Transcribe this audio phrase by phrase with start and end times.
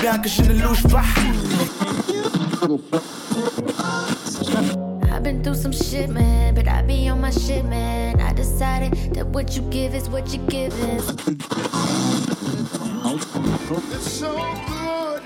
[0.00, 1.04] bien que je ne louche pas.
[5.10, 8.20] I've been through some shit, man, but I be on my shit, man.
[8.20, 11.08] I decided that what you give is what you give is.
[13.70, 14.32] It's so
[14.68, 15.22] good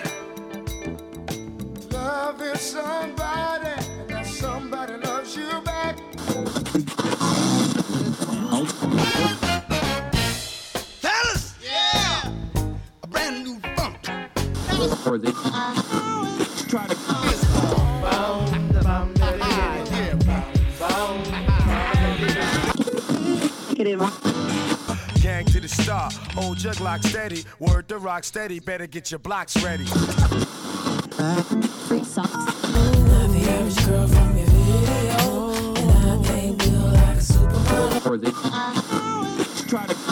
[1.93, 3.69] loving somebody,
[4.01, 5.97] and that somebody loves you back.
[15.03, 15.33] Try to
[25.21, 27.43] Gang to the star, old your lock steady.
[27.59, 29.87] Word to rock steady, better get your blocks ready.
[29.87, 32.33] Free socks.
[32.33, 38.33] Not the average girl from your video, and I ain't built like a supermodel.
[39.69, 40.12] try to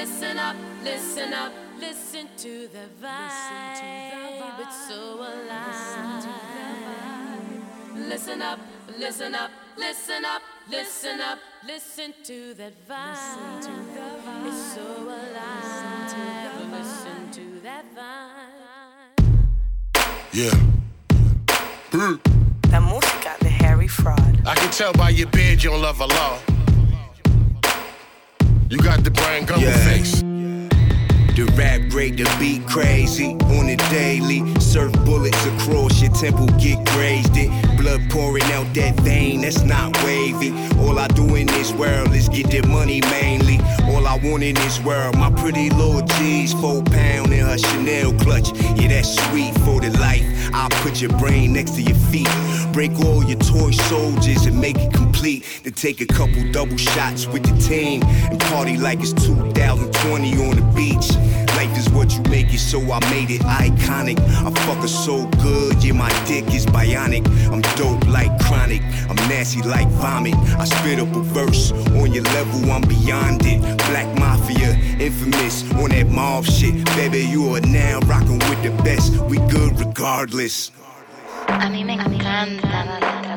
[0.00, 4.60] listen up, listen up, listen to the vibe.
[4.60, 6.26] It's so alive.
[7.94, 8.58] Listen up,
[8.98, 13.58] listen up, listen up, listen up, listen to that vibe.
[14.46, 16.14] It's so alive.
[16.72, 18.70] Listen to that vibe.
[20.32, 20.54] Yeah.
[22.72, 24.40] La música de Harry Fraud.
[24.46, 26.38] I can tell by your beard you don't love a law.
[28.70, 29.76] You got the brain gummy Yeah.
[29.84, 30.22] face.
[31.34, 34.44] The rap break the beat crazy on the daily.
[34.60, 37.50] Surf bullets across your temple, get grazed it.
[37.76, 40.54] Blood pouring out that vein, that's not wavy.
[40.78, 43.58] All I do in this world is get the money mainly.
[44.00, 48.14] All I want in this world, my pretty little G's, four pound in her Chanel
[48.14, 48.48] clutch.
[48.80, 50.24] Yeah, that's sweet for the life.
[50.54, 52.30] I'll put your brain next to your feet.
[52.72, 55.44] Break all your toy soldiers and make it complete.
[55.64, 60.56] Then take a couple double shots with the team and party like it's 2020 on
[60.56, 61.10] the beach.
[61.60, 64.18] Life is what you make it, so I made it iconic.
[64.18, 67.28] I fuck her so good, yeah, my dick is bionic.
[67.52, 70.36] I'm dope like chronic, I'm nasty like vomit.
[70.58, 73.60] I spit up a verse on your level, I'm beyond it.
[73.90, 76.82] Black Mafia, infamous on that mob shit.
[76.96, 79.12] Baby, you are now rocking with the best.
[79.28, 80.72] We good regardless.
[81.48, 83.36] A mí me encanta la letra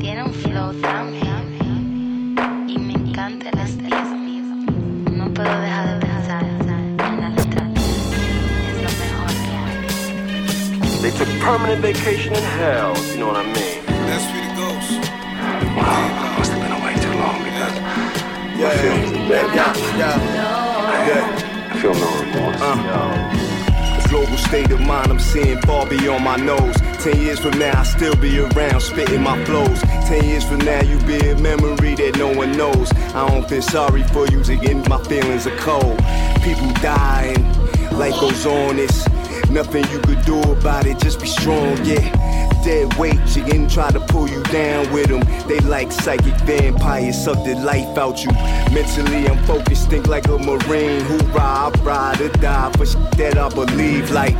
[0.00, 4.04] Tiene un flow tan heavy y me encanta el estilo.
[5.12, 5.93] No puedo dejar de
[11.16, 13.84] took permanent vacation in hell, you know what I mean?
[14.06, 15.10] That's for the ghost.
[15.76, 17.74] Wow, must have been away too long because
[18.58, 19.56] Yeah, feelings are bad.
[19.56, 21.08] yeah, yeah.
[21.08, 21.70] yeah.
[21.72, 22.60] I feel no remorse.
[22.60, 23.40] Uh.
[24.10, 26.76] Global state of mind, I'm seeing far beyond my nose.
[27.02, 29.80] Ten years from now, I'll still be around, spitting my flows.
[30.06, 32.92] Ten years from now, you be a memory that no one knows.
[33.12, 35.98] I don't feel sorry for you, again, my feelings are cold.
[36.44, 37.42] People dying,
[37.98, 39.04] life goes on, it's
[39.50, 42.50] nothing you could do about it, just be strong, yeah.
[42.64, 45.20] Dead weight, again, try to pull you down with them.
[45.46, 48.32] They like psychic vampires, suck the life out you.
[48.72, 51.00] Mentally, I'm focused, think like a marine.
[51.02, 54.34] Hoorah, I ride or die for shit that I believe like.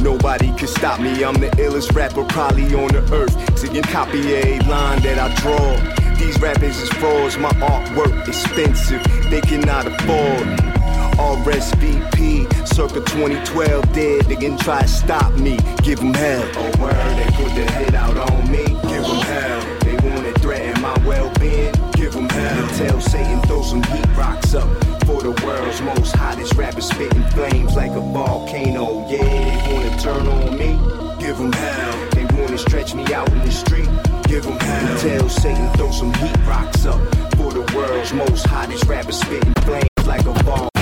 [0.00, 3.58] Nobody can stop me, I'm the illest rapper probably on the earth.
[3.58, 6.16] Singing copy a line that I draw.
[6.18, 10.73] These rappers is frauds, my artwork expensive, they cannot afford.
[11.16, 16.42] RSVP, circa 2012, dead, they can try to stop me, give them hell.
[16.56, 19.78] Oh, word, they put the hit out on me, give them hell.
[19.80, 22.68] They wanna threaten my well being, give them hell.
[22.76, 24.68] Tell Satan, throw some heat rocks up
[25.06, 29.06] for the world's most hottest rapper, spitting flames like a volcano.
[29.08, 30.78] Yeah, they wanna turn on me,
[31.18, 32.10] give them hell.
[32.10, 33.88] They wanna stretch me out in the street,
[34.24, 34.98] give them hell.
[34.98, 37.00] Tell Satan, throw some heat rocks up
[37.36, 40.73] for the world's most hottest rapper, spitting flames like a volcano.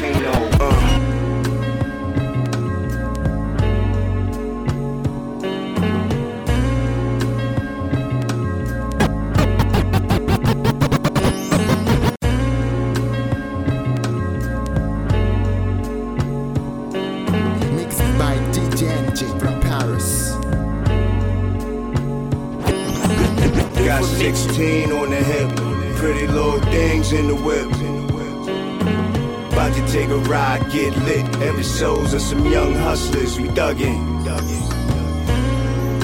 [31.62, 31.72] Lit.
[31.72, 34.22] Episodes of some young hustlers, we dug in.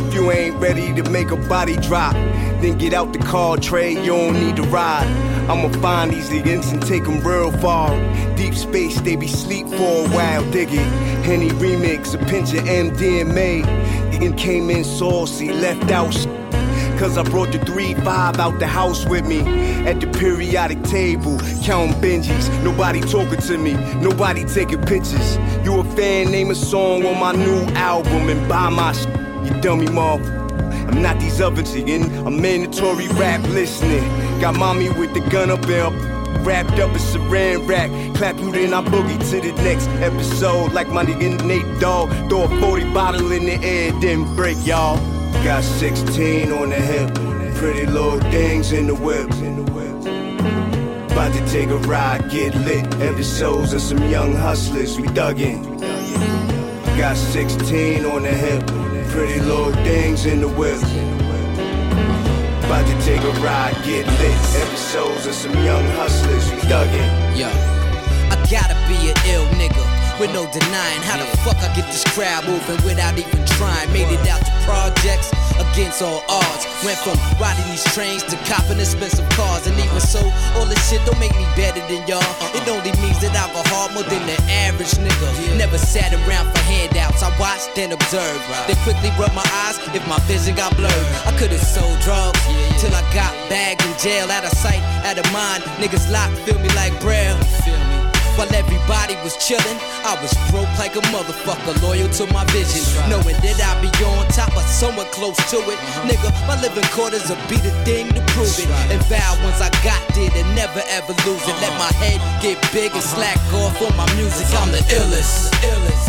[0.06, 2.14] If you ain't ready to make a body drop,
[2.60, 5.06] then get out the car, trade, you don't need to ride.
[5.48, 7.90] I'ma find these niggas and take them real far.
[8.36, 10.86] Deep space, they be sleep for a while, dig it.
[11.24, 13.64] Henny remix, a pinch of MDMA.
[14.12, 16.14] Nigga came in saucy, left out
[16.98, 19.40] Cause I brought the 3-5 out the house with me.
[19.86, 22.48] At the periodic table, counting Benjis.
[22.64, 25.36] Nobody talking to me, nobody taking pictures.
[25.64, 29.06] You a fan, name a song on my new album and buy my sh-
[29.44, 30.24] you dummy mother.
[30.88, 34.02] I'm not these other chicken, I'm mandatory rap listening.
[34.40, 35.90] Got mommy with the gun up there.
[36.40, 40.72] Wrapped up in saran wrap, clap you then I boogie to the next episode.
[40.72, 45.17] Like my nigga Nate Dogg, throw a 40 bottle in the air, then break y'all.
[45.44, 47.14] Got 16 on the hip,
[47.56, 49.28] pretty little things in the whip.
[51.10, 52.84] About to take a ride, get lit.
[53.00, 55.62] Episodes of some young hustlers, we dug in.
[56.98, 58.66] Got 16 on the hip,
[59.10, 60.78] pretty little things in the whip.
[62.64, 64.38] About to take a ride, get lit.
[64.62, 67.36] Episodes of some young hustlers, we dug in.
[67.36, 69.87] Yo, I gotta be an ill nigga
[70.18, 73.86] with no denying how the fuck I get this crowd moving without even trying.
[73.92, 76.66] Made it out to projects against all odds.
[76.84, 80.22] Went from riding these trains to copping expensive cars, and even so,
[80.58, 82.34] all this shit don't make me better than y'all.
[82.54, 83.34] It only means that
[83.70, 85.56] hard more than the average nigga.
[85.56, 87.22] Never sat around for handouts.
[87.22, 88.42] I watched and observed.
[88.66, 91.08] Then quickly rub my eyes if my vision got blurred.
[91.26, 92.40] I could've sold drugs
[92.78, 95.62] till I got bagged in jail, out of sight, out of mind.
[95.78, 97.38] Niggas locked, feel me like braille.
[98.38, 102.86] While everybody was chillin', I was broke like a motherfucker, loyal to my vision.
[103.10, 105.78] Knowing that I'd be on top or somewhere close to it.
[106.06, 108.70] Nigga, my living quarters will be the thing to prove it.
[108.94, 111.56] And vow once I got there to never ever lose it.
[111.58, 113.18] Let my head get big and uh-huh.
[113.18, 114.46] slack off on my music.
[114.54, 115.50] I'm the illest.
[115.66, 116.06] illest.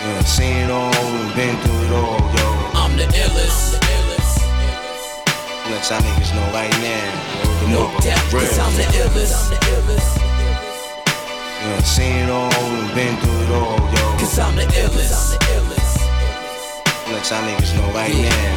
[0.00, 0.88] Yeah, seen it all,
[1.36, 2.48] been through it all, yo.
[2.80, 3.76] I'm the illest.
[5.68, 7.68] Let y'all niggas know right now.
[7.68, 9.52] No doubt, cause I'm the illest.
[9.52, 9.97] Yeah,
[12.98, 14.18] been through it all, yo.
[14.18, 15.38] Cause I'm the illest.
[17.12, 18.54] Let y'all niggas know right now.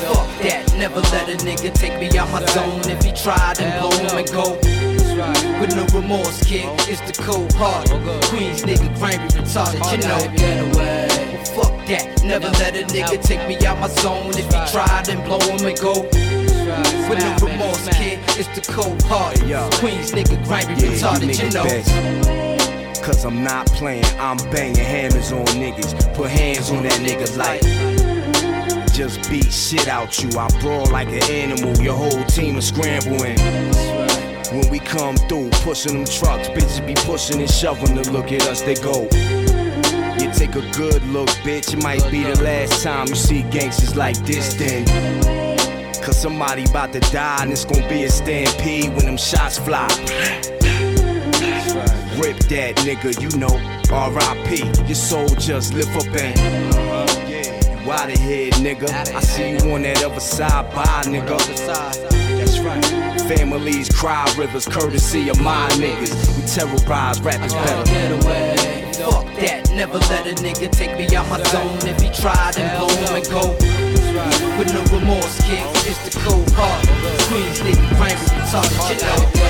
[0.00, 2.80] Fuck that, never let a nigga take me out my zone.
[2.88, 4.56] If he tried and blow him and go.
[5.60, 7.86] With no remorse, kid, it's the cold heart.
[8.30, 10.22] Queens nigga, grimy, retarded, you know.
[10.40, 11.44] Get away.
[11.54, 14.30] Fuck that, never let a nigga take me out my zone.
[14.30, 16.55] If he tried and blow him and go.
[16.66, 19.36] With no remorse, kid, it's the cold heart.
[19.74, 23.02] Queens nigga, grimy, retarded, you know.
[23.04, 25.94] Cause I'm not playing, I'm banging hammers on niggas.
[26.14, 27.62] Put hands on that nigga like.
[28.92, 30.28] Just beat shit out you.
[30.36, 33.38] I brawl like an animal, your whole team is scrambling.
[34.50, 38.42] When we come through, pushing them trucks, bitches be pushing and shoving to look at
[38.48, 39.02] us, they go.
[40.18, 43.94] You take a good look, bitch, it might be the last time you see gangsters
[43.94, 45.45] like this then.
[46.06, 49.88] Cause somebody about to die and it's gonna be a stampede when them shots fly.
[52.16, 53.50] Rip that nigga, you know,
[53.92, 54.84] R.I.P.
[54.86, 56.76] Your soul just lift up and
[58.06, 58.88] out of here, nigga.
[58.88, 61.38] I see you on that other side, bye, nigga.
[62.36, 63.20] That's right.
[63.22, 66.36] Families cry rivers, courtesy of my niggas.
[66.36, 68.55] We terrorize rappers better.
[68.96, 71.76] Fuck that, never let a nigga take me out my zone.
[71.86, 73.52] If he tried and blow him and go.
[74.58, 76.86] With no remorse, kid, it's the cold heart.
[77.28, 79.45] Queens nigga, grimy, retarded, you know.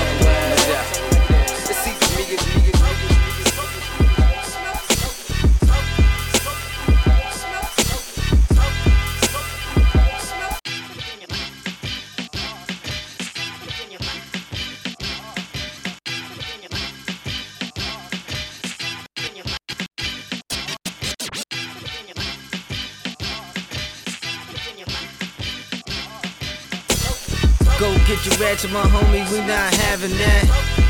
[28.39, 30.45] Ratchet, my homie, we not having that.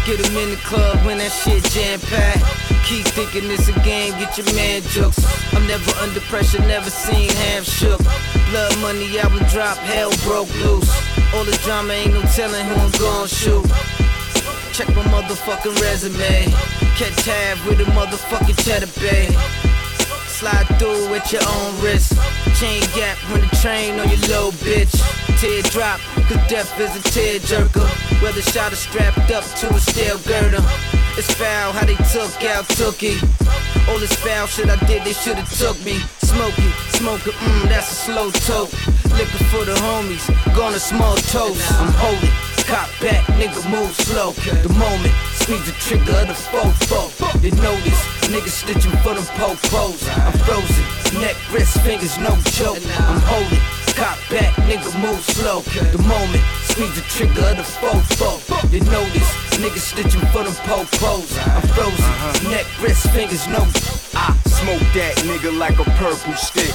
[0.05, 2.43] Get him in the club when that shit jam packed.
[2.85, 5.19] Keep thinking it's a game, get your man jokes.
[5.53, 7.99] I'm never under pressure, never seen half shook.
[8.51, 10.89] Blood money album drop, hell broke loose.
[11.33, 13.67] All the drama ain't no telling who I'm gon' shoot.
[14.71, 16.51] Check my motherfucking resume.
[16.95, 19.27] Catch tab with a motherfucking cheddar bay.
[20.27, 22.15] Slide through at your own risk.
[22.59, 24.93] Chain gap when the train on your low bitch.
[25.41, 27.87] Teardrop, cause death is a tear jerker.
[28.21, 30.63] Whether shot is strapped up to a steel girder.
[31.17, 33.17] It's foul how they took out Tookie.
[33.89, 35.99] All this foul shit I did, they should've took me.
[36.21, 38.71] Smoky, smoking, mmm, that's a slow toke.
[39.17, 41.63] Liquor for the homies, gonna small toast.
[41.79, 42.35] I'm holding,
[42.67, 44.31] cop back, nigga move slow.
[44.61, 47.09] The moment, squeeze the trigger of the fofo.
[47.41, 50.07] You notice, niggas stitching for them po-pos.
[50.09, 52.77] I'm frozen, neck, wrist, fingers, no joke.
[52.99, 53.63] I'm holding,
[53.97, 55.61] Cop back, nigga, move slow.
[55.89, 58.37] The moment, squeeze the trigger of the fofo.
[58.71, 59.25] You notice,
[59.57, 61.33] niggas stitching for them po-pos.
[61.41, 62.51] I'm frozen, uh-huh.
[62.51, 63.65] neck, wrist, fingers, no.
[64.13, 66.69] I smoke that nigga like a purple stick.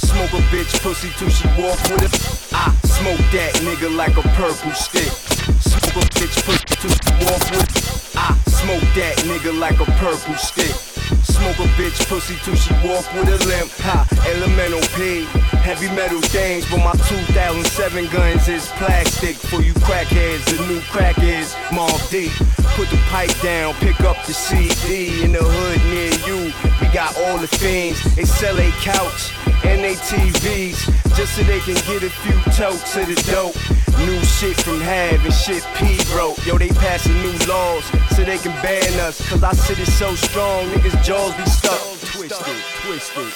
[0.00, 2.14] Smoke a bitch pussy till she walk with it.
[2.56, 5.12] I smoke that nigga like a purple stick.
[5.60, 8.16] Smoke a bitch pussy till she walk with it.
[8.16, 10.91] I smoke that nigga like a purple stick.
[11.24, 13.70] Smoke a bitch pussy till she walk with a limp.
[13.84, 15.24] Ha, elemental P.
[15.62, 19.36] Heavy metal things, but my 2007 guns is plastic.
[19.36, 22.30] For you crackheads, the new crack is Mob D.
[22.74, 26.52] Put the pipe down, pick up the CD in the hood near you.
[26.92, 28.02] Got all the things.
[28.16, 29.32] They sell a couch
[29.64, 30.76] and they TVs
[31.16, 33.56] just so they can get a few totes of the dope.
[34.04, 36.36] New shit from Hav and shit P wrote.
[36.44, 37.84] Yo, they passing new laws
[38.14, 39.26] so they can ban us.
[39.28, 41.80] Cause our city's so strong, niggas' jaws be stuck.
[42.12, 43.32] Twisted, twisted.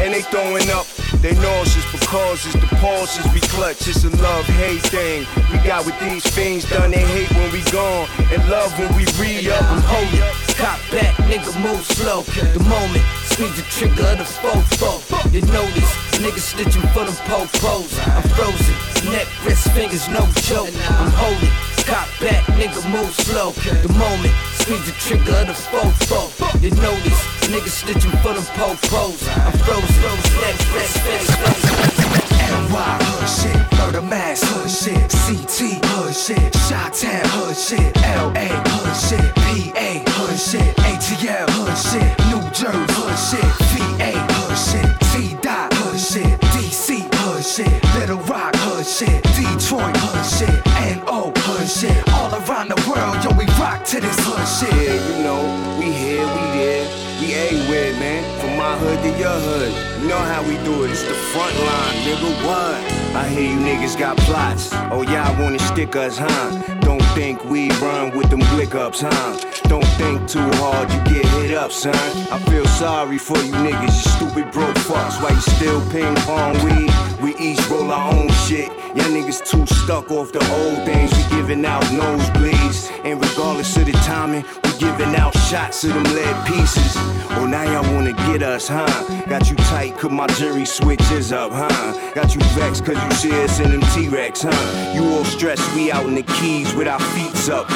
[0.00, 0.86] And they throwing up,
[1.20, 3.88] they nauseous because it's the pulses we clutch.
[3.88, 5.26] It's a love hate thing.
[5.52, 6.90] We got with these fiends done.
[6.90, 9.62] They hate when we gone and love when we re up.
[9.62, 10.20] I'm holy.
[10.56, 12.22] Cop back, nigga, move slow.
[12.22, 15.32] The moment, squeeze the trigger of the fofo.
[15.32, 17.98] You notice, niggas stitching for them po-pos.
[18.00, 20.70] I'm frozen, neck, wrist, fingers, no joke.
[20.88, 21.75] I'm holy.
[21.86, 23.52] Cop back, nigga, move slow.
[23.52, 26.18] The moment, squeeze the trigger of the fofo.
[26.60, 29.22] You notice, niggas stitching for them po-pos.
[29.28, 30.02] I'm frozen,
[30.42, 32.26] neck, wrist, fingers, no joke.
[32.42, 38.96] NY hood shit, murder mass hood shit, CT hood shit, Shot-Town hood shit, LA hood
[38.98, 45.72] shit, PA hood shit, ATL hood shit, New Jersey hood shit, VA hood shit, T-Dot
[45.74, 48.55] hood shit, DC hood shit, Little Rock
[48.86, 53.84] hood shit, Detroit hood shit, NO hood shit, all around the world, yo, we rock
[53.84, 54.72] to this hood shit.
[54.74, 55.42] Yeah, you know,
[55.78, 56.86] we here, we there,
[57.20, 58.40] we everywhere, man.
[58.40, 60.02] From my hood to your hood.
[60.02, 60.90] You know how we do it.
[60.90, 62.46] It's the front line, nigga.
[62.46, 63.16] What?
[63.16, 64.70] I hear you niggas got plots.
[64.92, 66.78] Oh, y'all wanna stick us, huh?
[66.80, 69.36] Don't think we run with them blick ups, huh?
[69.68, 71.94] Don't think too hard, you get hit up, son.
[72.30, 75.20] I feel sorry for you niggas, you stupid broke fucks.
[75.22, 76.90] Why you still ping pong weed?
[77.20, 78.68] We each roll our own shit.
[78.94, 81.10] Y'all niggas too stuck off the old things.
[81.12, 82.90] We giving out nosebleeds.
[83.04, 86.92] And regardless of the timing, we giving out shots of them lead pieces.
[87.38, 88.86] Oh, now y'all wanna get us, huh?
[89.28, 92.12] Got you tight, cause my jury switches up, huh?
[92.14, 94.92] Got you vexed, cause you see us in them T-Rex, huh?
[94.94, 97.66] You all stressed, we out in the keys with our feet up.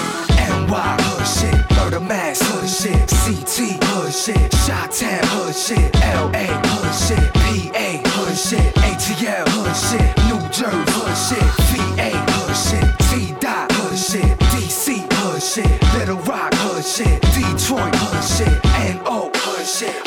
[0.50, 6.94] NY hood shit, murder mass hood shit, CT hood shit, Shot-Town hood shit, LA hood
[6.94, 13.70] shit, PA hood shit, ATL hood shit, New Jersey hood shit, VA hood shit, T-Dot
[13.72, 18.69] hood shit, DC hood shit, Little Rock hood shit, Detroit hood shit,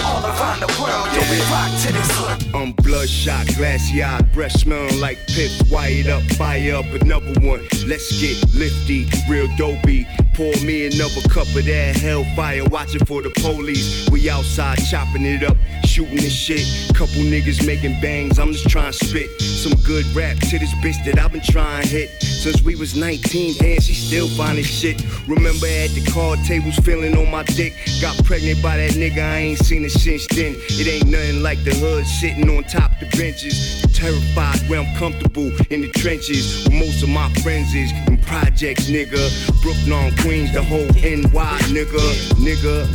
[0.04, 2.54] all around the world, yo, we rock to this.
[2.54, 5.64] I'm bloodshot, glassy eyed, breath smelling like piss.
[5.72, 7.66] Wired up, fire up another one.
[7.88, 10.06] Let's get lifty, real dopey.
[10.34, 14.10] Pour me another cup of that hellfire, watching for the police.
[14.10, 15.56] We outside chopping it up,
[15.86, 16.66] shooting this shit.
[16.94, 21.04] Couple niggas making bangs, I'm just trying to spit some good rap to this bitch
[21.06, 22.10] that I've been trying to hit.
[22.22, 25.02] Since we was 19, and she still finding shit.
[25.28, 27.74] Remember at the card tables, feeling on my dick.
[28.02, 30.56] Got pregnant by that nigga, I ain't seen it since then.
[30.70, 33.82] It ain't nothing like the hood sitting on top the benches.
[33.94, 36.68] Terrified where I'm comfortable in the trenches.
[36.68, 39.22] Where most of my friends is in projects, nigga.
[39.62, 42.04] Brooklyn, Queens, the whole NY, nigga.
[42.42, 42.88] Nigga.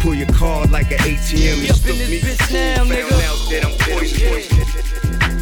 [0.00, 2.20] Pull your card like an ATM and Up in stuff this me.
[2.20, 3.12] bitch now, Found nigga.
[3.28, 5.40] out that I'm poison.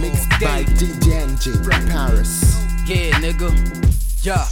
[0.00, 2.42] Mixed by DJ NG Paris.
[2.86, 3.50] Yeah, nigga.
[4.24, 4.46] Yeah.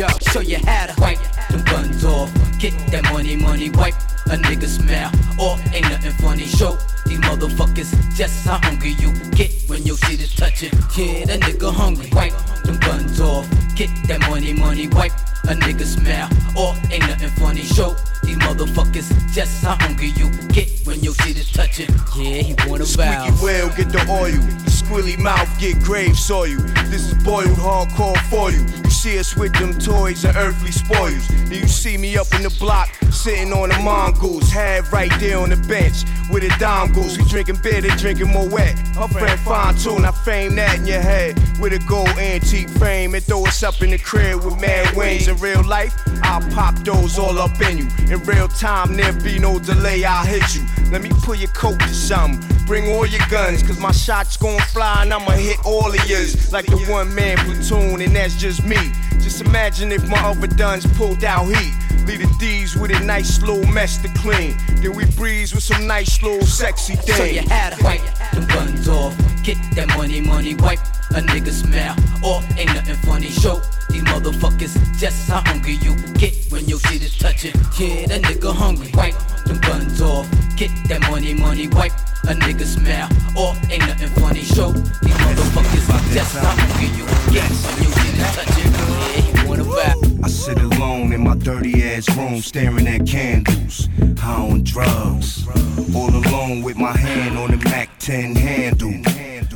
[0.00, 1.18] Yo, show you how to wipe
[1.50, 2.32] them guns off.
[2.58, 3.92] Get that money, money, wipe
[4.32, 5.12] a nigga smile.
[5.38, 6.46] Or ain't nothing funny.
[6.46, 10.72] Show these motherfuckers just how hungry you get when your shit is touching.
[10.96, 12.08] Yeah, that nigga hungry.
[12.14, 12.32] Wipe
[12.64, 13.46] them guns off.
[13.74, 15.12] Get that money, money, wipe
[15.44, 16.30] a nigga smile.
[16.56, 17.60] Or ain't nothing funny.
[17.60, 21.90] Show these motherfuckers just how hungry you get when your shit is touching.
[22.16, 23.26] Yeah, he wanna bow.
[23.26, 24.69] Squeaky whale, get the oil.
[24.90, 26.58] Squilly mouth, get grave saw you.
[26.90, 28.58] This is boiled hardcore for you.
[28.82, 31.28] You see us with them toys and earthly spoils.
[31.28, 34.50] Then you see me up in the block, sitting on the mongoose.
[34.50, 37.16] Have right there on the bench with a dime goose.
[37.16, 38.76] We drinking beer, they drinking more wet.
[38.96, 43.14] My friend fine tune, I frame that in your head with a gold antique frame
[43.14, 45.28] and throw us up in the crib with mad wings.
[45.28, 45.94] In real life,
[46.24, 47.88] I'll pop those all up in you.
[48.08, 50.62] In real time, there be no delay, I'll hit you.
[50.90, 52.40] Let me pull your coat to something.
[52.66, 56.52] Bring all your guns, cause my shots gon' fly and I'ma hit all of yours.
[56.52, 58.76] Like the one man platoon, and that's just me.
[59.20, 61.74] Just imagine if my other duns pulled out heat.
[62.06, 64.56] Leave the D's with a nice little mess to clean.
[64.82, 67.18] Then we breeze with some nice little sexy things.
[67.18, 70.80] So you had to wipe them guns off, get that money, money, wipe
[71.10, 72.44] a nigga's mouth off.
[72.58, 73.28] Ain't nothing funny.
[73.28, 77.54] Show these motherfuckers just how hungry you get when your shit is touching.
[77.78, 78.90] Yeah, that nigga hungry.
[78.94, 80.28] Wipe them guns off,
[80.60, 81.92] get that money, money, wipe
[82.28, 83.56] a nigga's mouth off.
[83.70, 84.42] Ain't nothing funny.
[84.42, 88.70] Show these motherfuckers just how hungry you get when your shit is touching.
[88.76, 89.96] Yeah, you wanna rap?
[90.22, 93.88] I sit alone in my dirty ass room staring at candles.
[94.18, 95.48] High on drugs.
[95.94, 98.92] All alone with my hand on the Mac 10 handle.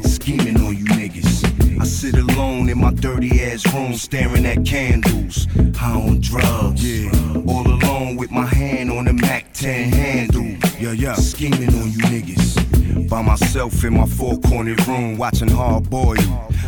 [0.04, 1.33] Scheming on you niggas.
[1.80, 5.46] I sit alone in my dirty ass room staring at candles.
[5.76, 6.82] High on drugs.
[6.82, 7.10] Yeah.
[7.46, 10.44] All alone with my hand on the Mac 10 handle.
[10.78, 11.14] Yeah, yeah.
[11.14, 12.83] Scheming on you niggas.
[13.08, 16.16] By myself in my four cornered room watching hard boy.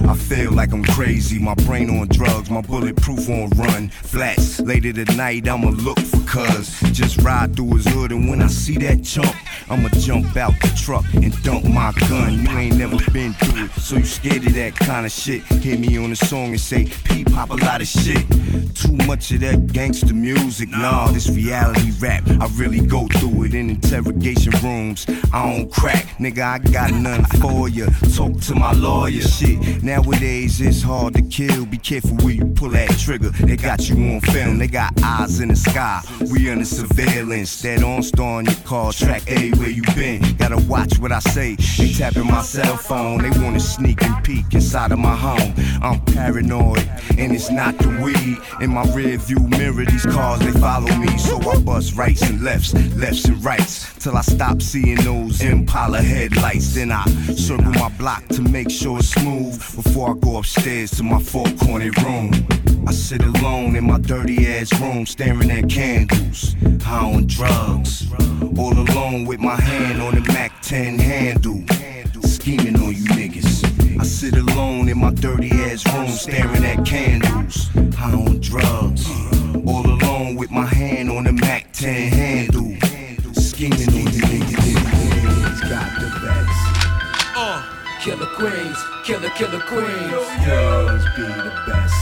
[0.07, 1.39] I feel like I'm crazy.
[1.39, 3.89] My brain on drugs, my bulletproof on run.
[3.89, 4.61] Flats.
[4.61, 6.79] Later tonight, I'ma look for cuz.
[6.93, 9.35] Just ride through his hood, and when I see that chump,
[9.71, 12.45] I'ma jump out the truck and dump my gun.
[12.45, 15.43] You ain't never been through it, so you scared of that kind of shit.
[15.45, 18.25] Hit me on the song and say, P pop a lot of shit.
[18.75, 20.69] Too much of that gangster music.
[20.69, 25.07] Nah, this reality rap, I really go through it in interrogation rooms.
[25.33, 27.87] I don't crack, nigga, I got nothing for ya.
[28.15, 29.83] Talk to my lawyer, shit.
[29.83, 31.67] Nowadays it's hard to kill.
[31.67, 33.31] Be careful where you pull that trigger.
[33.31, 36.03] They got you on film, they got eyes in the sky.
[36.31, 37.63] We under surveillance.
[37.63, 40.21] That OnStar on your car, track A, where you been?
[40.37, 41.57] Gotta watch what I say.
[41.79, 45.55] They tapping my cell phone, they wanna sneak and peek inside of my home.
[45.83, 48.39] I'm paranoid, and it's not the weed.
[48.61, 51.17] In my rear view mirror, these cars they follow me.
[51.19, 53.95] So I bust rights and lefts, lefts and rights.
[53.99, 56.75] Till I stop seeing those Impala headlights.
[56.75, 57.05] Then I
[57.35, 61.47] circle my block to make sure it's smooth before I go upstairs to my four
[61.61, 62.31] cornered room.
[62.87, 66.57] I sit alone in my dirty ass room staring at candles.
[66.83, 68.11] High on drugs.
[68.59, 71.63] All alone with my hand on the Mac 10 handle.
[72.23, 73.55] Scheming on you niggas.
[74.01, 77.69] I sit alone in my dirty ass room staring at candles.
[77.95, 79.05] High on drugs.
[79.67, 82.73] All alone with my hand on the Mac 10 handle.
[83.35, 84.16] Scheming on you.
[85.69, 87.37] Got the best.
[87.37, 87.63] Uh,
[88.01, 90.13] killer queens, killer, killer queens.
[90.47, 91.95] Yours be the best.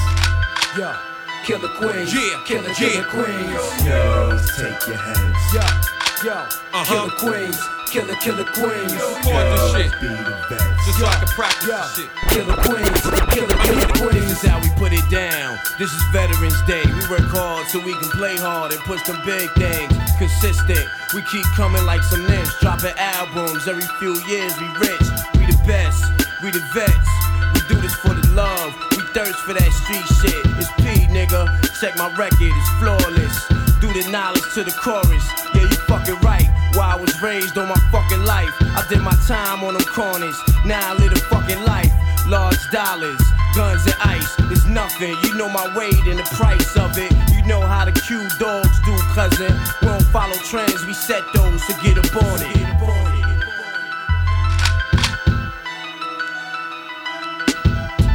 [0.78, 0.96] Yeah,
[1.44, 2.74] killer queens, Yeah, killer, yeah.
[2.74, 3.86] killer queens.
[3.86, 5.54] Yours take your heads.
[5.54, 5.80] Yeah,
[6.24, 6.84] yo, Uh-huh.
[6.84, 7.58] killer queens,
[7.90, 8.92] killer, killer queens.
[8.92, 10.84] Record this shit, Be the best.
[10.86, 12.10] just so I can practice Yeah, this shit.
[12.28, 14.30] killer queens, killer, killer This queens.
[14.30, 14.63] is how we put
[14.94, 15.58] it down.
[15.78, 16.82] This is Veterans Day.
[16.86, 19.90] We work hard so we can play hard and push some big things.
[20.18, 20.86] Consistent.
[21.14, 24.54] We keep coming like some nymphs, dropping albums every few years.
[24.60, 25.06] We rich.
[25.34, 25.98] We the best.
[26.42, 27.10] We the vets.
[27.54, 28.74] We do this for the love.
[28.94, 30.42] We thirst for that street shit.
[30.58, 31.48] It's P, nigga.
[31.80, 32.54] Check my record.
[32.54, 33.36] It's flawless.
[33.82, 35.26] Do the knowledge to the chorus.
[35.54, 36.46] Yeah, you fucking right.
[36.74, 38.52] Why I was raised on my fucking life.
[38.78, 40.38] I did my time on them corners.
[40.64, 41.92] Now I live a fucking life.
[42.26, 43.20] Large dollars,
[43.54, 44.34] guns and ice.
[44.50, 45.14] It's nothing.
[45.22, 47.12] You know my weight and the price of it.
[47.34, 49.52] You know how the Q dogs do, cousin.
[49.80, 50.84] We don't follow trends.
[50.86, 52.56] We set those to get up on it.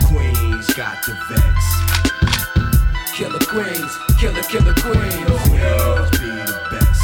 [0.07, 1.67] Queens got the vets.
[3.15, 5.29] Killer queens, killer, killer queens.
[5.51, 7.03] Yours be the best.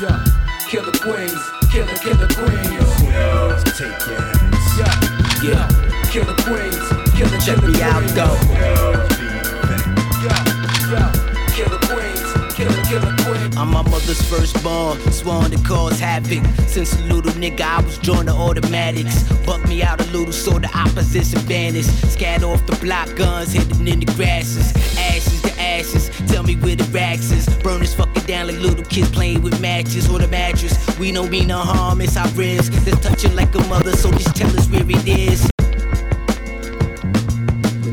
[0.00, 0.24] Yeah,
[0.68, 3.02] killer queens, killer, killer queens.
[3.02, 4.78] Yours take your heads.
[4.78, 4.94] Yeah,
[5.42, 5.68] yeah,
[6.10, 8.36] killer queens, killer, Check me out though.
[8.56, 9.86] Yours the best.
[10.24, 11.12] Yeah, yeah,
[11.52, 13.56] killer queens, killer, killer queens.
[13.56, 16.44] I'm my mother's firstborn, sworn to cause havoc.
[16.66, 19.22] Since a little nigga, I was drawn to automatics.
[19.44, 21.90] Buck me out a little so the opposition vanished.
[22.10, 24.72] Scat off the block, guns hidden in the grasses.
[24.98, 27.46] Ashes to ashes, tell me where the racks is.
[27.62, 30.74] Burn this fucking down like little kids playing with matches or the mattress.
[30.98, 32.72] We don't mean no harm, it's our risk.
[32.84, 35.50] That's touching like a mother, so just tell us where it is.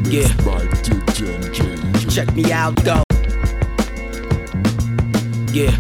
[0.08, 0.28] Yeah.
[2.10, 3.02] Check me out though.
[5.52, 5.72] Yeah.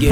[0.00, 0.10] Yeah.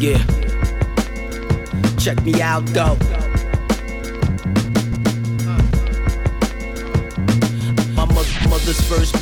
[0.00, 0.24] Yeah.
[1.98, 3.21] Check me out though.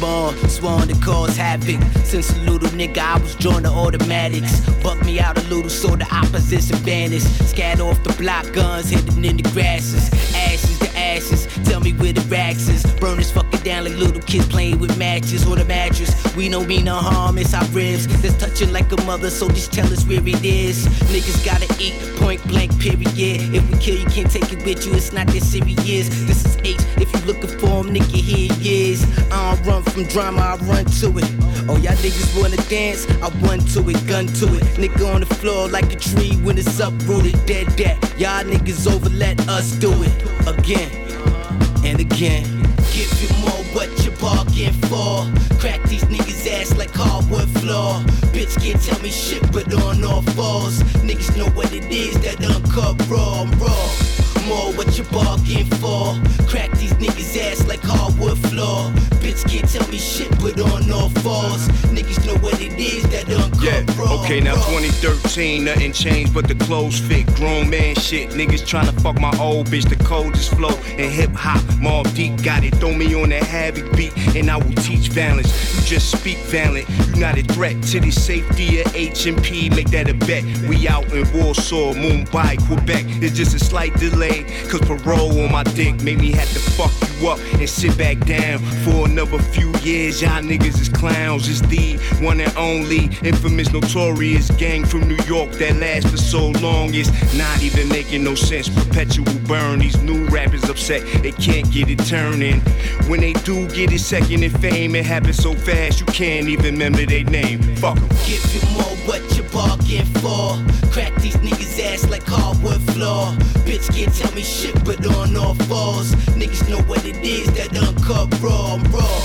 [0.01, 1.81] Firstborn, sworn to cause havoc.
[2.05, 4.61] Since a little nigga, I was drawn to automatics.
[4.83, 7.27] Buck me out a little so the opposition vanished.
[7.49, 10.11] Scat off the block, guns hidden in the grasses.
[10.35, 12.85] Ashes to ashes, tell me where the racks is.
[13.01, 16.11] Burn this fucking down like little kids playing with matches or the mattress.
[16.37, 18.07] We don't mean no harm, it's our ribs.
[18.23, 20.87] That's touching like a mother, so just tell us where it is.
[21.13, 23.55] Niggas gotta eat, point blank, period.
[23.55, 26.09] If we kill you, can't take it with you, it's not that serious.
[26.27, 29.05] This is H, if you looking for him, nigga, here he is.
[29.31, 31.31] I don't run from drama, I run to it.
[31.69, 33.07] Oh, y'all niggas wanna dance?
[33.23, 34.65] I run to it, gun to it.
[34.81, 37.99] Nigga on the floor like a tree when it's uprooted, dead, dead.
[38.19, 40.13] Y'all niggas over, let us do it
[40.47, 42.45] again and again.
[42.93, 45.27] Give you more what you bargain for.
[45.59, 48.01] Crack these niggas ass like hardwood floor.
[48.33, 50.83] Bitch can't tell me shit, but on all fours.
[51.03, 53.43] Niggas know what it is that uncut raw.
[53.43, 54.20] I'm raw.
[54.51, 56.19] More what you bargain for.
[56.51, 58.91] Crack these niggas ass like hardwood floor.
[59.23, 61.69] Bitch can't tell me shit, but on all fours.
[61.95, 64.21] Niggas know what it is that uncut Yeah, raw.
[64.25, 64.81] okay, now raw.
[64.81, 67.27] 2013, nothing changed but the clothes fit.
[67.37, 69.89] Grown man shit, niggas tryna fuck my old bitch.
[69.89, 71.61] The coldest flow and hip hop.
[71.81, 75.49] Mobb Deep got it, throw me on that Havoc beat, and I will teach balance.
[75.77, 79.71] You just speak violent, you not a threat to the safety of H&P.
[79.71, 80.43] Make that a bet.
[80.69, 83.05] We out in Warsaw, Mumbai, Quebec.
[83.23, 86.93] It's just a slight delay, cause parole on my dick made me have to fuck
[87.21, 90.21] you up and sit back down for another few years.
[90.23, 91.49] Y'all niggas is clowns.
[91.49, 96.49] It's the one and only infamous, notorious gang from New York that lasts for so
[96.61, 96.95] long.
[96.95, 98.69] It's not even making no sense.
[98.69, 99.81] Perpetual burn.
[99.81, 102.61] These new rappers upset they can't get it turning.
[103.09, 106.75] When they do get it second in fame, it happens so fast you can't even
[106.75, 107.61] remember their name.
[107.77, 108.09] Fuck 'em.
[108.27, 110.59] Give you more what you bargain for.
[110.91, 113.33] Crack these niggas ass like hardwood floor.
[113.67, 116.15] Bitch can't tell me shit, but on all fours.
[116.37, 118.75] Niggas know what it is that uncut raw.
[118.75, 119.21] I'm raw.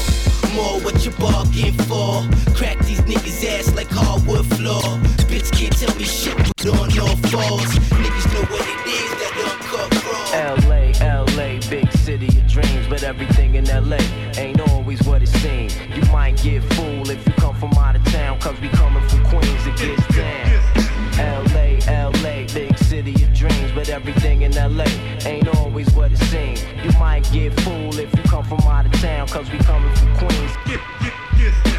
[0.55, 2.23] More what you bargain for.
[2.55, 4.81] Crack these niggas ass like hardwood floor.
[5.29, 7.71] Bitch can't tell me shit, but on all fours.
[8.01, 10.69] Niggas know what it is that uncut raw.
[10.69, 10.83] LA,
[11.35, 13.99] LA, big city of dreams, but everything in LA
[14.37, 14.54] ain't
[16.15, 19.67] might get fooled if you come from out of town, cause we coming from Queens,
[19.67, 21.43] it gets down.
[21.49, 24.85] LA, LA, big city of dreams, but everything in LA
[25.25, 26.63] ain't always what it seems.
[26.85, 30.15] You might get fooled if you come from out of town, cause we coming from
[30.15, 31.24] Queens.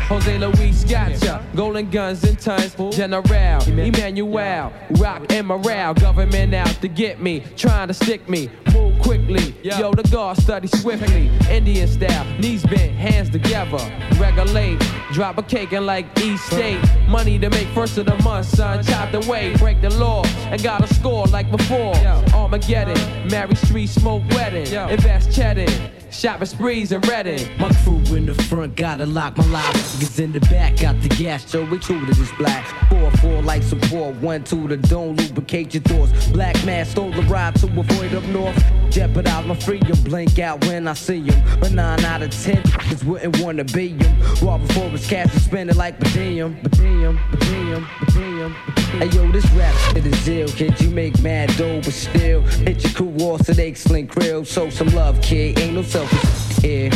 [0.09, 6.87] Jose Luis gotcha, golden guns and tons, General, Emmanuel, rock and morale, government out to
[6.87, 12.25] get me, trying to stick me, move quickly, yo, the guard study swiftly, Indian style,
[12.38, 13.79] knees bent, hands together,
[14.16, 14.79] regulate,
[15.11, 18.85] drop a cake and like East State, money to make first of the month, son,
[18.85, 21.97] chopped away, break the law, and got a score like before,
[22.33, 25.66] Armageddon, Mary Street, smoke wedding, invest cheddar,
[26.11, 27.59] shopping sprees and Redding.
[27.59, 29.75] My crew in the front gotta lock my lock.
[29.75, 32.66] Niggas in the back got the gas, so we two to this black.
[32.88, 36.29] Four, four like support, one, two to don't lubricate your thoughts.
[36.29, 38.57] Black man stole the ride to avoid up north.
[38.90, 41.61] Jeopardize my freedom, blink out when I see him.
[41.61, 44.21] But nine out of ten niggas wouldn't wanna be him.
[44.42, 48.77] Raw before his cash and spend it like Badinium, Badinium, Badinium, Badinium.
[48.97, 50.81] Hey yo, this rap shit is ill, kid.
[50.81, 54.47] You make mad dough, but still hit your crew off so they sling krill.
[54.47, 55.59] Show some love, kid.
[55.59, 56.90] Ain't no selfish here.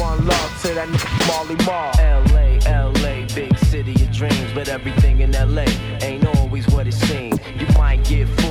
[0.00, 0.88] One love to that
[1.26, 1.90] Marley Marl.
[2.30, 2.46] LA,
[3.02, 5.66] LA, big city of dreams, but everything in LA
[6.00, 7.40] ain't always what it seems.
[7.58, 8.47] You might get fooled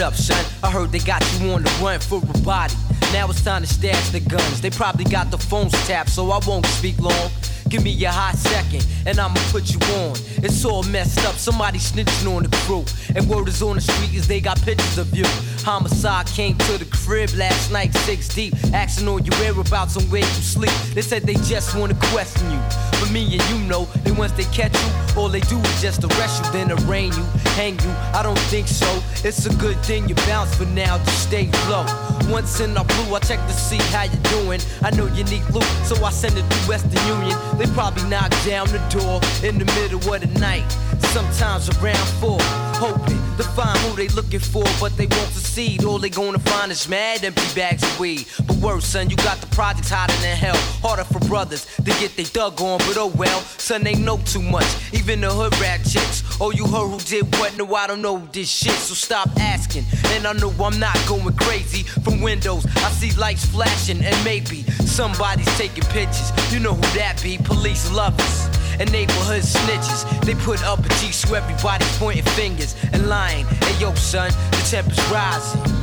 [0.00, 0.44] up, son?
[0.62, 2.74] I heard they got you on the run for a body.
[3.12, 4.60] Now it's time to stash the guns.
[4.60, 7.30] They probably got the phones tapped, so I won't speak long.
[7.68, 10.16] Give me a hot second, and I'ma put you on.
[10.42, 12.84] It's all messed up, somebody snitching on the crew.
[13.14, 15.24] And word is on the street is they got pictures of you.
[15.64, 20.20] Homicide came to the crib last night, six deep, asking all your whereabouts and where
[20.20, 20.72] you sleep.
[20.94, 22.87] They said they just wanna question you.
[23.12, 26.44] Me and you know, that once they catch you, all they do is just arrest
[26.44, 27.24] you, then arraign you,
[27.56, 27.90] hang you.
[28.12, 28.86] I don't think so.
[29.26, 31.86] It's a good thing you bounce for now, just stay low.
[32.28, 34.60] Once in our blue, I check to see how you doing.
[34.82, 37.36] I know you need loot, so I send it to Western Union.
[37.56, 40.70] They probably knock down the door in the middle of the night.
[41.14, 42.38] Sometimes around four,
[42.78, 45.84] hoping to find who they looking for, but they won't succeed.
[45.84, 48.26] All they gonna find is mad empty bags of weed.
[48.46, 50.56] But worse, son, you got the projects hotter than hell.
[50.80, 54.42] Harder for brothers to get they dug on, but oh well, son, they know too
[54.42, 54.68] much.
[54.92, 56.22] Even the hood rat chicks.
[56.40, 57.56] Oh, you heard who did what?
[57.56, 59.84] No, I don't know this shit, so stop asking.
[60.12, 61.82] And I know I'm not going crazy.
[61.82, 66.30] From windows, I see lights flashing, and maybe somebody's taking pictures.
[66.52, 67.38] You know who that be?
[67.38, 70.04] Police lovers and neighborhood snitches.
[70.22, 73.46] They put up a G so everybody's pointing fingers and lying.
[73.46, 75.60] Hey yo, son, the temperature's rising.
[75.60, 75.77] Temperature rising.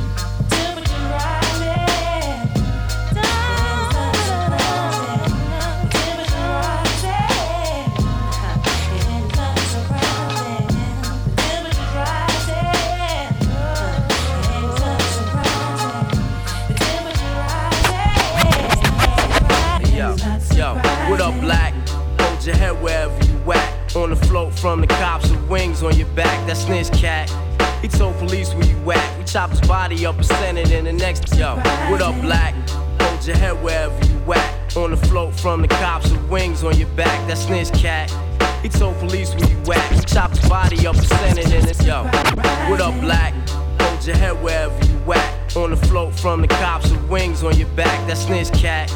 [22.46, 23.96] your head wherever you at.
[23.96, 26.46] On the float from the cops with wings on your back.
[26.46, 27.28] That snitch cat.
[27.82, 29.18] He told police where you at.
[29.18, 31.34] We chop his body up and send it in the next.
[31.36, 31.56] Yo,
[31.90, 32.54] what up, black?
[33.00, 34.76] Hold your head wherever you at.
[34.76, 37.26] On the float from the cops with wings on your back.
[37.26, 38.10] That snitch cat.
[38.62, 39.90] He told police where you at.
[39.90, 42.04] We chop his body up and send it in the Yo,
[42.70, 43.34] what up, black?
[43.80, 45.56] Hold your head wherever you at.
[45.56, 48.06] On the float from the cops with wings on your back.
[48.06, 48.92] That snitch cat.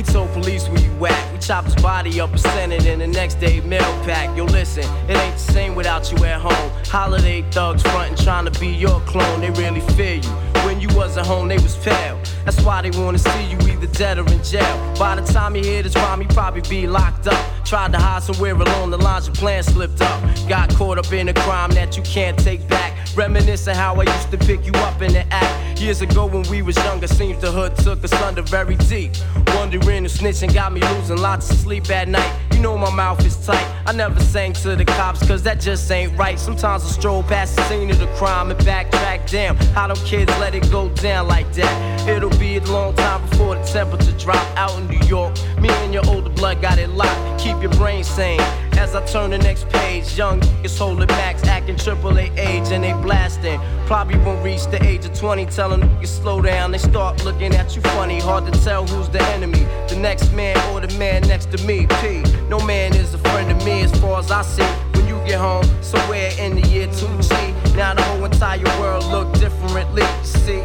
[0.00, 1.30] He told police where you at.
[1.30, 4.34] We chop his body up and send it in the next day mail pack.
[4.34, 6.70] Yo, listen, it ain't the same without you at home.
[6.86, 9.42] Holiday thugs frontin' trying to be your clone.
[9.42, 10.30] They really fear you.
[10.64, 12.18] When you wasn't home, they was pale.
[12.46, 14.94] That's why they wanna see you either dead or in jail.
[14.98, 17.66] By the time you hear this rhyme, you probably be locked up.
[17.66, 20.22] Tried to hide somewhere along the lines, your plan slipped up.
[20.48, 22.96] Got caught up in a crime that you can't take back.
[23.14, 25.69] Reminiscing how I used to pick you up in the act.
[25.80, 29.12] Years ago when we was younger, seems the hood took us under very deep.
[29.54, 32.38] Wondering if snitching got me losing lots of sleep at night.
[32.52, 33.66] You know my mouth is tight.
[33.86, 36.38] I never sang to the cops, cause that just ain't right.
[36.38, 39.30] Sometimes I stroll past the scene of the crime and backtrack.
[39.30, 42.06] Damn, how them kids let it go down like that?
[42.06, 45.34] It'll be a long time before the temperature drop out in New York.
[45.58, 47.40] Me and your older blood got it locked.
[47.40, 48.38] Keep your brain sane.
[48.80, 52.82] As I turn the next page, young niggas holding backs, acting triple A age, and
[52.82, 53.60] they blasting.
[53.84, 56.72] Probably won't reach the age of 20, telling niggas slow down.
[56.72, 59.66] They start looking at you funny, hard to tell who's the enemy.
[59.88, 61.86] The next man or the man next to me.
[62.00, 62.22] P.
[62.48, 64.70] No man is a friend of me as far as I see.
[64.96, 67.76] When you get home, somewhere in the year 2G.
[67.76, 70.06] Now the whole entire world look differently.
[70.22, 70.64] See,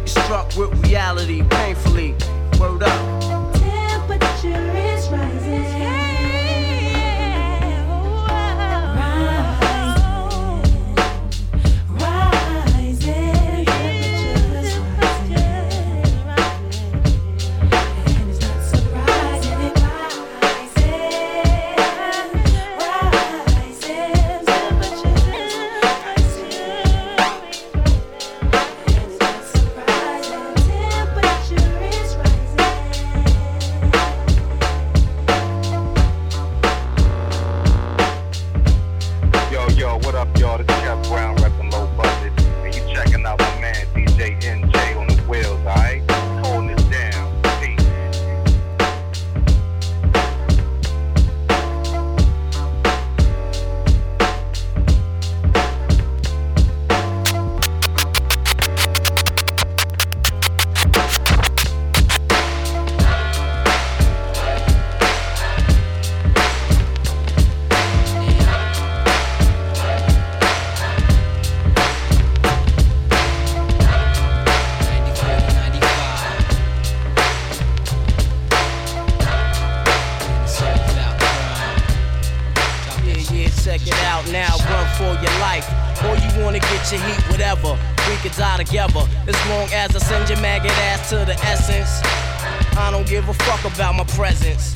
[0.00, 2.16] you struck with reality painfully.
[2.58, 3.52] Word up.
[3.52, 4.89] Temperature
[89.50, 92.00] long as I send your maggot ass to the essence.
[92.78, 94.72] I don't give a fuck about my presence.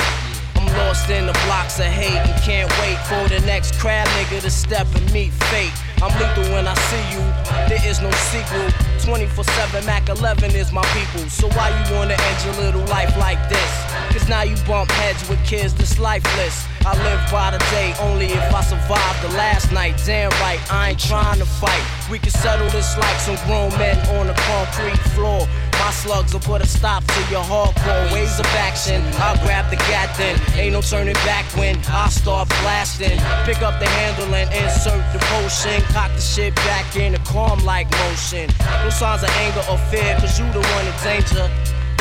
[0.56, 4.42] I'm lost in the blocks of hate and can't wait for the next crab nigga
[4.42, 5.72] to step and meet fate.
[6.02, 7.22] I'm lethal when I see you,
[7.70, 8.66] there is no sequel.
[9.04, 11.30] 24 7 Mac 11 is my people.
[11.30, 13.93] So why you wanna end your little life like this?
[14.12, 16.66] Cause now you bump heads with kids that's lifeless.
[16.86, 20.00] I live by the day only if I survive the last night.
[20.04, 21.82] Damn right, I ain't trying to fight.
[22.10, 25.48] We can settle this like some grown men on a concrete floor.
[25.80, 29.02] My slugs will put a stop to your hardcore ways of action.
[29.16, 30.38] I'll grab the gat then.
[30.58, 33.18] Ain't no turning back when I start blasting.
[33.44, 35.82] Pick up the handle and insert the potion.
[35.92, 38.48] Cock the shit back in a calm like motion.
[38.82, 41.50] No signs of anger or fear, cause you the one in danger.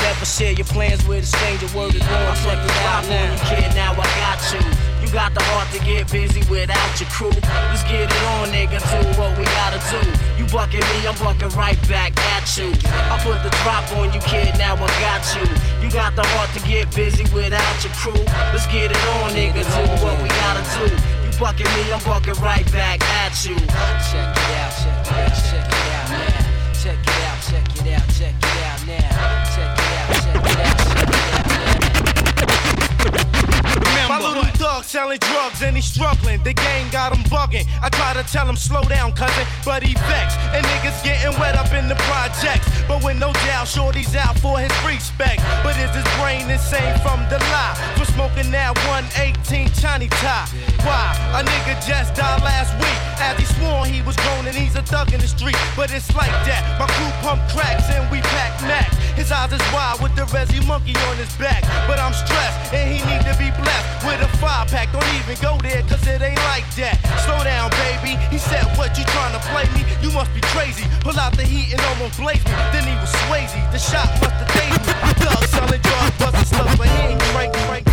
[0.04, 1.72] Never share your plans with a stranger.
[1.72, 2.36] Word is born.
[2.44, 3.32] Check it out now.
[3.32, 4.60] You kid, now I got you.
[5.00, 7.32] You got the heart to get busy without your crew.
[7.72, 8.84] Let's get it on, nigga.
[8.84, 10.04] Do what we gotta do.
[10.36, 12.76] You bucking me, I'm bucking right back at you.
[12.84, 14.52] I put the drop on you, kid.
[14.60, 15.48] Now I got you.
[15.80, 18.24] You got the heart to get busy without your crew.
[18.52, 19.64] Let's get it on, nigga.
[19.64, 20.92] Do what we gotta do.
[21.24, 23.56] You bucking me, I'm bucking right back at you.
[23.56, 26.44] Check it out, check it out, check it out now.
[26.76, 29.43] Check it out, check it out, check it out now.
[30.36, 31.13] Yes.
[34.24, 36.42] Little thug selling drugs and he's struggling.
[36.44, 37.68] The game got him bugging.
[37.82, 40.40] I try to tell him slow down, cousin, but he vexed.
[40.56, 42.68] And niggas getting wet up in the projects.
[42.88, 45.42] But with no doubt, Shorty's out for his respect.
[45.64, 47.76] But is his brain insane from the lie?
[47.98, 50.48] For smoking that 118 Chinese tie.
[50.88, 51.12] Why?
[51.36, 53.00] A nigga just died last week.
[53.20, 55.58] As he swore he was grown and he's a thug in the street.
[55.76, 56.64] But it's like that.
[56.80, 58.96] My crew pump cracks and we pack max.
[59.16, 61.64] His eyes is wide with the Resi monkey on his back.
[61.88, 64.92] But I'm stressed and he need to be blessed with a five pack.
[64.92, 67.02] Don't even go there cause it ain't like that.
[67.26, 68.20] Slow down, baby.
[68.30, 69.82] He said, What you trying to play me?
[70.02, 70.86] You must be crazy.
[71.02, 72.54] Pull out the heat and almost blaze me.
[72.74, 73.58] Then he was Swayze.
[73.72, 74.94] The shot must have dazed me.
[75.50, 77.86] Selling drugs, busting stuff, but he ain't break, break,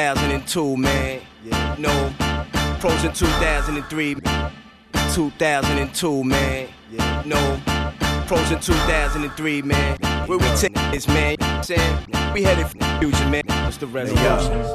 [0.00, 1.20] 2002, man.
[1.44, 2.12] Yeah, no.
[2.76, 4.14] Approaching 2003.
[5.12, 6.68] 2002, man.
[6.90, 7.60] Yeah, no.
[8.22, 9.98] Approaching 2003, man.
[10.26, 11.32] Where we take this, man.
[11.32, 12.06] You know what I'm saying?
[12.32, 13.42] We headed for the future, man.
[13.46, 14.68] What's the resolutions?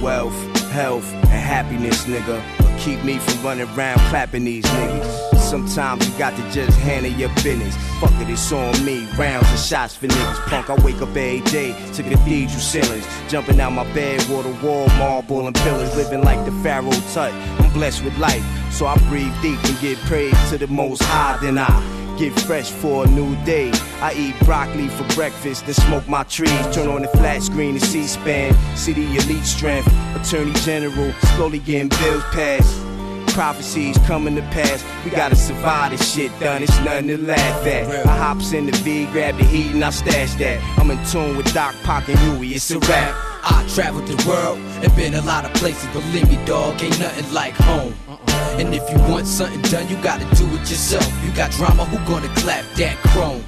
[0.00, 0.34] Wealth,
[0.70, 2.40] health, and happiness, nigga.
[2.78, 5.29] Keep me from running around clapping these niggas.
[5.50, 7.76] Sometimes you got to just handle your business.
[7.98, 9.08] Fuck it, it's on me.
[9.18, 10.36] Rounds and shots for niggas.
[10.46, 13.04] Punk, I wake up every day to cathedral ceilings.
[13.28, 15.96] Jumping out my bed, water wall, marble and pillars.
[15.96, 17.32] Living like the Pharaoh tut.
[17.32, 21.36] I'm blessed with life, so I breathe deep and get praise to the most high.
[21.42, 21.66] Then I
[22.16, 23.72] Get fresh for a new day.
[24.02, 26.50] I eat broccoli for breakfast, then smoke my trees.
[26.74, 28.54] Turn on the flat screen to C-SPAN.
[28.84, 29.90] The elite strength.
[30.14, 32.89] Attorney General, slowly getting bills passed.
[33.34, 34.84] Prophecies coming to pass.
[35.04, 36.62] We gotta survive this shit done.
[36.62, 38.06] It's nothing to laugh at.
[38.06, 40.60] I hops in the V, grab the heat, and I stash that.
[40.78, 42.54] I'm in tune with Doc, Pac, and Huey.
[42.54, 43.14] It's a rap.
[43.42, 45.88] I traveled the world and been a lot of places.
[45.92, 47.94] Believe me, dog, ain't nothing like home.
[48.08, 48.56] Uh-uh.
[48.58, 51.08] And if you want something done, you gotta do it yourself.
[51.24, 53.42] You got drama, who gonna clap that chrome?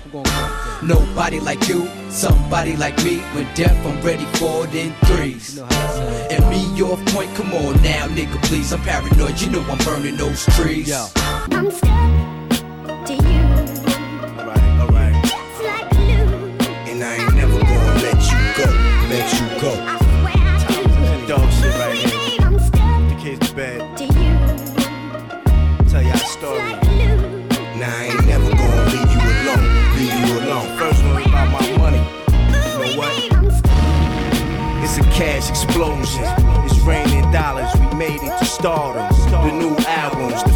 [0.83, 3.19] Nobody like you, somebody like me.
[3.35, 5.59] When death, I'm ready for it in threes.
[5.59, 8.73] And me, your point, come on now, nigga, please.
[8.73, 10.93] I'm paranoid, you know I'm burning those trees.
[10.93, 12.22] I'm stuck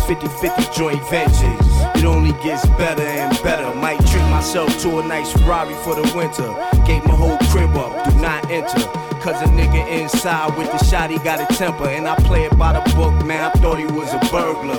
[0.07, 1.67] 50 50 joint ventures.
[1.97, 3.75] It only gets better and better.
[3.75, 6.47] Might treat myself to a nice Ferrari for the winter.
[6.87, 8.79] Gave my whole crib up, do not enter.
[9.21, 11.89] Cause a nigga inside with the shot, he got a temper.
[11.89, 13.51] And I play it by the book, man.
[13.51, 14.79] I thought he was a burglar.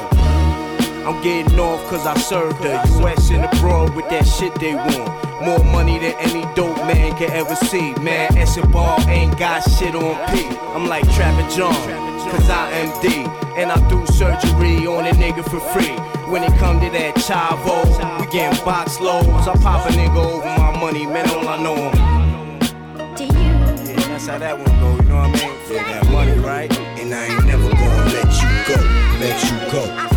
[1.05, 2.81] I'm getting off cause I served her.
[3.01, 5.26] US and abroad with that shit they want.
[5.41, 7.93] More money than any dope man can ever see.
[7.95, 10.47] Man, Escobar ain't got shit on P.
[10.73, 11.73] I'm like Trapper John,
[12.32, 13.26] cause I am D.
[13.56, 15.95] And I do surgery on a nigga for free.
[16.32, 17.86] When it come to that chavo,
[18.19, 19.47] we getting box loads.
[19.47, 21.93] I pop a nigga over my money, man, all I know him.
[23.19, 25.54] Yeah, that's how that one go, you know what I mean?
[25.71, 26.71] Yeah, that money, right?
[27.00, 28.78] And I ain't never gonna let you go,
[29.19, 30.16] let you go.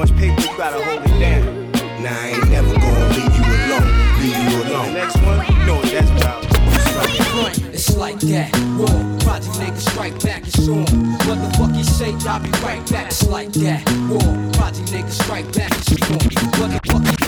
[0.00, 1.72] Much paper, you gotta hold it down.
[2.02, 3.88] Now I ain't never gonna leave you alone,
[4.22, 4.86] leave you alone.
[4.86, 6.40] The next one, you know what that's about.
[7.74, 8.48] It's like that.
[8.78, 10.86] Whoa, project niggas strike back and storm.
[11.28, 12.14] What the fuck you say?
[12.26, 13.08] I'll be right back.
[13.08, 13.86] It's like that.
[14.08, 16.18] Whoa, project niggas strike back and storm.
[16.60, 17.19] What the fuck you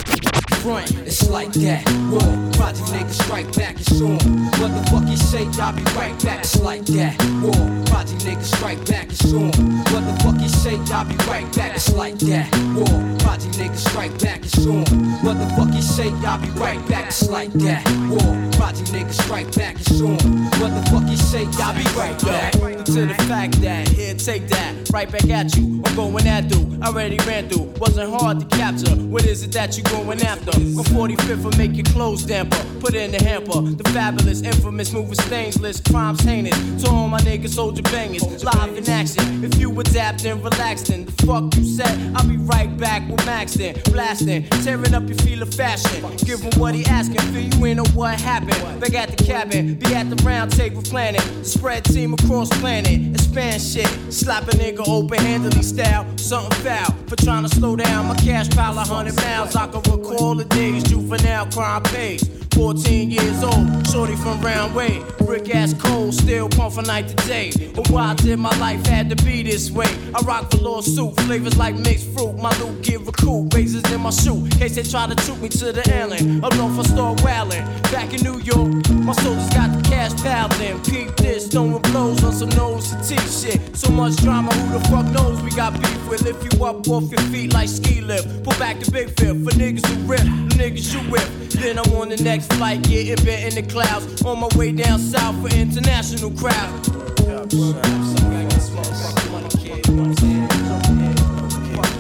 [0.63, 0.95] front?
[1.07, 1.83] It's like that.
[2.11, 4.19] Whoa, project niggas strike back and storm.
[4.61, 5.45] What the fuck you say?
[5.61, 6.41] I'll be right back.
[6.41, 7.21] It's like that.
[7.43, 9.51] Whoa, project niggas strike back and storm.
[9.93, 10.79] What the fuck you say?
[10.95, 11.75] I'll be right back.
[11.75, 12.49] It's like that.
[12.77, 14.85] Whoa, project niggas strike back and storm.
[15.25, 16.11] What the fuck you say?
[16.25, 17.07] I'll be right back.
[17.09, 17.83] It's like that.
[18.09, 20.19] Whoa, project niggas strike back and storm.
[20.61, 21.45] What the fuck you say?
[21.61, 22.53] I'll be right back.
[22.85, 25.83] To the fact that, here, take that, right back at you.
[25.85, 28.95] I'm going at dude, I already ran through, wasn't hard to capture.
[28.97, 30.52] What is it that you going after?
[30.53, 33.61] From 45th, will make your clothes damper, put it in the hamper.
[33.63, 36.83] The fabulous, infamous, moving stainless, crimes heinous.
[36.83, 39.45] To all my niggas, soldier bangers, live in action.
[39.45, 43.25] If you adapt and relax, then the fuck you said, I'll be right back with
[43.27, 46.05] Max then, blasting, tearing up your feel of fashion.
[46.19, 48.81] Give him what he asking, feel you ain't know what happened.
[48.81, 51.21] Back at the cabin, be at the round table planning.
[51.45, 53.89] Spread team across planet, expand shit.
[54.13, 56.93] Slap a nigga open handedly style, something foul.
[57.07, 59.57] For trying to slow down my cash pile a hundred miles.
[59.57, 62.29] I can recall the days juvenile crime pays.
[62.55, 65.03] 14 years old, shorty from round way.
[65.19, 67.51] Brick ass cold, still pump from night to day.
[67.75, 69.89] But why did my life had to be this way.
[70.15, 72.37] I rock the lawsuit, flavors like mixed fruit.
[72.37, 74.47] My loot give recoup, razors in my shoe.
[74.59, 76.45] Case they try to shoot me to the island.
[76.45, 77.65] Up north I start wildin'.
[77.91, 80.13] Back in New York, my soldiers got the cash
[80.61, 80.81] in.
[80.83, 83.77] Peep this, throwing blows on some nose to T shit.
[83.77, 86.23] So much drama, who the fuck knows we got beef with?
[86.23, 88.45] Lift you up off your feet like ski lift.
[88.45, 90.21] Pull back the big fifth for niggas who rip,
[90.57, 91.29] niggas you whip.
[91.51, 94.23] Then I'm on the next flight, getting bent in the clouds.
[94.23, 96.87] On my way down south for international crowd.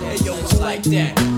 [0.03, 1.32] Hey yo, it's like that.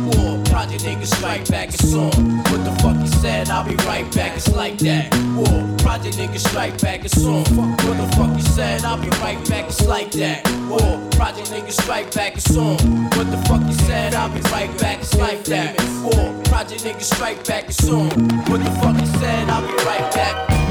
[0.54, 2.12] Project niggas strike back, it's on.
[2.44, 5.12] What the fuck you said, I'll be right back, it's like that.
[5.34, 7.42] War, project niggas strike back, it's on.
[7.56, 10.48] What the fuck you said, I'll be right back, it's like that.
[10.68, 12.76] War, project niggas strike back, it's on.
[13.16, 15.74] What the fuck you said, I'll be right back, it's like that.
[16.04, 18.10] War, project niggas strike back, it's on.
[18.46, 20.63] What the fuck you said, I'll be right back.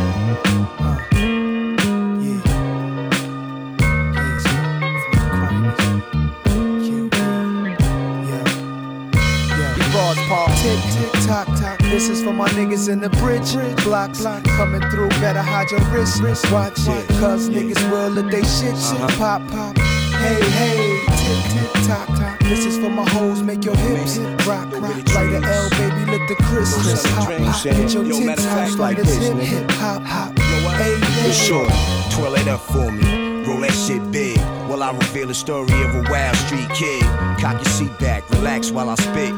[10.63, 11.77] Tick, tick, tock, tock.
[11.79, 13.51] This is for my niggas in the bridge.
[13.83, 14.45] Block, block.
[14.45, 16.21] Coming through, better hide your wrist.
[16.23, 16.49] wrist.
[16.53, 17.05] Watch it.
[17.19, 18.97] Cause niggas will let they shit, shit.
[19.19, 19.77] Pop, pop.
[19.77, 21.03] Hey, hey.
[21.19, 22.39] Tick, tick, tock, tock.
[22.39, 23.43] This is for my hoes.
[23.43, 24.95] Make your hips rock, rock.
[25.13, 26.11] Light a L, baby.
[26.11, 27.63] Let the Christmas hop, hop.
[27.65, 28.79] Get your Yo, tits matter of fact, hot.
[28.79, 30.39] like Like this hip, hip, hop, hop.
[30.39, 31.31] Hey, For hey.
[31.33, 31.69] sure.
[32.09, 33.43] Twirl it up for me.
[33.45, 34.37] Roll that shit big.
[34.69, 37.03] While I reveal the story of a wild street kid.
[37.41, 39.33] Cock your seat back, relax while I spit.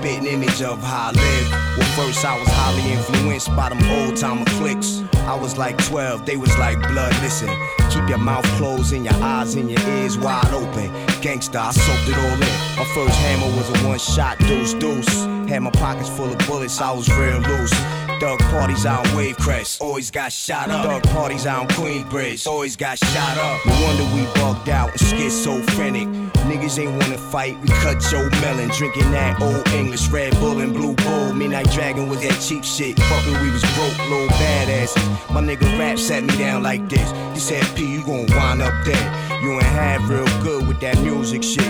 [0.00, 1.50] Spitting image of how I live.
[1.76, 5.02] Well, first I was highly influenced by them old timer clicks.
[5.26, 7.12] I was like 12, they was like blood.
[7.20, 7.50] Listen,
[7.90, 10.88] keep your mouth closed and your eyes and your ears wide open.
[11.20, 12.78] Gangsta, I soaked it all in.
[12.78, 15.24] My first hammer was a one shot deuce deuce.
[15.50, 17.72] Had my pockets full of bullets, I was real loose.
[18.20, 20.84] Thug parties out on Wavecrest, always got shot up.
[20.84, 23.64] Thug parties out on Queensbridge, always got shot up.
[23.64, 26.06] No wonder we bugged out and schizophrenic.
[26.44, 29.66] Niggas ain't wanna fight, we cut Joe Melon, drinking that old
[30.10, 31.32] Red Bull and Blue Bull.
[31.32, 32.96] Midnight Dragon was that cheap shit.
[32.98, 35.34] Fucking, we was broke, little badasses.
[35.34, 37.10] My nigga rap sat me down like this.
[37.34, 39.42] He said, P, you gon' wind up dead.
[39.42, 41.66] You ain't have real good with that music shit.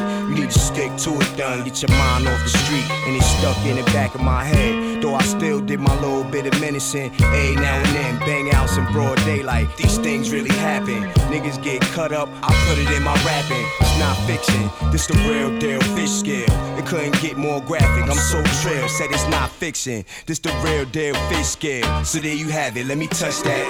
[0.50, 1.64] Stick to it, done.
[1.64, 5.02] Get your mind off the street, and it's stuck in the back of my head.
[5.02, 8.76] Though I still did my little bit of menacing, a now and then, bang outs
[8.76, 9.68] in broad daylight.
[9.76, 11.04] These things really happen.
[11.30, 13.64] Niggas get cut up, I put it in my rapping.
[13.80, 16.48] It's not fiction, this the real deal, fish scale.
[16.78, 18.10] It couldn't get more graphic.
[18.10, 20.04] I'm so trail, said it's not fiction.
[20.26, 22.04] This the real deal, fish scale.
[22.04, 22.86] So there you have it.
[22.86, 23.62] Let me touch that.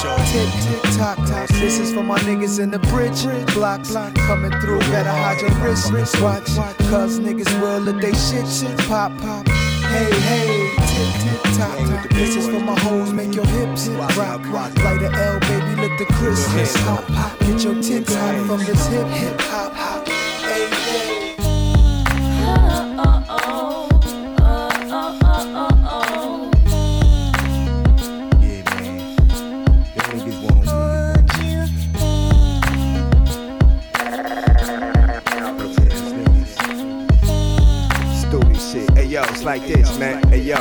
[0.00, 0.16] Sure.
[0.32, 1.48] Tick, tick, tock, tock.
[1.60, 3.22] This is for my niggas in the bridge.
[3.54, 4.14] Block, block.
[4.26, 5.92] Coming through, better hide your wrist.
[6.22, 6.46] Watch,
[6.88, 8.78] cause niggas will let they shit, shit.
[8.88, 9.46] Pop, pop.
[9.48, 10.72] Hey, hey.
[10.86, 12.08] Tick, tick, tock, tock.
[12.08, 13.12] This is for my hoes.
[13.12, 14.74] Make your hips rock, rock.
[14.78, 15.80] Light a L, baby.
[15.82, 17.38] Let the Christmas hop, pop.
[17.40, 20.25] Get your tits hot from this hip, hip, hop, hop.
[39.16, 40.22] Yo, it's like this, man.
[40.28, 40.56] Hey yo.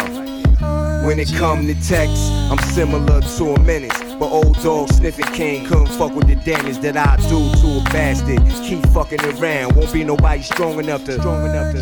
[1.05, 3.97] When it come to text, I'm similar to a menace.
[4.17, 7.83] But old dog sniffing king couldn't fuck with the damage that I do to a
[7.91, 8.39] bastard.
[8.63, 11.19] Keep fucking around, won't be nobody strong enough to.
[11.19, 11.81] Strong enough to.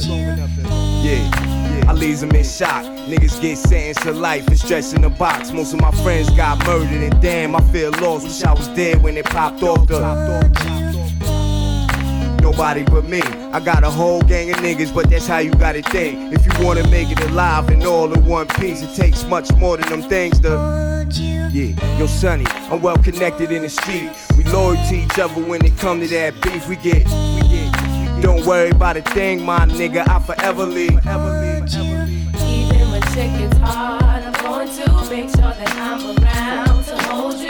[1.06, 1.86] Yeah.
[1.88, 2.84] I leaves them in shock.
[3.06, 5.52] Niggas get sentenced to life and stretched in a box.
[5.52, 8.26] Most of my friends got murdered, and damn, I feel lost.
[8.26, 10.93] Wish I was dead when it popped off the.
[12.54, 13.20] Nobody but me.
[13.52, 16.32] I got a whole gang of niggas, but that's how you gotta think.
[16.32, 19.76] If you wanna make it alive and all in one piece, it takes much more
[19.76, 21.08] than them things to.
[21.52, 24.12] Yeah, yo, Sonny, I'm well connected in the street.
[24.38, 26.70] We loyal to each other when it come to that beef.
[26.70, 28.22] We get, we get.
[28.22, 30.08] Don't worry about a thing, my nigga.
[30.08, 31.02] I forever leave.
[31.02, 31.64] Forever leave.
[32.38, 37.34] Even when shit gets hard, I'm going to make sure that I'm around to hold
[37.40, 37.48] you.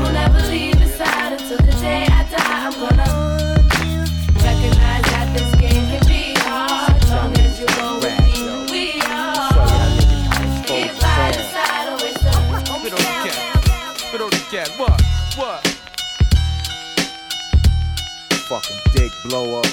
[0.00, 2.66] Will never leave your side until the day I die.
[2.66, 3.37] I'm gonna
[18.92, 19.66] dick blow up.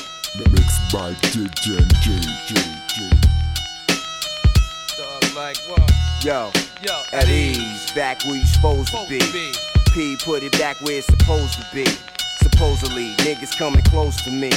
[0.51, 2.19] Mixed by DJ J.
[4.97, 5.91] Dog, like what?
[6.23, 6.51] Yo,
[6.81, 7.01] Yo.
[7.13, 9.19] at ease, back where you supposed to be.
[9.93, 11.85] P put it back where it's supposed to be.
[12.41, 14.51] Supposedly, niggas coming close to me.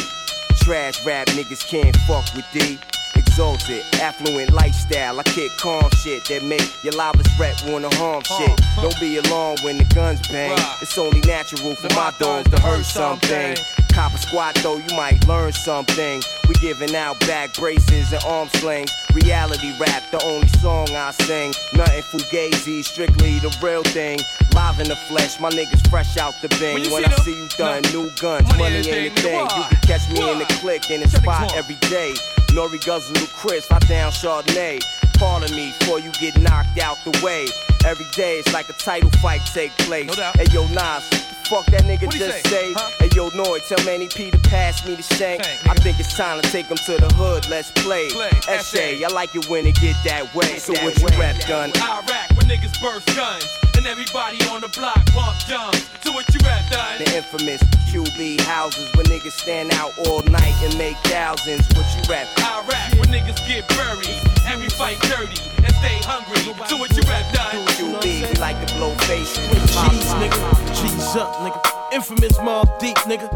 [0.62, 2.78] Trash rap niggas can't fuck with D.
[3.14, 5.18] exalted, affluent lifestyle.
[5.20, 8.61] I kick calm shit that make your loudest rep wanna harm shit.
[8.76, 10.59] Don't be alarmed when the guns bang.
[10.82, 13.56] It's only natural for my dogs to hurt something.
[13.99, 16.22] Cop a squat though, you might learn something.
[16.49, 18.92] We giving out back braces and arm slings.
[19.12, 21.53] Reality rap, the only song I sing.
[21.72, 24.20] Nothing fugazi, strictly the real thing.
[24.55, 27.34] Live in the flesh, my niggas fresh out the When When see I them- see
[27.34, 27.90] you done, no.
[27.90, 29.40] new guns, Money money ain't the thing.
[29.40, 32.14] You can catch me in the click in the spot every day.
[32.55, 34.78] Nore Guzzle Chris, I down Chardonnay.
[35.18, 37.49] Pardon me before you get knocked out the way.
[37.84, 40.07] Every day it's like a title fight take place.
[40.07, 40.36] No doubt.
[40.36, 41.03] Hey yo, Nas,
[41.49, 42.51] fuck that nigga just say?
[42.51, 42.72] say?
[42.74, 42.90] Huh?
[43.01, 45.40] Hey yo, Nore, tell Manny P to pass me the shank.
[45.66, 47.49] I think it's time to take him to the hood.
[47.49, 48.09] Let's play.
[48.11, 48.30] Play.
[48.49, 50.59] Essay, I like it when it get that way.
[50.59, 51.70] So That what you rap done?
[51.76, 53.46] Iraq, when niggas burst guns,
[53.79, 55.72] and everybody on the block bump dumb.
[56.03, 56.99] So what you rap done?
[56.99, 61.64] The infamous QB houses where niggas stand out all night and make thousands.
[61.79, 62.26] What you rap?
[62.43, 66.43] Iraq, when niggas get buried, and we fight dirty and stay hungry.
[66.66, 67.55] So what you rap done?
[67.79, 69.47] QB, we like to blow faces.
[69.47, 70.39] G's, nigga.
[70.74, 71.62] G's up, nigga.
[71.93, 73.31] Infamous Mobb Deep, nigga.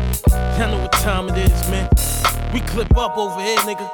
[0.59, 1.89] Y'all know what time it is, man.
[2.53, 3.89] We clip up over here, nigga.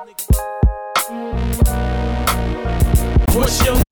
[3.35, 3.88] What's your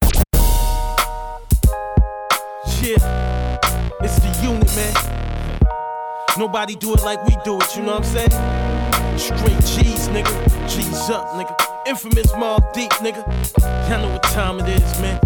[2.82, 3.58] Yeah,
[4.00, 4.94] it's the unit, man.
[6.38, 9.18] Nobody do it like we do it, you know what I'm saying?
[9.18, 10.68] Straight G's, nigga.
[10.68, 11.54] G's up, nigga.
[11.86, 13.24] Infamous Mobb Deep, nigga.
[13.88, 15.18] Y'all know what time it is, man.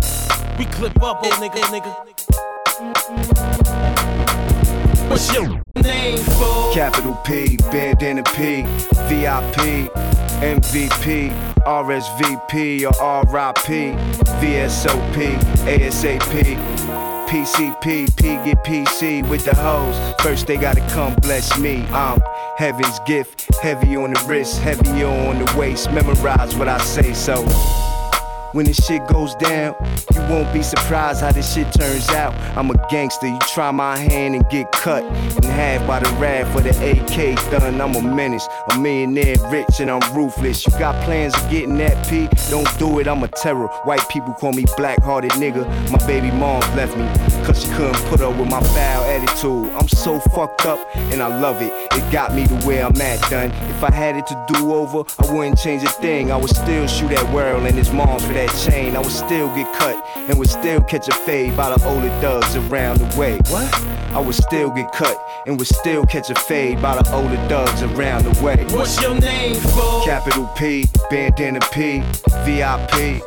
[0.59, 1.93] We clip up, oh, nigga, nigga.
[5.11, 6.73] What's your name, for?
[6.73, 8.63] Capital P, bandana P,
[9.09, 9.91] VIP,
[10.41, 11.33] MVP,
[11.67, 13.97] RSVP or RIP,
[14.41, 15.37] VSOP,
[15.67, 16.90] ASAP.
[17.31, 19.95] PCP, P get PC with the hoes.
[20.21, 21.87] First they gotta come bless me.
[21.93, 22.21] I'm
[22.57, 25.93] heaven's gift, heavy on the wrist, heavier on the waist.
[25.93, 27.47] Memorize what I say so.
[28.53, 29.77] When this shit goes down,
[30.13, 32.35] you won't be surprised how this shit turns out.
[32.57, 36.49] I'm a gangster, you try my hand and get cut in half by the rad
[36.53, 37.81] for the AK done.
[37.81, 40.67] I'm a menace, a millionaire rich and I'm ruthless.
[40.67, 42.29] You got plans of getting that P?
[42.51, 43.69] Don't do it, I'm a terror.
[43.85, 45.65] White people call me black hearted nigga.
[45.93, 47.07] My baby mom left me,
[47.45, 49.71] cause she couldn't put up with my foul attitude.
[49.75, 51.73] I'm so fucked up and I love it.
[51.93, 53.53] It got me to where I'm at done.
[53.71, 56.33] If I had it to do over, I wouldn't change a thing.
[56.33, 58.97] I would still shoot at World and his mom's for that chain.
[58.97, 62.57] I would still get cut and would still catch a fade by the older thugs
[62.57, 63.39] around the way.
[63.49, 63.73] What?
[64.13, 65.17] I would still get cut
[65.47, 68.65] and would still catch a fade by the older thugs around the way.
[68.71, 70.03] What's your name, fool?
[70.05, 72.01] Capital P, bandana P,
[72.45, 73.23] VIP,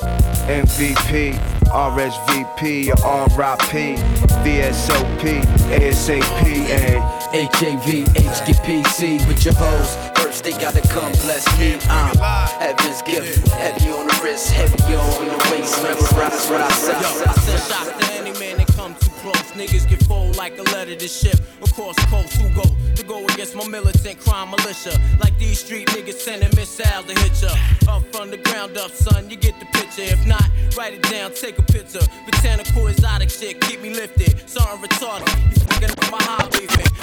[0.48, 1.40] MVP,
[1.74, 3.98] RSVP or RIP,
[4.44, 5.42] VSOP,
[5.72, 7.04] ASAP, and
[7.34, 10.13] HAV, HGPC with your hoes.
[10.42, 11.78] They gotta come bless me.
[11.90, 12.18] I'm
[12.60, 15.82] heaven's gift, heavy on the wrist, heavy on the waist.
[15.84, 16.94] Memorize what I say.
[16.94, 20.96] Yo, I send shots to any man that too Niggas get fold like a letter
[20.96, 22.34] to ship across coast.
[22.34, 22.64] Who go
[22.96, 25.00] to go against my militant crime militia?
[25.22, 27.56] Like these street niggas sending missiles to hit ya.
[27.88, 30.02] Up from the ground up, son, you get the picture.
[30.02, 32.02] If not, write it down, take a picture.
[32.26, 34.50] Botanical exotic shit, keep me lifted.
[34.50, 35.56] Something retarded.
[35.56, 36.94] You fucking up my hobby, man.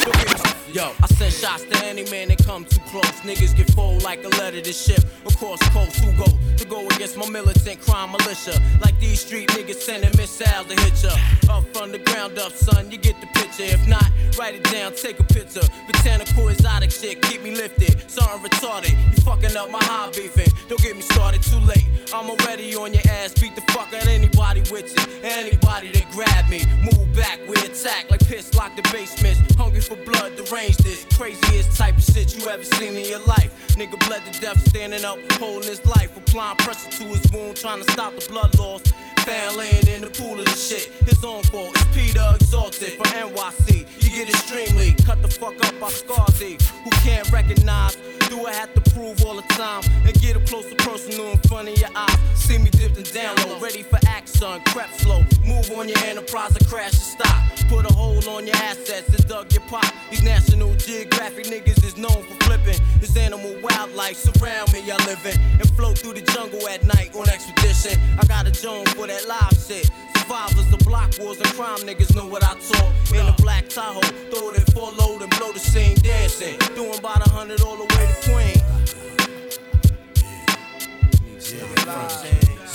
[0.73, 3.05] Yo, I send shots to any man that come too close.
[3.23, 5.97] Niggas get fold like a letter to ship across coast.
[6.05, 6.27] Who go
[6.59, 8.61] to go against my militant crime militia?
[8.81, 11.11] Like these street niggas sending missiles to hit ya.
[11.53, 13.65] Up from the ground up, son, you get the picture.
[13.65, 14.05] If not,
[14.39, 15.63] write it down, take a picture.
[15.87, 18.11] Botanical exotic shit, keep me lifted.
[18.11, 20.53] Something retarded, you fucking up my high beefing.
[20.69, 21.87] Don't get me started too late.
[22.13, 25.25] I'm already on your ass, beat the fuck out anybody with it.
[25.25, 29.41] Anybody that grab me, move back, we attack like piss lock the basements.
[29.55, 31.05] Hungry for blood, deranged this.
[31.17, 33.53] Craziest type of shit you ever seen in your life.
[33.77, 36.17] Nigga bled to death, standing up, holding his life.
[36.17, 38.83] Applying pressure to his wound, trying to stop the blood loss.
[39.21, 40.91] Found laying in the pool of the shit.
[41.07, 41.71] His own fault.
[41.75, 43.87] It's Peter Exalted from NYC.
[44.03, 46.61] You get extremely cut the fuck up by Scarzy.
[46.83, 47.97] Who can't recognize?
[48.31, 49.83] Do I have to prove all the time?
[50.07, 52.17] And get up close personal in front of your eyes.
[52.35, 54.61] See me dipped and down low, ready for action.
[54.69, 55.23] Crap slow.
[55.45, 57.37] Move on your enterprise or crash and stop.
[57.69, 59.93] Put a hold on your assets and dug your pot.
[60.11, 62.81] These National Geographic niggas is known for flipping.
[63.01, 65.39] This animal wildlife surround me, I live in.
[65.61, 68.01] And float through the jungle at night on expedition.
[68.19, 69.91] I got a Joan for that live shit.
[70.31, 72.93] Survivors of block wars and crime niggas know what I talk.
[73.13, 76.57] In a black Tahoe, throw it in full load and blow the scene dancing.
[76.75, 78.61] Doing about a hundred all the way to Queen.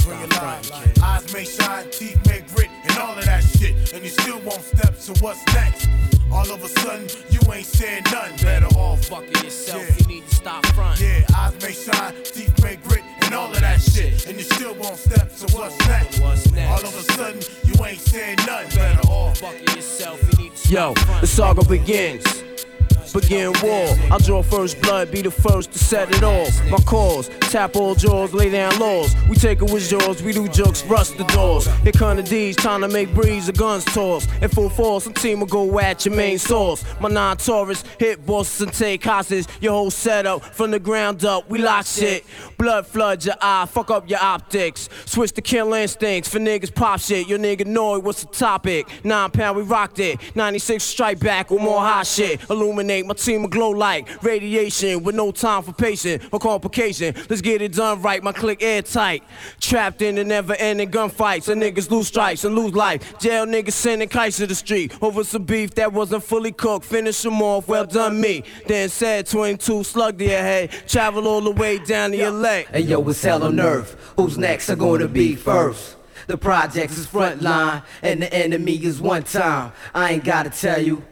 [0.06, 0.72] Bring it live.
[1.04, 3.94] Eyes may shine, teeth may grit, and all of that shit.
[3.94, 5.90] And you still won't step, so what's next?
[6.32, 8.38] All of a sudden, you ain't saying nothing.
[8.38, 10.00] Better off fucking yourself.
[10.00, 11.00] You need to stop front.
[11.00, 14.28] Yeah, eyes may shine, teeth may grit, and and all of that shit.
[14.28, 16.22] And you still won't step, so what's next?
[16.22, 18.78] All of a sudden, you ain't saying nothing.
[18.78, 19.42] Better off.
[20.70, 22.44] Yo, the saga begins.
[23.14, 23.88] Begin war.
[24.12, 26.50] I'll draw first blood, be the first to set it off.
[26.70, 29.16] My cause, tap all jaws, lay down laws.
[29.30, 31.68] We take it with jaws, we do jokes, rust the doors.
[31.84, 34.28] Here come the D's, time to make breeze, the guns toss.
[34.42, 36.84] In full force, a team will go at your main source.
[37.00, 39.46] My non Taurus hit bosses and take hostage.
[39.62, 42.26] Your whole setup from the ground up, we lock shit.
[42.58, 44.90] Blood flood your eye, fuck up your optics.
[45.06, 47.28] Switch to kill instincts for niggas pop shit.
[47.28, 48.04] Your nigga know it.
[48.04, 48.88] what's the topic.
[49.04, 50.20] Nine pound, we rocked it.
[50.36, 52.42] 96 strike back with more hot shit.
[52.50, 57.16] Illuminate my team glow like radiation with no time for patience or complication.
[57.30, 59.24] Let's get it done right, my click airtight.
[59.60, 61.48] Trapped in the never ending gunfights.
[61.50, 63.18] And niggas lose strikes and lose life.
[63.20, 66.86] Jail niggas sending kites to the street over some beef that wasn't fully cooked.
[66.86, 68.44] Finish them off, well done me.
[68.68, 70.72] Then said 22 slug the head.
[70.88, 72.68] Travel all the way down to your leg.
[72.68, 74.14] Hey yo, it's hell on earth.
[74.18, 75.96] Who's next are gonna be first?
[76.28, 79.74] The projects is front line, and the enemy is one time.
[79.94, 81.04] I ain't gotta tell you.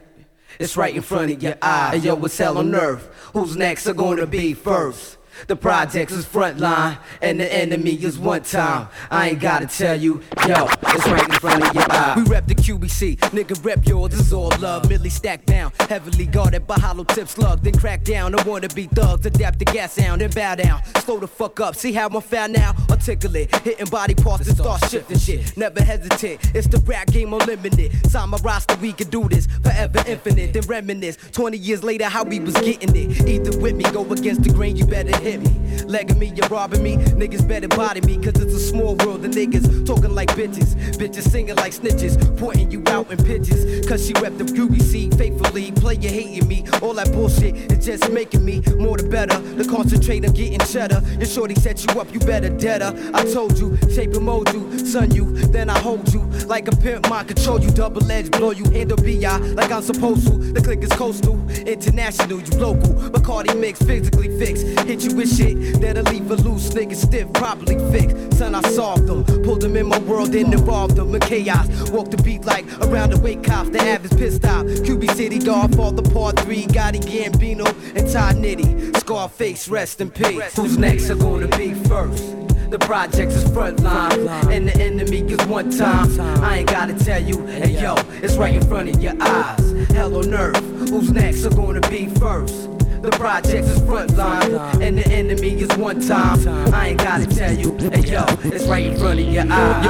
[0.60, 1.98] It's right in front of your eye.
[1.98, 3.10] Hey yo, it's hell on earth.
[3.34, 5.18] Who's next are gonna be first?
[5.48, 8.88] The projects is frontline, and the enemy is one time.
[9.12, 12.14] I ain't gotta tell you, yo, it's right in front of your eye.
[12.18, 14.90] We rep the QBC, nigga rep yours, this is all love.
[14.90, 18.88] Millie stacked down, heavily guarded by hollow tips, slugged Then crack down, I wanna be
[18.88, 20.84] thugs, adapt the gas sound, and bow down.
[21.04, 22.74] Slow the fuck up, see how I'm found now?
[22.90, 25.58] Articulate, hitting body parts and start shifting shit.
[25.58, 27.92] Never hesitate, it's the rap game unlimited.
[28.10, 30.54] Sign my roster, we can do this forever infinite.
[30.54, 33.28] Then reminisce, 20 years later, how we was getting it.
[33.28, 35.64] Either with me, go against the grain, you better hit me.
[35.86, 36.98] Legging me, you're robbing me.
[36.98, 39.22] Niggas better body me, cause it's a small world.
[39.22, 40.76] The niggas talking like bitches.
[40.98, 42.16] Bitches singing like snitches.
[42.38, 43.88] Pointing you out in pitches.
[43.88, 45.72] Cause she rep the QBC faithfully.
[45.72, 46.66] Play you hating me.
[46.82, 49.38] All that bullshit is just making me more the better.
[49.40, 51.02] The concentrate on getting cheddar.
[51.18, 52.94] Your shorty set you up, you better dead her.
[53.14, 54.80] I told you, shape and mold you.
[54.80, 56.22] Son you, then I hold you.
[56.46, 57.72] Like a pimp, mind control you.
[57.72, 58.66] Double edge, blow you.
[58.72, 60.34] Handle BI like I'm supposed to.
[60.34, 61.40] The click is coastal.
[61.66, 62.94] International, you local.
[63.12, 64.66] Bacardi mix, physically fixed.
[64.82, 68.38] Hit you with shit that'll leave a loose nigga stiff, probably fixed.
[68.38, 71.68] Son, I solved them, pulled them in my world and involved them in chaos.
[71.92, 74.66] Walk the beat like around the wake cops, the average pissed out.
[74.66, 78.94] QB City Guard, fall the part three, Gotti Gambino and Ty Knitty.
[79.00, 80.56] Scarface, rest in peace.
[80.56, 82.36] Who's next are gonna be first?
[82.70, 86.20] The projects is front line, and the enemy is one time.
[86.42, 89.90] I ain't gotta tell you, hey yo, it's right in front of your eyes.
[89.92, 90.58] Hell on earth,
[90.90, 92.70] who's next are gonna be first?
[93.04, 96.40] The projects is front line, and the enemy is one time.
[96.74, 99.86] I ain't gotta tell you, hey yo, it's right in front of your eyes.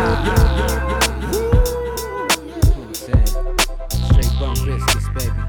[4.10, 5.44] Straight bump biscuits, baby.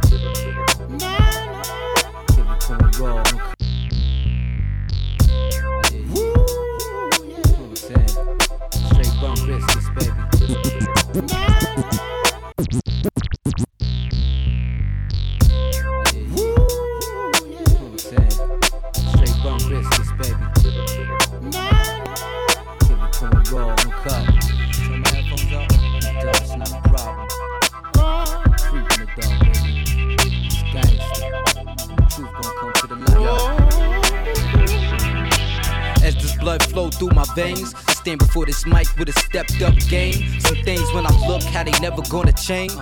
[36.75, 37.73] Flow through my veins,
[38.05, 40.39] stand before this mic with a stepped up game.
[40.39, 42.73] Some things when I look, how they never gonna change.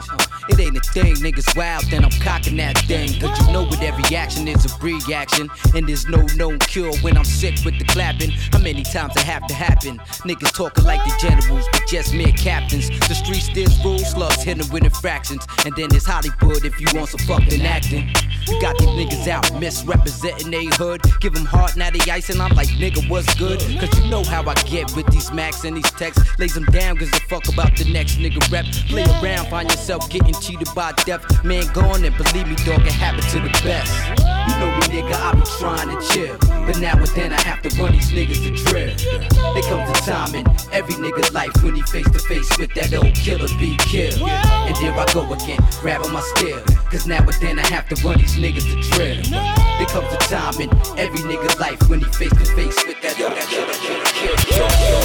[0.48, 3.20] It ain't a thing, niggas wild, then I'm cocking that thing.
[3.20, 5.48] Cause you know with every action is a reaction.
[5.76, 8.32] And there's no known cure when I'm sick with the clapping.
[8.50, 9.98] How many times it have to happen?
[10.26, 12.88] Niggas talking like the generals, but just mere captains.
[13.06, 15.46] The streets still rule, slugs hitting with infractions.
[15.64, 18.10] And then there's Hollywood if you want some fucking acting.
[18.48, 21.00] You got these niggas out misrepresenting they hood.
[21.20, 23.60] Give them heart, now they ice, and I'm like, nigga, what's good?
[23.78, 26.24] Cause you know how I get with these max and these texts.
[26.38, 28.64] Lays them down, cause a fuck about the next nigga rep.
[28.88, 31.22] Play around, find yourself getting cheated by death.
[31.44, 33.92] Man gone, and believe me, dog, it happen to the best.
[34.18, 36.36] You know me, nigga, I be trying to chill.
[36.66, 38.94] But now and then I have to run these niggas to drill.
[39.54, 42.92] There comes a time in every nigga's life when he face to face with that
[42.94, 44.20] old killer be killed.
[44.22, 46.60] And there I go again, grabbing my steel.
[46.90, 49.22] Cause now and then I have to run these niggas to drill.
[49.78, 53.20] There comes a time in every nigga's life when he face to face with that
[53.20, 55.01] old killer, be the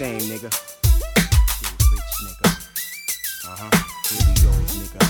[0.00, 0.50] same, nigga.
[1.60, 2.48] Be a rich nigga.
[3.44, 3.70] Huh.
[4.08, 5.00] Here we yours, nigga.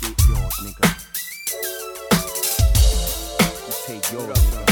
[0.00, 0.86] Get yours, nigga.
[3.66, 4.64] You take yours, nigga.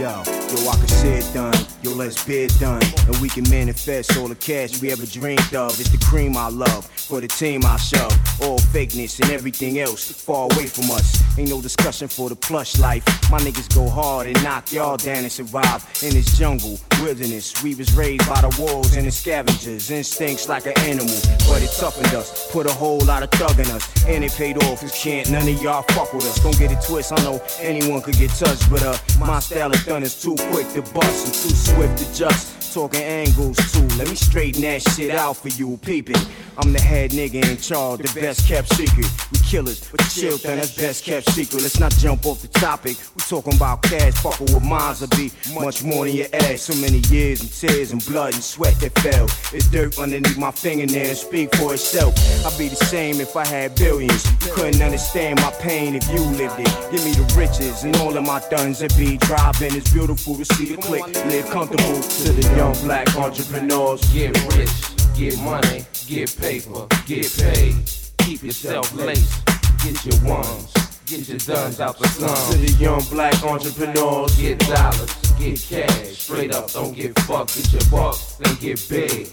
[0.00, 1.73] yo, yo, I can see it done.
[1.84, 2.80] Yo, let's be it done.
[3.06, 5.78] And we can manifest all the cash we ever dreamed of.
[5.78, 8.10] It's the cream I love, for the team I shove.
[8.40, 11.20] All fakeness and everything else far away from us.
[11.38, 13.04] Ain't no discussion for the plush life.
[13.30, 17.62] My niggas go hard and knock y'all down and survive in this jungle, wilderness.
[17.62, 19.90] We was raised by the wolves and the scavengers.
[19.90, 21.20] Instincts like an animal,
[21.50, 22.50] but it toughened us.
[22.50, 23.84] Put a whole lot of thug in us.
[24.06, 26.42] And it paid off, cause can't none of y'all fuck with us.
[26.42, 29.84] Don't get it twist, I know anyone could get touched, but uh, my style of
[29.84, 32.53] done is too quick to bust and too swift to just.
[32.74, 33.86] Talking angles too.
[33.96, 36.18] Let me straighten that shit out for you, peep it.
[36.58, 39.06] I'm the head nigga in charge, the best kept secret.
[39.30, 41.62] We killers, but chill, then that's best kept secret.
[41.62, 42.96] Let's not jump off the topic.
[43.14, 46.62] We talking about cash, fucking with minds will be much more than your ass.
[46.62, 49.26] So many years and tears and blood and sweat that fell.
[49.52, 52.14] It's dirt underneath my fingernails, speak for itself.
[52.44, 54.24] I'd be the same if I had billions.
[54.46, 56.90] You couldn't understand my pain if you lived it.
[56.90, 59.76] Give me the riches and all of my guns that be driving.
[59.76, 64.00] It's beautiful to see the click, live comfortable to the young black entrepreneurs.
[64.12, 64.70] Get rich,
[65.16, 67.74] get money, get paper, get paid.
[68.18, 69.44] Keep yourself laced,
[69.82, 70.72] get your ones,
[71.06, 72.50] get your duns out the slums.
[72.50, 74.36] To the young black entrepreneurs.
[74.36, 79.26] Get dollars, get cash, straight up, don't get fucked, get your bucks, then get big.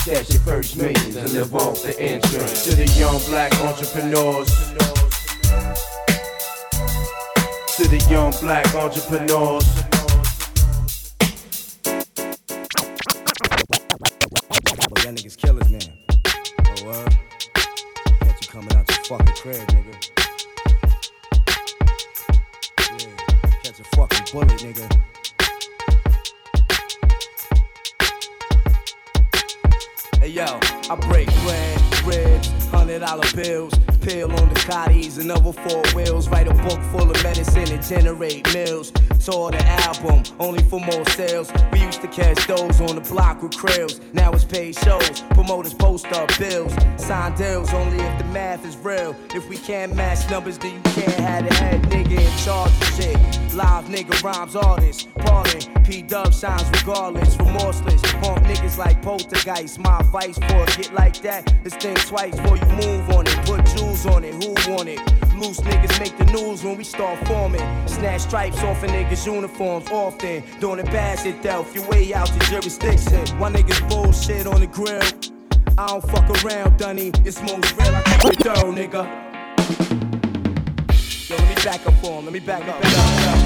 [0.00, 2.64] Stash your first millions and live off the insurance.
[2.64, 4.48] To the young black entrepreneurs.
[7.76, 9.87] To the young black entrepreneurs.
[15.08, 15.78] Y'all niggas killers now.
[16.68, 17.16] Oh, word?
[18.20, 19.94] Got you coming out your fucking crib, nigga.
[22.90, 23.16] Yeah,
[23.62, 24.86] catch a fucking bullet, nigga.
[30.20, 30.44] Hey yo,
[30.90, 36.28] I break bread, ribs, hundred dollar bills, pill on the cotties and other four wheels.
[36.28, 38.92] Write a book full of medicine and generate mills.
[39.30, 41.52] Tour the album, only for more sales.
[41.70, 44.00] We used to catch those on the block with krills.
[44.14, 46.72] Now it's paid shows, promoters post up bills.
[46.96, 49.14] Sign deals only if the math is real.
[49.34, 52.88] If we can't match numbers, then you can't have the head nigga in charge of
[52.96, 53.54] shit.
[53.54, 55.84] Live nigga rhymes artists, pardon.
[55.84, 58.00] P Dub shines regardless, remorseless.
[58.22, 59.78] Pump niggas like poltergeist.
[59.78, 63.36] My advice for a get like that is think twice before you move on it.
[63.44, 65.27] Put jewels on it, who want it?
[65.38, 67.60] Loose niggas make the news when we start forming.
[67.86, 70.42] Snatch stripes off of niggas' uniforms often.
[70.58, 73.24] Doing it bad shit Delph, your way out to jurisdiction.
[73.38, 75.00] Why niggas bullshit on the grill?
[75.78, 77.12] I don't fuck around, Dunny.
[77.24, 79.04] It's most real, I keep it thorough, nigga.
[81.28, 82.24] Yo, let me back up for him.
[82.24, 83.37] Let me back up.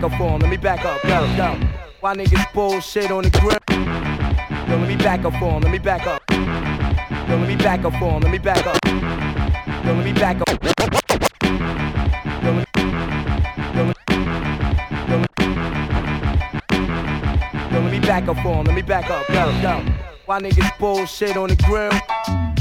[0.00, 0.40] Back up for him.
[0.40, 1.04] Let me back up.
[1.04, 1.58] Yo, yo.
[2.00, 3.58] Why niggas bullshit on the grill?
[4.68, 5.62] Yo, let me back up for him.
[5.62, 6.22] Let me back up.
[6.30, 8.20] Yo, let me back up for him.
[8.20, 8.78] Let me back up.
[8.84, 10.48] Yo, let me back up.
[17.72, 18.64] Yo, let me, back up for him.
[18.64, 19.28] Let me back up.
[19.28, 19.82] Yo, yo.
[20.26, 21.92] Why niggas bullshit on the grill?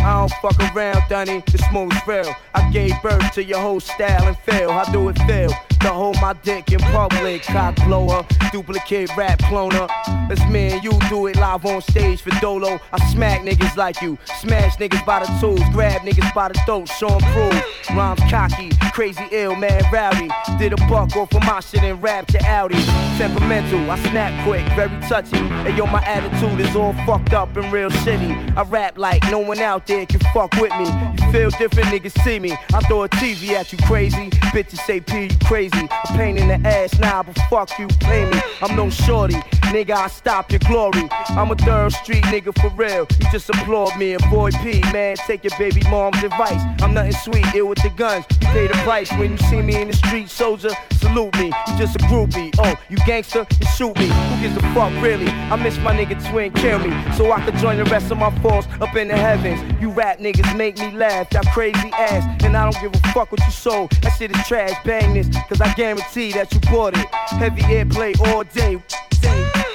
[0.06, 1.44] I don't fuck around, Dunny.
[1.52, 2.34] The smooth's real.
[2.54, 4.72] I gave birth to your whole style and feel.
[4.72, 5.52] How do it feel?
[5.86, 9.88] To hold my dick in public, cock blower, duplicate rap cloner.
[10.28, 12.80] Let's me and you do it live on stage for Dolo.
[12.92, 16.90] I smack niggas like you, smash niggas by the tools, grab niggas by the throat,
[17.04, 17.64] 'em prove.
[17.96, 20.28] Rhymes cocky, crazy ill, man rowdy.
[20.58, 22.84] Did a buck off of my shit and rap to Audi.
[23.20, 25.38] Temperamental, I snap quick, very touchy.
[25.38, 28.58] And yo, my attitude is all fucked up and real shitty.
[28.58, 30.88] I rap like no one out there can fuck with me.
[31.20, 32.58] You feel different, niggas see me.
[32.74, 34.32] I throw a TV at you crazy.
[34.52, 35.75] Bitches say P, you crazy.
[35.84, 38.40] A pain in the ass now, but fuck you, play me.
[38.62, 39.36] I'm no shorty,
[39.74, 41.08] nigga, I stop your glory.
[41.30, 43.08] I'm a third street nigga for real.
[43.20, 45.18] You just applaud me, avoid P, man.
[45.28, 46.62] Take your baby mom's advice.
[46.82, 48.26] I'm nothing sweet, ill with the guns.
[48.42, 50.72] You pay the price when you see me in the street, soldier.
[50.94, 52.54] Salute me, you just a groupie.
[52.58, 54.08] Oh, you gangster, you shoot me.
[54.08, 55.28] Who gives a fuck, really?
[55.28, 56.90] I miss my nigga twin, kill me.
[57.16, 59.62] So I could join the rest of my force up in the heavens.
[59.82, 62.24] You rap niggas make me laugh, y'all crazy ass.
[62.44, 63.92] And I don't give a fuck what you sold.
[64.02, 67.08] That shit is trash, bang this, cause I guarantee that you bought it.
[67.40, 68.82] Heavy airplay all day.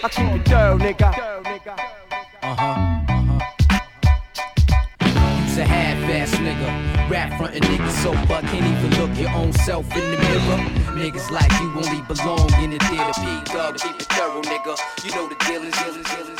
[0.02, 1.12] I keep it thorough, nigga.
[2.42, 3.00] Uh huh.
[5.44, 9.84] You's a half-ass nigga, rap frontin' nigga so fuck can't even look your own self
[9.94, 10.58] in the mirror.
[10.96, 13.12] Niggas like you only belong in the theater.
[13.20, 14.76] P dub, keep it thorough, nigga.
[15.04, 16.39] You know the dealings, dealings,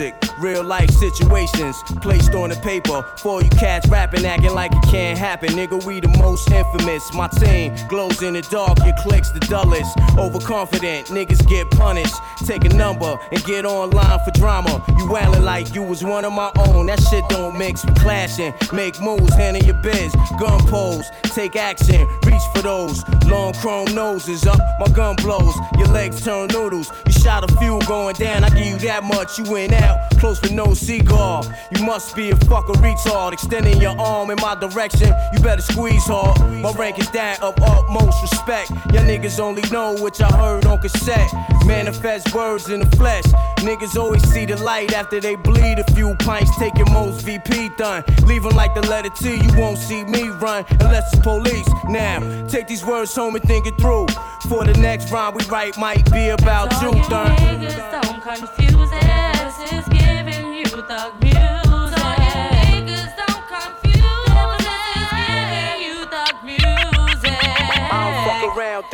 [0.00, 0.29] music.
[0.40, 3.04] Real life situations placed on the paper.
[3.18, 5.50] For you cats rapping, acting like it can't happen.
[5.50, 7.12] Nigga, we the most infamous.
[7.12, 9.98] My team glows in the dark, your clicks the dullest.
[10.16, 12.14] Overconfident, niggas get punished.
[12.46, 14.82] Take a number and get online for drama.
[14.96, 16.86] You wildin' like you was one of my own.
[16.86, 18.54] That shit don't mix with clashing.
[18.72, 20.14] Make moves, handle your biz.
[20.38, 23.04] Gun pose, take action, reach for those.
[23.26, 25.54] Long chrome noses up, my gun blows.
[25.76, 26.90] Your legs turn noodles.
[27.04, 29.38] You shot a few going down, I give you that much.
[29.38, 31.42] You went out, close with no cigar.
[31.74, 33.32] You must be a fucking retard.
[33.32, 36.38] Extending your arm in my direction, you better squeeze hard.
[36.62, 38.70] My rank is that of utmost respect.
[38.92, 41.30] Your niggas only know what I heard on cassette.
[41.66, 43.24] Manifest words in the flesh.
[43.58, 46.50] Niggas always see the light after they bleed a few pints.
[46.58, 48.04] Taking most VP done.
[48.24, 51.68] Leaving like the letter T, you won't see me run unless it's police.
[51.88, 54.06] Now, take these words home and think it through.
[54.48, 57.36] For the next rhyme we write might be about So you, you done.
[57.36, 57.90] niggas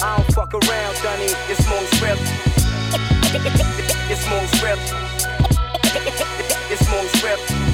[0.00, 0.96] don't fuck around.
[1.04, 1.28] I.
[1.48, 2.18] It's most real.
[4.10, 4.78] It's most real.
[6.72, 7.65] It's most real.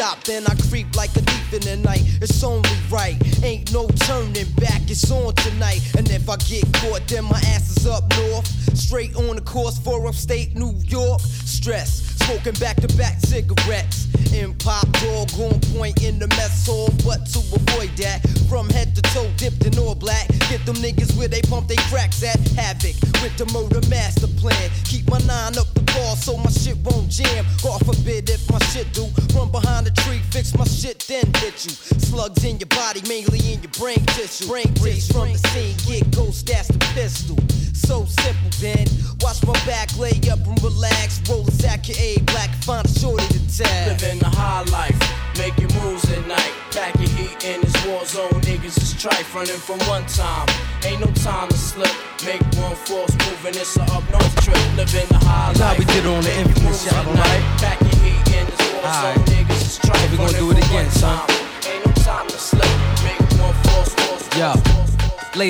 [0.00, 0.26] Stopped.
[0.26, 2.00] Then I creep like a thief in the night.
[2.22, 4.80] It's only right, ain't no turning back.
[4.88, 8.46] It's on tonight, and if I get caught, then my ass is up north.
[8.76, 11.20] Straight on the course for upstate New York.
[11.20, 13.20] Stress, smoking back to back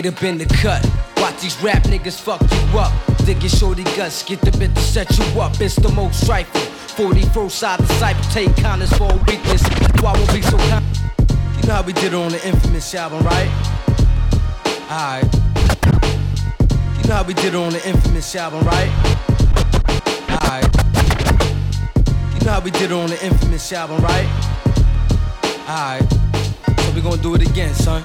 [0.02, 0.82] laid up in the cut.
[1.18, 2.92] Watch these rap niggas fuck you up.
[3.26, 5.60] Dig your shorty guts, get the bit to set you up.
[5.60, 6.64] It's the most trifling.
[6.96, 9.62] 41st side disciple, take kindness for a weakness.
[10.00, 10.84] Why won't be so kind?
[11.56, 13.50] You know how we did it on the infamous album, right?
[14.90, 15.34] Alright.
[16.96, 18.90] You know how we did it on the infamous album, right?
[20.30, 20.64] Alright.
[22.34, 24.28] You know how we did it on the infamous album, right?
[25.68, 26.10] Alright.
[26.80, 28.02] So we gonna do it again, son.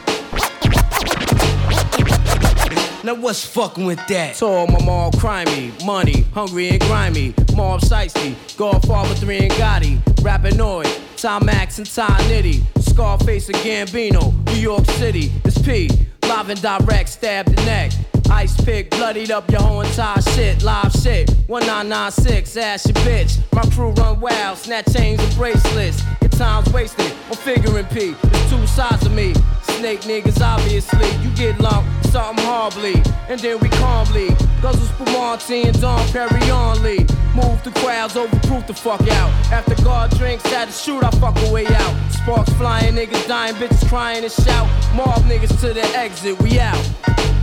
[3.05, 4.35] Now what's fucking with that?
[4.35, 7.35] Tall, my mom, all crimey, money, hungry and grimy.
[7.53, 14.33] Mob Shiesty, Godfather 3 and Gotti, Rapinoid, Tom Max and Ty Knitty, Scarface and Gambino,
[14.47, 15.87] New York City, it's P,
[16.23, 17.91] live and direct, stab the neck.
[18.31, 20.63] Ice pick, bloodied up your whole entire shit.
[20.63, 23.37] Live shit, 1996, ass your bitch.
[23.53, 26.01] My crew run wild, snatch chains and bracelets.
[26.37, 28.13] Time's wasted, I'm figuring P.
[28.23, 29.33] There's two sides of me.
[29.63, 31.09] Snake niggas, obviously.
[31.23, 32.95] You get lumped, something horribly.
[33.29, 34.29] And then we calmly.
[34.61, 36.39] Guzzle Spumante and Don Perry
[36.81, 37.05] Lee.
[37.35, 39.29] Move the crowds, overproof the fuck out.
[39.51, 42.11] After God drinks, had to shoot, I fuck a way out.
[42.11, 44.67] Sparks flying, niggas dying, bitches crying and shout.
[44.93, 46.75] Mob niggas to the exit, we out.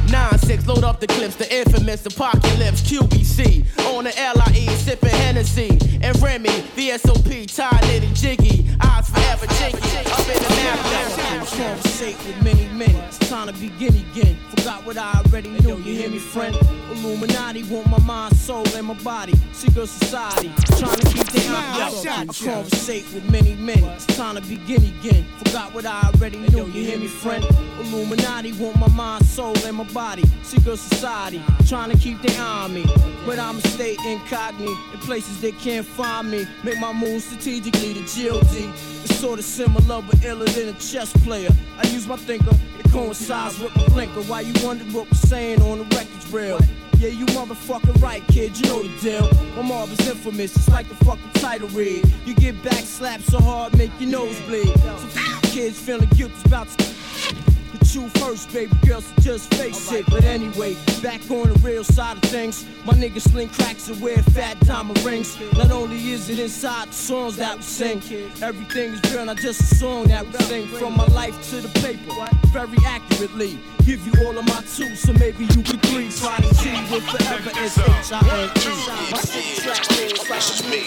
[0.07, 3.65] 9-6, load up the clips, the infamous apocalypse, QBC.
[3.95, 5.79] On the LIE, sipping Hennessy.
[6.03, 8.67] And Remy, VSOP, it and jiggy.
[8.85, 9.79] Eyes forever jiggy.
[10.11, 11.23] Up in the map,
[11.53, 12.95] Conversate with many men.
[13.07, 14.37] It's time to begin again.
[14.57, 16.57] Forgot what I already knew, you hear me, friend?
[16.91, 19.35] Illuminati want my mind, soul, and my body.
[19.53, 22.07] Secret society, trying to keep the eye up.
[22.07, 23.83] I conversate with many men.
[23.85, 25.27] It's time to begin again.
[25.39, 27.45] Forgot what I already knew, you hear me, friend?
[27.81, 30.25] Illuminati want my mind, soul, and my body.
[30.43, 32.85] Secret society, trying to keep their eye on me.
[33.27, 36.47] But I'ma stay incognito in places they can't find me.
[36.65, 38.72] Make my moves strategically to GOD.
[39.05, 41.51] It's sort of similar but iller than a chess player.
[41.79, 44.23] I use my thinker, it coincides with my blinker.
[44.23, 46.59] Why you wonder what we're saying on the record's real?
[46.99, 49.29] Yeah, you motherfucking right, kid, you know the deal.
[49.57, 52.05] My mob is infamous, it's like the fucking title read.
[52.25, 54.69] You get back slapped so hard, make your nose bleed.
[54.81, 57.52] So f- kids feeling guilty about to
[57.95, 60.07] you first, baby girl, so just face it.
[60.07, 64.19] But anyway, back on the real side of things, my niggas sling cracks and wear
[64.19, 65.39] fat diamond rings.
[65.53, 67.99] Not only is it inside the songs that we sing,
[68.43, 70.67] everything is real, not just a song that we sing.
[70.69, 72.13] From my life to the paper,
[72.49, 73.59] very accurately.
[73.85, 76.11] Give you all of my two, so maybe you could three.
[76.11, 79.11] Sliding T with forever is H-I-N-T.
[79.11, 80.87] My six track is like a me,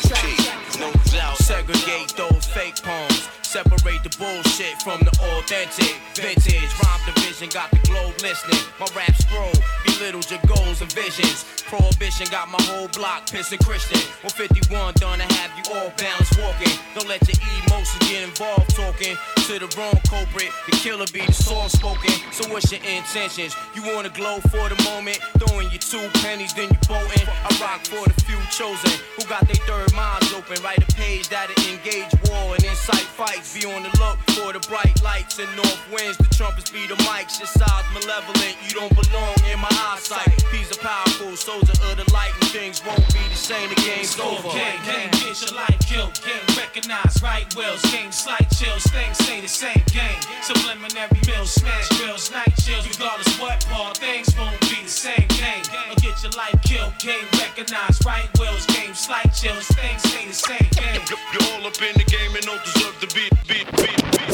[0.80, 1.38] No doubt.
[1.38, 3.45] Segregate those fake poems.
[3.56, 5.96] Separate the bullshit from the authentic.
[6.12, 8.60] Vintage rhyme division got the globe listening.
[8.84, 9.56] My rap scroll
[9.88, 11.48] belittles your goals and visions.
[11.64, 14.04] Prohibition got my whole block pissing Christian.
[14.28, 16.76] 151 done to have you all balanced walking.
[17.00, 19.16] Don't let your emotions get involved talking
[19.46, 20.50] to the wrong culprit.
[20.66, 22.10] The killer be the soft spoken.
[22.34, 23.56] So what's your intentions?
[23.76, 25.22] You wanna glow for the moment?
[25.38, 27.28] Throwing your two pennies, then you bolting.
[27.30, 30.58] I rock for the few chosen who got their third minds open.
[30.64, 33.54] Write a page that'll engage war and incite fights.
[33.54, 36.18] Be on the look for the bright lights and north winds.
[36.18, 37.38] The trumpets be the mics.
[37.38, 38.58] Your side's malevolent.
[38.66, 40.42] You don't belong in my eyesight.
[40.50, 43.70] He's a powerful soldier of the light, and things won't be the same.
[43.70, 44.50] The game's over.
[44.58, 46.18] Gang, gang, get your life killed.
[46.26, 47.82] Gang recognized, right wills.
[47.94, 49.84] Game slight chills, things stay the same.
[49.88, 52.88] Game subliminary mills, smash grills, night chills.
[52.88, 55.28] Regardless what part, things won't be the same.
[55.30, 56.94] Game, or get your life killed.
[57.00, 58.66] Game recognized, right wills.
[58.68, 60.70] Game slight chills, things stay the same.
[60.72, 61.02] Game.
[61.34, 64.26] You're all up in the game and don't deserve to be, be, be, be.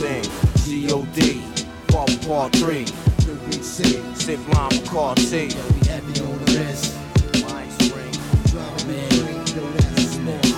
[0.00, 0.24] thing.
[0.64, 1.42] G-O-D,
[1.88, 2.86] part part three.
[3.62, 5.50] Sip lime car T.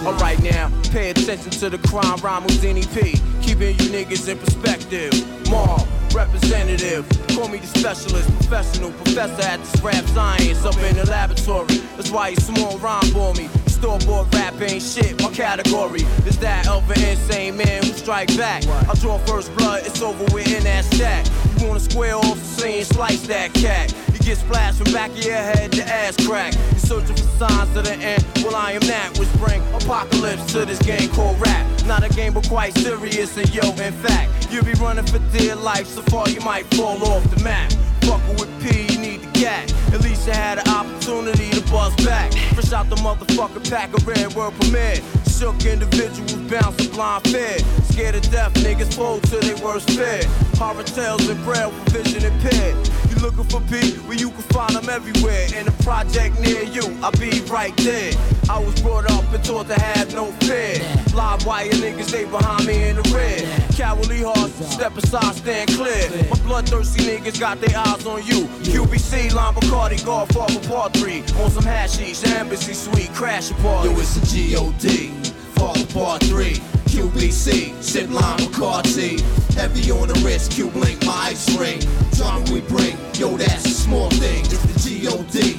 [0.08, 3.20] Alright now, pay attention to the crime rhyme Houdini P.
[3.42, 5.12] Keeping you niggas in perspective.
[5.50, 7.06] Mob, representative.
[7.28, 11.76] Call me the specialist, professional professor at this rap science up in the laboratory.
[11.96, 13.48] That's why you small rhyme for me.
[13.66, 18.34] Store bought rap ain't shit, my category is that of an insane man who strike
[18.38, 18.66] back.
[18.66, 21.26] I draw first blood, it's over with in that stack.
[21.60, 23.94] You wanna square off the scene, slice that cat.
[24.18, 26.52] You get splashed from back of your head to ass crack.
[26.54, 28.24] You're searching for signs of the end.
[28.42, 31.66] Well, I am that which bring apocalypse to this game called rap.
[31.86, 33.36] Not a game, but quite serious.
[33.36, 37.02] And yo, in fact, you'll be running for dear life so far you might fall
[37.04, 37.70] off the map.
[38.02, 39.72] Fucking with P, you need the gat.
[39.92, 42.32] At least you had an opportunity to buzz back.
[42.54, 45.02] Fresh out the motherfucking pack of red word permit.
[45.30, 47.58] Shook individuals bounce a blind fear.
[47.84, 50.22] Scared of death, niggas fold to their worst fear.
[50.56, 52.88] Horror tales and for vision impaired.
[53.20, 53.98] Looking for P?
[54.06, 55.48] Well, you can find them everywhere.
[55.54, 58.12] In a project near you, I'll be right there.
[58.48, 60.78] I was brought up and taught to have no fear.
[61.14, 63.42] Live wire niggas, they behind me in the red.
[63.74, 66.10] Cowardly hearts, step aside, stand clear.
[66.30, 68.46] My bloodthirsty niggas got their eyes on you.
[68.62, 71.20] QBC, Lime Bacardi, Godfather Part 3.
[71.42, 73.88] On some hashish, embassy suite, crash a party.
[73.90, 75.08] Yo, it's a G-O-D,
[75.56, 76.77] Father Part 3.
[76.98, 79.20] QBC, sip lime Bacardi.
[79.54, 81.80] Heavy on the wrist, Q blink, my ice ring.
[82.16, 84.44] Drama we bring, yo, that's a small thing.
[84.46, 85.52] It's the G-O-D,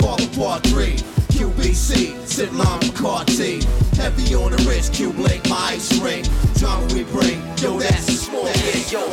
[0.00, 0.96] Father Part 3.
[1.36, 3.62] QBC, sip lime Bacardi.
[3.96, 6.24] Heavy on the wrist, Q blink, my ice ring.
[6.54, 8.90] Drama we bring, yo, that's a small thing.
[8.90, 9.04] Yo,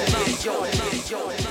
[0.46, 0.66] yo,
[1.10, 1.45] yo, yo,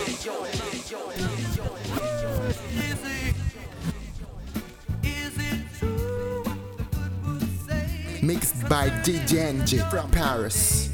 [8.27, 10.89] by DJ NG from Paris.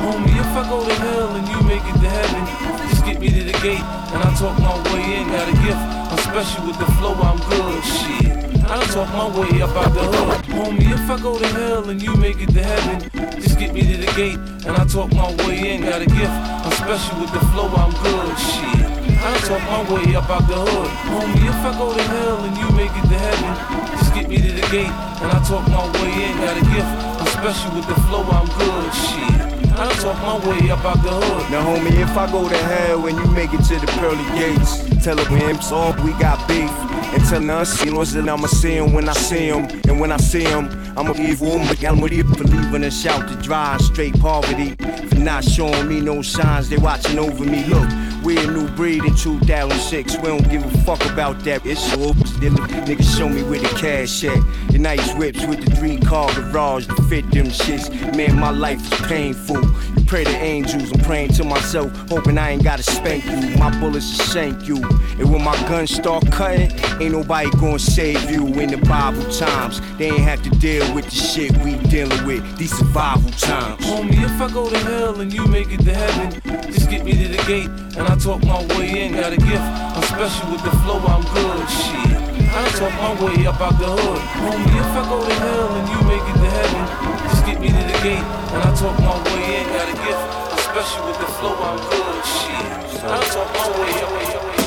[0.00, 3.28] Homie, if I go to hell and you make it to heaven, just get me
[3.28, 5.28] to the gate and I talk my way in.
[5.28, 7.84] Got a gift, I'm special with the flow, I'm good.
[7.84, 10.44] Shit, I done talk my way up out the hood.
[10.56, 13.10] Homie, if I go to hell and you make it to heaven,
[13.40, 15.82] just get me to the gate and I talk my way in.
[15.82, 16.32] Got a gift,
[16.64, 18.38] I'm special with the flow, I'm good.
[18.38, 18.94] Shit.
[19.26, 20.90] I talk my way up out the hood.
[21.12, 24.36] Homie, if I go to hell and you make it to heaven, just get me
[24.36, 26.36] to the gate and I talk my way in.
[26.38, 28.94] Got a gift, I'm special with the flow, I'm good.
[28.94, 29.53] Shit.
[29.76, 31.50] I talk my way up out the hood.
[31.50, 35.04] Now, homie, if I go to hell and you make it to the pearly gates,
[35.04, 36.70] tell them him so oh, we got beef.
[37.14, 39.68] And tell you know, that I'ma see him when I see him.
[39.88, 43.34] And when I see him, I'ma give him, with you for leaving a shout to
[43.42, 44.74] dry straight poverty.
[45.08, 47.64] For not showing me no signs, they watching over me.
[47.66, 47.88] Look,
[48.24, 50.16] we a new breed in 2006.
[50.16, 51.64] We don't give a fuck about that.
[51.66, 52.48] It's the
[52.86, 54.38] niggas show me where the cash at.
[54.72, 57.90] The nice whips with the three car garage to fit them shits.
[58.16, 59.63] Man, my life is painful.
[59.96, 63.56] You pray to angels, I'm praying to myself, hoping I ain't gotta spank you.
[63.58, 64.76] My bullets will shank you.
[65.18, 69.80] And when my guns start cutting, ain't nobody gonna save you in the Bible times.
[69.98, 73.84] They ain't have to deal with the shit we dealing with, these survival times.
[73.84, 76.40] Homie, if I go to hell and you make it to heaven,
[76.72, 79.12] just get me to the gate and I talk my way in.
[79.12, 81.68] Got a gift, I'm special with the flow, I'm good.
[81.68, 82.34] Shit.
[82.56, 84.20] I talk my way up out the hood.
[84.38, 87.74] Homie, if I go to hell and you make it to heaven, get me to
[87.74, 88.24] the gate
[88.54, 89.66] and I talk my way in.
[89.68, 90.22] Got a gift,
[90.52, 92.24] I'm with the flow, I'm good.
[92.24, 93.04] Shit.
[93.04, 94.58] I talk my way up.
[94.58, 94.63] Is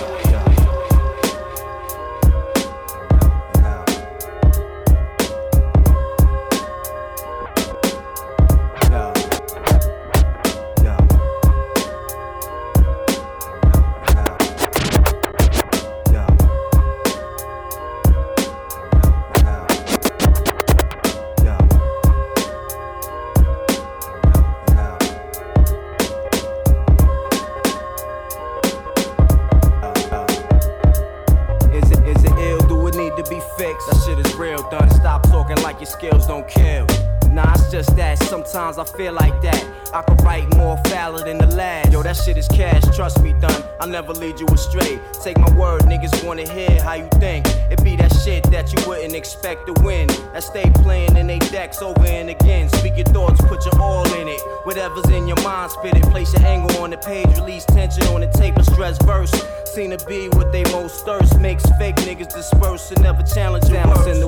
[44.07, 44.99] never lead you astray.
[45.21, 47.45] Take my word, niggas wanna hear how you think.
[47.69, 50.07] It be that shit that you wouldn't expect to win.
[50.33, 52.69] That stay playing in they decks over and again.
[52.69, 54.39] Speak your thoughts, put your all in it.
[54.63, 56.03] Whatever's in your mind, spit it.
[56.03, 59.33] Place your angle on the page, release tension on the tape, a stress verse.
[59.65, 61.39] Seem to be what they most thirst.
[61.39, 64.26] Makes fake niggas disperse and never challenge balance and the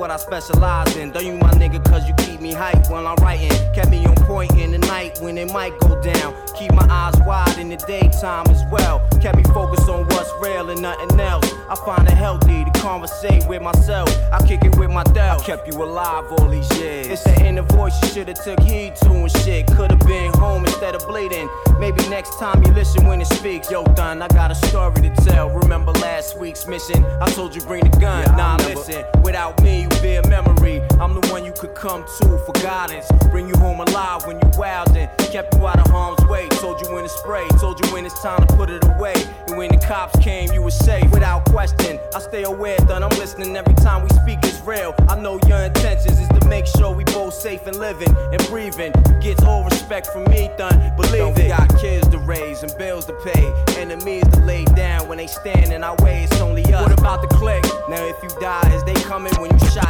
[0.00, 1.10] what I specialize in.
[1.10, 3.50] Don't you my nigga, cause you keep me hype while I'm writing.
[3.74, 6.34] Kept me on point in the night when it might go down.
[6.56, 9.06] Keep my eyes wide in the daytime as well.
[9.20, 11.52] Kept me focused on what's real and nothing else.
[11.68, 14.08] I find it healthy to conversate with myself.
[14.32, 15.42] I kick it with my doubt.
[15.42, 17.06] I kept you alive all these years.
[17.06, 19.66] It's the inner voice you should've took heed to and shit.
[19.66, 21.48] Could've been home instead of bleeding.
[21.78, 23.70] Maybe next time you listen when it speaks.
[23.70, 25.50] Yo, done, I got a story to tell.
[25.50, 27.04] Remember last week's mission?
[27.20, 28.24] I told you bring the gun.
[28.36, 30.80] nah, listen, without me, you a memory.
[31.00, 33.06] I'm the one you could come to for guidance.
[33.30, 35.08] Bring you home alive when you wildin'.
[35.30, 36.48] Kept you out of harm's way.
[36.48, 37.46] Told you when to spray.
[37.58, 39.14] Told you when it's time to put it away.
[39.46, 41.10] And when the cops came, you were safe.
[41.10, 43.02] Without question, I stay aware, done.
[43.02, 44.94] I'm listening every time we speak It's real.
[45.08, 48.92] I know your intentions is to make sure we both safe and living and breathing.
[49.20, 50.94] Gets all respect from me, done.
[50.96, 51.48] Believe it.
[51.48, 53.52] Got kids to raise and bills to pay.
[53.78, 56.24] Enemies to lay down when they stand in our way.
[56.24, 56.88] It's only us.
[56.88, 57.64] What about the click?
[57.88, 59.89] Now if you die, is they coming when you shot?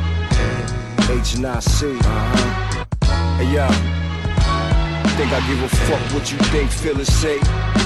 [1.11, 1.91] And I C.
[1.91, 2.85] Uh huh.
[3.35, 3.67] Hey, yo.
[5.19, 7.37] Think I give a fuck what you think, feel or say?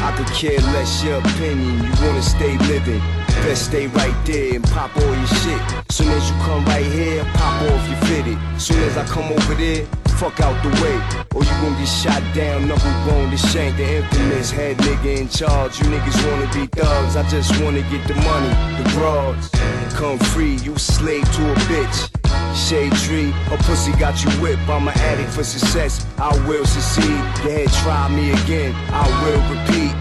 [0.06, 1.84] I could care less your opinion.
[1.84, 3.02] You wanna stay living.
[3.42, 5.60] Best stay right there and pop all your shit.
[5.90, 8.38] Soon as you come right here, pop off your fitted.
[8.62, 9.88] Soon as I come over there,
[10.22, 10.96] fuck out the way.
[11.34, 13.76] Or you gon' get shot down, knuckle bone to shank.
[13.78, 15.80] The infamous head nigga in charge.
[15.80, 17.16] You niggas wanna be thugs.
[17.16, 19.50] I just wanna get the money, the broads.
[19.96, 22.16] Come free, you slave to a bitch.
[22.56, 24.68] Shade tree, her pussy got you whipped.
[24.70, 26.08] I'm an addict for success.
[26.18, 27.20] I will succeed.
[27.44, 28.74] Ahead, try me again.
[28.90, 29.94] I will repeat.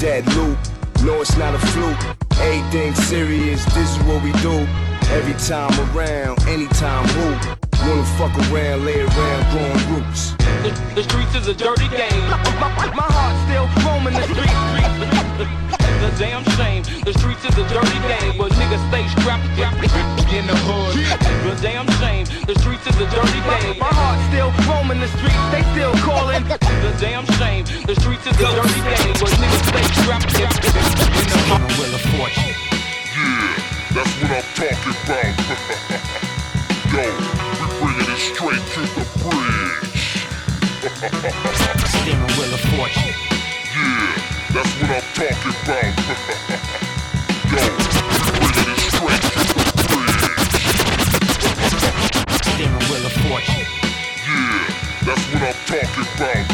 [0.00, 0.58] Dead loop,
[1.04, 2.16] no, it's not a fluke.
[2.40, 4.66] Everything serious, this is what we do.
[5.10, 7.56] Every time around, anytime who?
[7.88, 10.32] Wanna fuck around, lay around, growing roots.
[10.62, 12.28] The, the streets is a dirty game.
[12.28, 14.22] My, my, my heart still roaming the
[15.66, 15.77] streets.
[15.98, 16.82] The damn shame.
[17.02, 19.50] The streets is a dirty game, but niggas stay strapped
[20.30, 20.94] in the hood.
[20.94, 22.26] The damn shame.
[22.46, 23.78] The streets is a dirty game.
[23.82, 25.34] My heart still roaming the streets.
[25.50, 26.44] They still calling.
[26.46, 27.64] The damn shame.
[27.82, 30.70] The streets is a dirty game, but niggas stay strapped in the
[31.50, 31.66] hood.
[31.82, 32.54] wheel of fortune.
[33.18, 33.58] Yeah,
[33.98, 35.34] that's what I'm talking about.
[36.94, 37.10] Yo,
[37.58, 39.98] we bringing it straight to the bridge.
[41.90, 43.27] Steering wheel of fortune.
[44.50, 45.92] That's what I'm talking about.
[47.52, 50.56] Yo, we bringing it straight to the bridge.
[52.42, 53.68] Steering wheel of fortune.
[54.24, 54.64] Yeah,
[55.04, 56.48] that's what I'm talking about.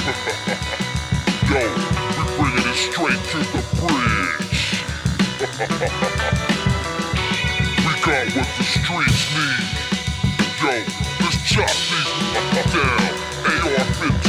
[1.51, 1.63] Yo,
[2.19, 4.59] we bringing it straight to the bridge.
[7.79, 9.71] we got what the streets need.
[10.63, 10.75] Yo,
[11.21, 12.11] let's chop these
[12.75, 13.15] down.
[13.47, 14.24] AR-15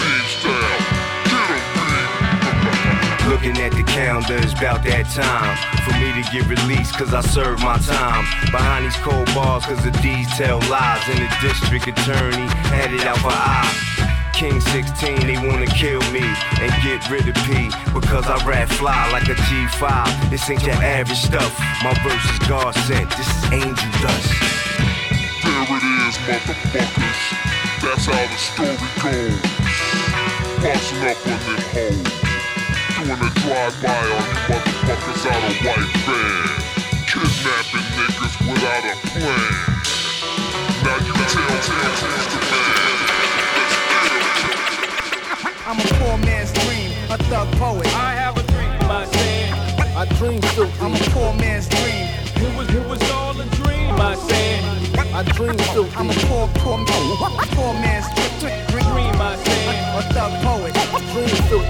[3.45, 5.53] Looking at the calendar, it's about that time
[5.85, 8.25] for me to get released, cause I served my time.
[8.49, 9.93] Behind these cold bars, cause the
[10.33, 13.69] tell lies, and the district attorney had it out for I.
[14.33, 16.25] King 16, they wanna kill me
[16.57, 19.85] and get rid of P because I rap fly like a G5.
[20.33, 21.53] This ain't your average stuff.
[21.85, 23.13] My verse is God sent.
[23.13, 24.25] This is angel dust.
[25.45, 27.21] There it is, motherfuckers.
[27.77, 28.73] That's how the story
[29.05, 29.37] goes.
[30.65, 32.24] Busting up on them hoes.
[33.05, 36.49] Doing a drive-by on you motherfuckers out of white van.
[37.05, 39.53] Kidnapping niggas without a plan.
[40.81, 42.81] Now you tell, tell, who's the man.
[45.67, 47.85] I'm a poor man's dream, a thug poet.
[47.93, 49.53] I have a dream, my saying.
[49.95, 50.71] I dream still.
[50.81, 52.09] I'm a poor man's dream.
[52.41, 54.65] It was, it was all a dream, my saying.
[55.13, 55.87] I dream still.
[55.95, 56.87] I'm a poor, poor, man.
[57.53, 58.09] poor man's
[58.41, 58.65] dream.
[58.89, 59.93] Dream, my saying.
[59.93, 60.64] A thug poet.
[61.15, 61.61] Dream still.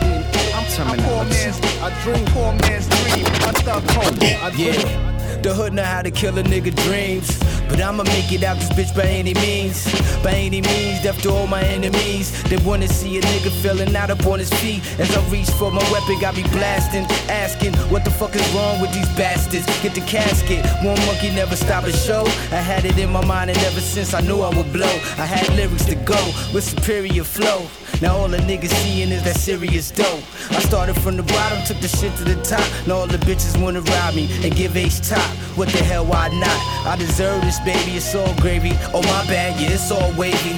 [0.55, 0.65] I'm
[0.97, 1.59] poor man's.
[1.79, 3.25] I dream poor man's dream.
[3.45, 4.23] A thug poet.
[4.41, 4.73] I dream.
[4.73, 5.41] Yeah.
[5.43, 7.29] The hood know how to kill a nigga dreams.
[7.69, 9.85] But I'ma make it out this bitch by any means.
[10.23, 12.31] By any means, death to all my enemies.
[12.43, 14.81] They wanna see a nigga feeling out up on his feet.
[14.99, 17.05] As I reach for my weapon, got me blasting.
[17.29, 19.65] Asking, what the fuck is wrong with these bastards?
[19.81, 20.65] Get the casket.
[20.83, 22.23] One monkey never stop a show.
[22.51, 24.95] I had it in my mind, and ever since I knew I would blow.
[25.17, 26.21] I had lyrics to go
[26.53, 27.67] with superior flow.
[28.01, 30.21] Now all the niggas seeing is that serious dope.
[30.51, 32.65] I started from the bottom, took the shit to the top.
[32.87, 35.29] Now all the bitches wanna rob me and give H top.
[35.55, 36.59] What the hell, why not?
[36.85, 38.71] I deserve this, baby, it's all gravy.
[38.93, 40.55] Oh my bad, yeah, it's all wavy.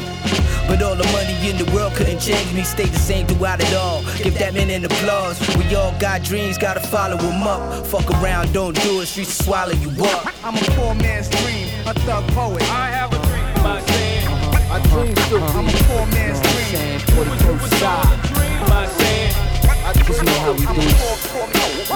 [0.67, 3.73] But all the money in the world couldn't change me, stayed the same throughout it
[3.73, 4.03] all.
[4.23, 5.39] Give that man an applause.
[5.57, 7.85] We all got dreams, gotta follow them up.
[7.87, 10.27] Fuck around, don't do it, streets will swallow you up.
[10.43, 12.63] I'm a poor man's dream, a thug poet.
[12.63, 14.27] I have a dream, my saying.
[14.69, 15.41] I dream still.
[15.43, 16.99] I'm a poor man's dream.
[17.15, 18.21] For the first side.
[18.27, 19.33] Dream, my saying.
[19.87, 20.81] I dream Just know how we I'm do.
[20.81, 21.47] a poor, poor,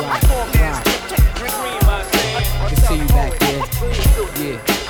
[0.02, 1.36] Right, poor man's right.
[1.36, 1.52] dream.
[1.52, 2.46] Dream, my saying.
[2.64, 3.72] A Can see thug you back poet.
[3.72, 4.26] there.
[4.40, 4.60] Dream.
[4.66, 4.81] Yeah.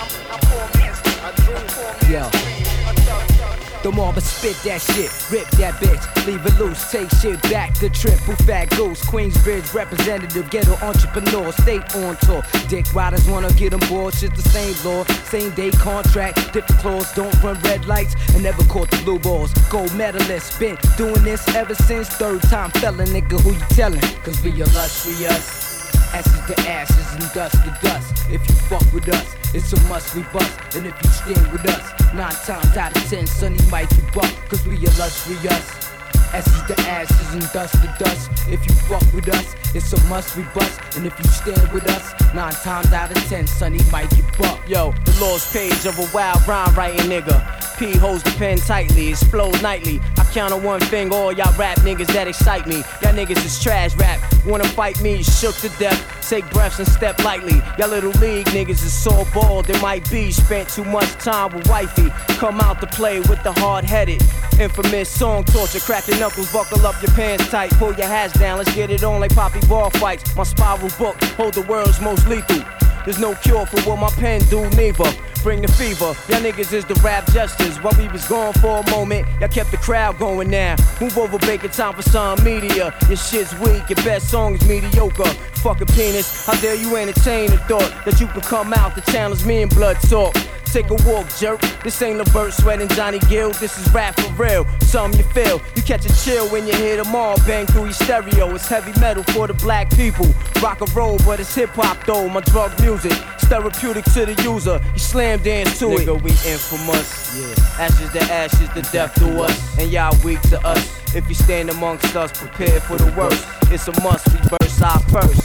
[2.12, 7.74] The more but spit that shit, rip that bitch, leave it loose, take shit back.
[7.80, 12.44] The triple fat goose, Queensbridge representative, ghetto entrepreneur, state on tour.
[12.68, 17.14] Dick riders wanna get them board, shit the same law, same day contract, different clause,
[17.14, 19.54] don't run red lights, and never caught the blue balls.
[19.70, 24.02] Gold medalist, been doing this ever since third time fella nigga, who you telling?
[24.24, 25.71] Cause we illustrious.
[26.14, 28.30] Ashes to ashes and dust to dust.
[28.30, 30.76] If you fuck with us, it's a must we bust.
[30.76, 34.32] And if you stand with us, nine times out of ten, sonny might you buck.
[34.50, 35.92] Cause we illustrious.
[36.34, 38.30] Ashes to ashes and dust to dust.
[38.50, 40.80] If you fuck with us, it's a must we bust.
[40.98, 44.68] And if you stand with us, nine times out of ten, sonny might you buck.
[44.68, 47.40] Yo, the lost page of a wild rhyme writing nigga.
[47.78, 50.00] P holds the pen tightly, explode nightly.
[50.32, 52.78] Count on one thing, all y'all rap niggas that excite me.
[53.02, 54.20] Y'all niggas is trash rap.
[54.46, 56.00] Wanna fight me, shook to death.
[56.30, 57.62] Take breaths and step lightly.
[57.78, 60.32] Y'all little league niggas is so bald, they might be.
[60.32, 62.10] Spent too much time with wifey.
[62.40, 64.24] Come out to play with the hard headed.
[64.58, 68.58] Infamous song torture, crack your knuckles, buckle up your pants tight, pull your hats down,
[68.58, 70.34] let's get it on like poppy ball fights.
[70.38, 72.64] My spiral book, hold the world's most lethal.
[73.06, 75.12] There's no cure for what my pen do, neither.
[75.44, 77.78] Bring the fever, y'all niggas is the rap justice.
[77.78, 80.76] While we was gone for a moment, y'all kept the crowd going now.
[81.00, 82.94] Move over, bacon time for some media.
[83.08, 85.26] Your shit's weak, your best song is mediocre.
[85.64, 89.44] Fucking penis, how dare you entertain the thought that you can come out to challenge
[89.44, 90.36] me in blood talk?
[90.72, 91.60] Take a walk, jerk.
[91.84, 93.52] This ain't a Burt sweating Johnny Gill.
[93.52, 94.66] This is rap for real.
[94.82, 95.62] Something you feel.
[95.76, 98.54] You catch a chill when you hear them all bang through your stereo.
[98.56, 100.28] It's heavy metal for the black people.
[100.62, 102.30] Rock and roll, but it's hip hop though.
[102.30, 103.12] My drug music,
[103.52, 104.82] therapeutic to the user.
[104.94, 106.08] You slam dance to it.
[106.08, 107.38] Nigga, we infamous.
[107.38, 107.84] Yeah.
[107.86, 109.78] Ashes to ashes, the death to us.
[109.80, 111.02] And y'all weak to us.
[111.14, 113.46] If you stand amongst us, prepare for the worst.
[113.72, 115.42] It's a must, we burst our first.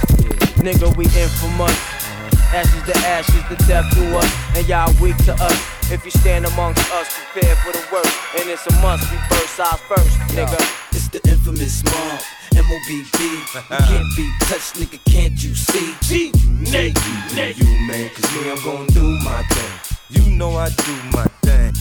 [0.63, 2.06] Nigga, we infamous.
[2.55, 4.33] Ashes to ashes, the death to us.
[4.57, 5.77] And y'all weak to us.
[5.91, 8.17] If you stand amongst us, prepare for the worst.
[8.39, 10.19] And it's a must, we burst our first.
[10.35, 10.59] Nigga,
[10.93, 12.21] it's the infamous mob.
[12.57, 13.19] M-O-B-B.
[13.57, 15.95] You can't be touched, nigga, can't you see?
[16.03, 16.33] G,
[16.71, 16.99] Nate,
[17.35, 17.59] Nate.
[17.59, 19.97] You, man, cause me, I'm gonna do my thing.
[20.11, 21.73] You know I do my thing.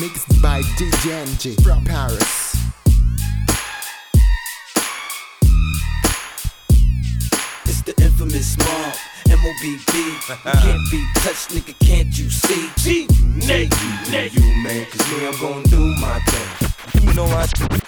[0.00, 2.47] Mixed by DJ NG from Paris.
[8.28, 8.94] Infamous mob.
[9.30, 10.14] M-O-B-B.
[10.26, 12.70] Can't be touched, nigga, can't you see?
[12.76, 13.06] G,
[13.46, 13.72] Nate,
[14.10, 14.32] Nate.
[14.32, 17.04] You, man, cause me, I'm gonna do my thing.
[17.08, 17.46] You know I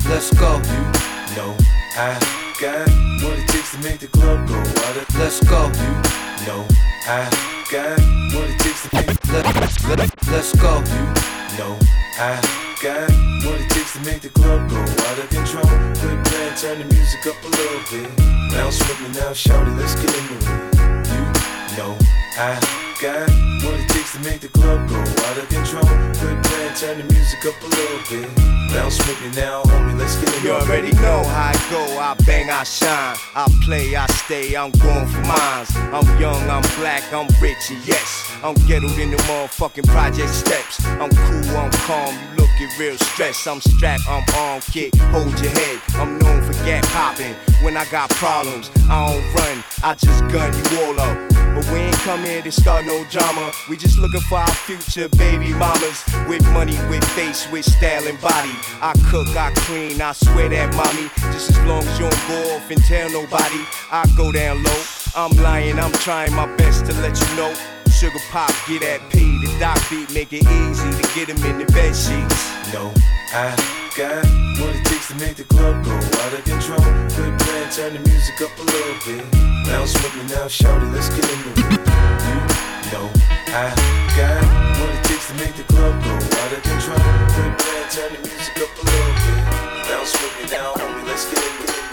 [0.08, 0.56] Let's go.
[0.56, 1.56] You know
[1.96, 2.18] I
[2.60, 2.88] got
[3.22, 5.66] what it takes to make the club go out of Let's go.
[5.66, 6.66] You know
[7.06, 7.28] I
[7.70, 7.98] got
[8.34, 9.44] what it takes to make let,
[9.88, 10.78] let, Let's go.
[10.78, 11.78] You know
[12.18, 12.40] I
[12.82, 13.10] got
[13.44, 16.29] what it takes to make the club go out of control.
[16.40, 18.08] Playing, turn the music up a little bit.
[18.50, 20.72] Bounce with me now, shout it, let's get into it.
[21.12, 21.92] You know
[22.40, 22.56] I
[22.96, 23.28] got
[23.60, 25.84] what it takes to make the club go out of control.
[25.84, 28.28] Quit playing, turn the music up a little bit.
[28.72, 30.44] Bounce with me now, homie, let's get into it.
[30.44, 33.16] You already know how I go, I bang, I shine.
[33.36, 35.76] I play, I stay, I'm going for mines.
[35.92, 38.32] I'm young, I'm black, I'm rich, and yes.
[38.42, 40.86] I'm ghettoed in the motherfucking project steps.
[40.86, 43.46] I'm cool, I'm calm, you looking real stressed.
[43.46, 44.94] I'm strapped, I'm on kick.
[44.96, 45.80] hold your head.
[45.94, 47.34] I'm known for gap popping.
[47.62, 51.30] When I got problems, I don't run, I just gun you all up.
[51.54, 53.52] But we ain't come here to start no drama.
[53.68, 56.04] We just looking for our future baby mamas.
[56.28, 58.54] With money, with face, with style and body.
[58.80, 61.10] I cook, I clean, I swear that mommy.
[61.32, 64.82] Just as long as you don't go off and tell nobody, I go down low.
[65.16, 67.79] I'm lying, I'm trying my best to let you know.
[68.00, 71.60] Sugar pop, get that P, the doc beat, make it easy to get him in
[71.60, 72.48] the bed sheets.
[72.72, 72.88] No,
[73.36, 73.52] I
[73.92, 74.24] got
[74.56, 76.80] what it takes to make the club go out of control.
[77.12, 79.20] Quit playing, turn the music up a little bit.
[79.68, 81.76] Bounce with me now, shout it, let's get into it.
[81.76, 83.04] You know
[83.52, 83.68] I
[84.16, 84.48] got
[84.80, 87.04] what it takes to make the club go out of control.
[87.36, 89.44] Quit playing, turn the music up a little bit.
[89.92, 91.60] Bounce with me now, homie, let's get it.
[91.68, 91.89] Check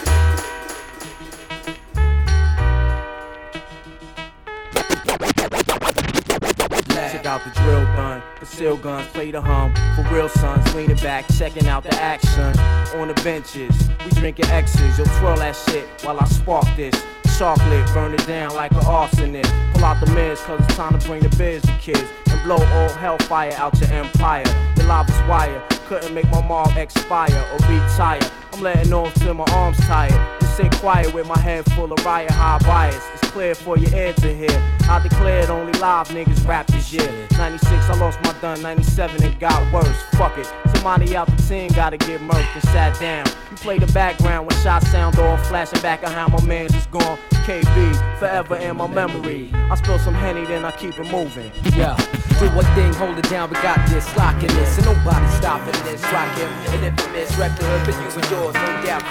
[7.27, 9.73] out the drill done, conceal guns, play the hum.
[9.95, 12.57] For real sons, leaning back, checking out the action.
[12.99, 13.75] On the benches,
[14.05, 14.97] we drinking X's.
[14.97, 16.95] Yo, twirl that shit while I spark this.
[17.37, 19.51] Chocolate, burn it down like an arsonist.
[19.73, 22.05] Pull out the meds, cause it's time to bring the biz to kids.
[22.31, 24.45] And blow all hellfire out your empire.
[24.75, 28.21] The lava's wire, couldn't make my mom expire or retire.
[28.53, 30.46] I'm letting off till my arms tired.
[30.57, 33.03] Just sit quiet with my head full of riot high bias.
[33.13, 34.77] It's clear for your ear to hear.
[34.89, 37.27] I declared only live niggas rap this year.
[37.37, 38.61] 96, I lost my done.
[38.63, 40.01] 97, it got worse.
[40.13, 40.51] Fuck it.
[40.73, 43.27] Somebody out the team gotta get murked and sat down.
[43.51, 46.87] You play the background when shots sound off, flashing back on how my man's is
[46.87, 47.19] gone.
[47.45, 49.51] KB, forever in my memory.
[49.53, 51.51] I spill some Henny, then I keep it moving.
[51.75, 51.95] Yeah,
[52.39, 56.01] do one thing, hold it down, we got this, locking this, and nobody stopping this.
[56.11, 59.07] Rock him, and infamous, rep the hood, but you and yours, no doubt,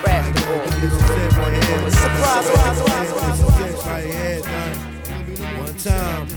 [1.37, 1.91] the.
[1.91, 2.47] Surprise.
[5.59, 6.29] One time.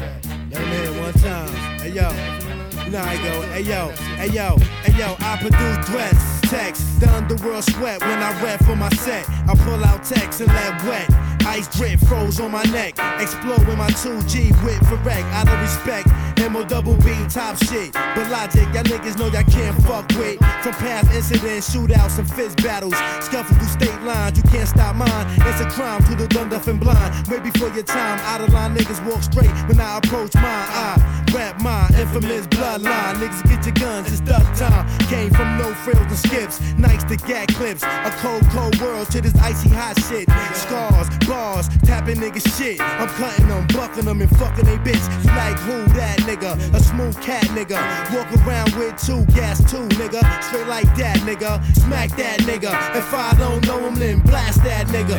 [0.51, 1.79] Young man, one time.
[1.79, 2.48] Hey, yo.
[2.79, 3.41] How I go.
[3.53, 3.89] Hey, yo.
[4.17, 4.57] Hey, yo.
[4.83, 5.15] Hey, yo.
[5.19, 6.99] I produce threats, text.
[6.99, 9.29] The underworld sweat when I rap for my set.
[9.47, 11.09] I pull out text and let wet.
[11.45, 12.95] Ice drip froze on my neck.
[13.19, 15.23] Explode with my 2G whip for wreck.
[15.33, 16.07] Out of respect.
[16.49, 17.93] MO double B top shit.
[17.93, 20.39] But logic, y'all niggas know y'all can't fuck with.
[20.63, 22.95] From past incidents, shootouts, and fist battles.
[23.19, 25.27] Scuffle through state lines, you can't stop mine.
[25.45, 27.27] It's a crime to the dumb, deaf, and blind.
[27.27, 30.43] Way before your time, out of line niggas walk straight when I approach mine.
[30.45, 33.15] I rap mine, infamous bloodline.
[33.15, 34.87] Niggas get your guns, it's duck time.
[35.07, 37.83] Came from no frills and skips, nights to gag clips.
[37.83, 40.29] A cold, cold world to this icy hot shit.
[40.55, 42.79] Scars, bars, tapping niggas shit.
[42.79, 45.03] I'm cutting them, bucking them, and fucking they bitch.
[45.23, 46.51] You like who that nigga?
[46.73, 47.79] A smooth cat nigga.
[48.13, 50.21] Walk around with two gas, two nigga.
[50.43, 51.63] Straight like that nigga.
[51.75, 52.71] Smack that nigga.
[52.95, 55.17] If I don't know him, then blast that nigga.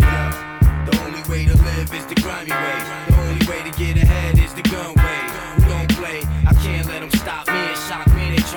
[0.91, 2.79] The only way to live is the grimy way.
[3.09, 5.21] The only way to get ahead is the gun way.
[5.57, 6.23] Who don't play?
[6.47, 7.10] I can't let them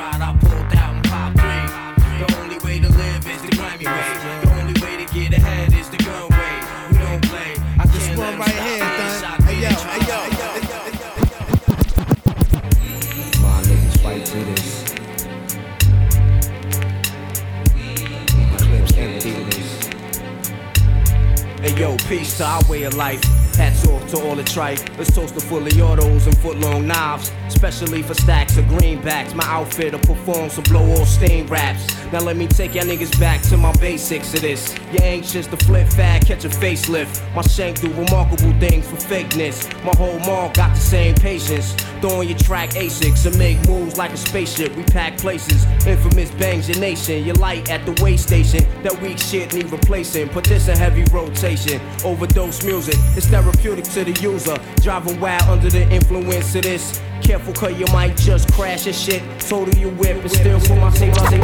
[0.03, 1.65] tried, I pulled out and popped three.
[2.19, 4.17] The only way to live is the grimy way.
[4.43, 6.53] The only way to get ahead is the gun way.
[6.91, 7.55] We don't play.
[7.79, 8.83] I just want right here.
[9.47, 10.49] Hey yo, hey yo, hey yo.
[14.03, 14.73] Fight this.
[19.53, 19.63] This.
[21.61, 23.42] Hey yo, peace to our way of life.
[23.55, 24.79] Hats off to all the tripe.
[24.97, 27.31] Let's toast to fully autos and foot long knives.
[27.47, 29.33] Especially for stacks of greenbacks.
[29.35, 31.87] My outfit will perform some blow all stain raps.
[32.11, 34.75] Now let me take y'all niggas back to my basics of this.
[34.91, 37.21] You anxious to flip fat, catch a facelift.
[37.35, 39.67] My shank do remarkable things for fakeness.
[39.83, 41.73] My whole mall got the same patience.
[42.01, 44.75] Throwing your track Asics and make moves like a spaceship.
[44.75, 45.65] We pack places.
[45.87, 47.23] Infamous bangs your nation.
[47.23, 48.65] Your light at the way station.
[48.83, 50.29] That weak shit need replacing.
[50.29, 51.81] Put this in heavy rotation.
[52.03, 52.95] Overdose music.
[53.15, 54.57] It's therapeutic to the user.
[54.81, 57.01] Driving wild under the influence of this.
[57.23, 59.23] Careful, cause you might just crash your shit.
[59.39, 61.37] Total you whip and still for my safety.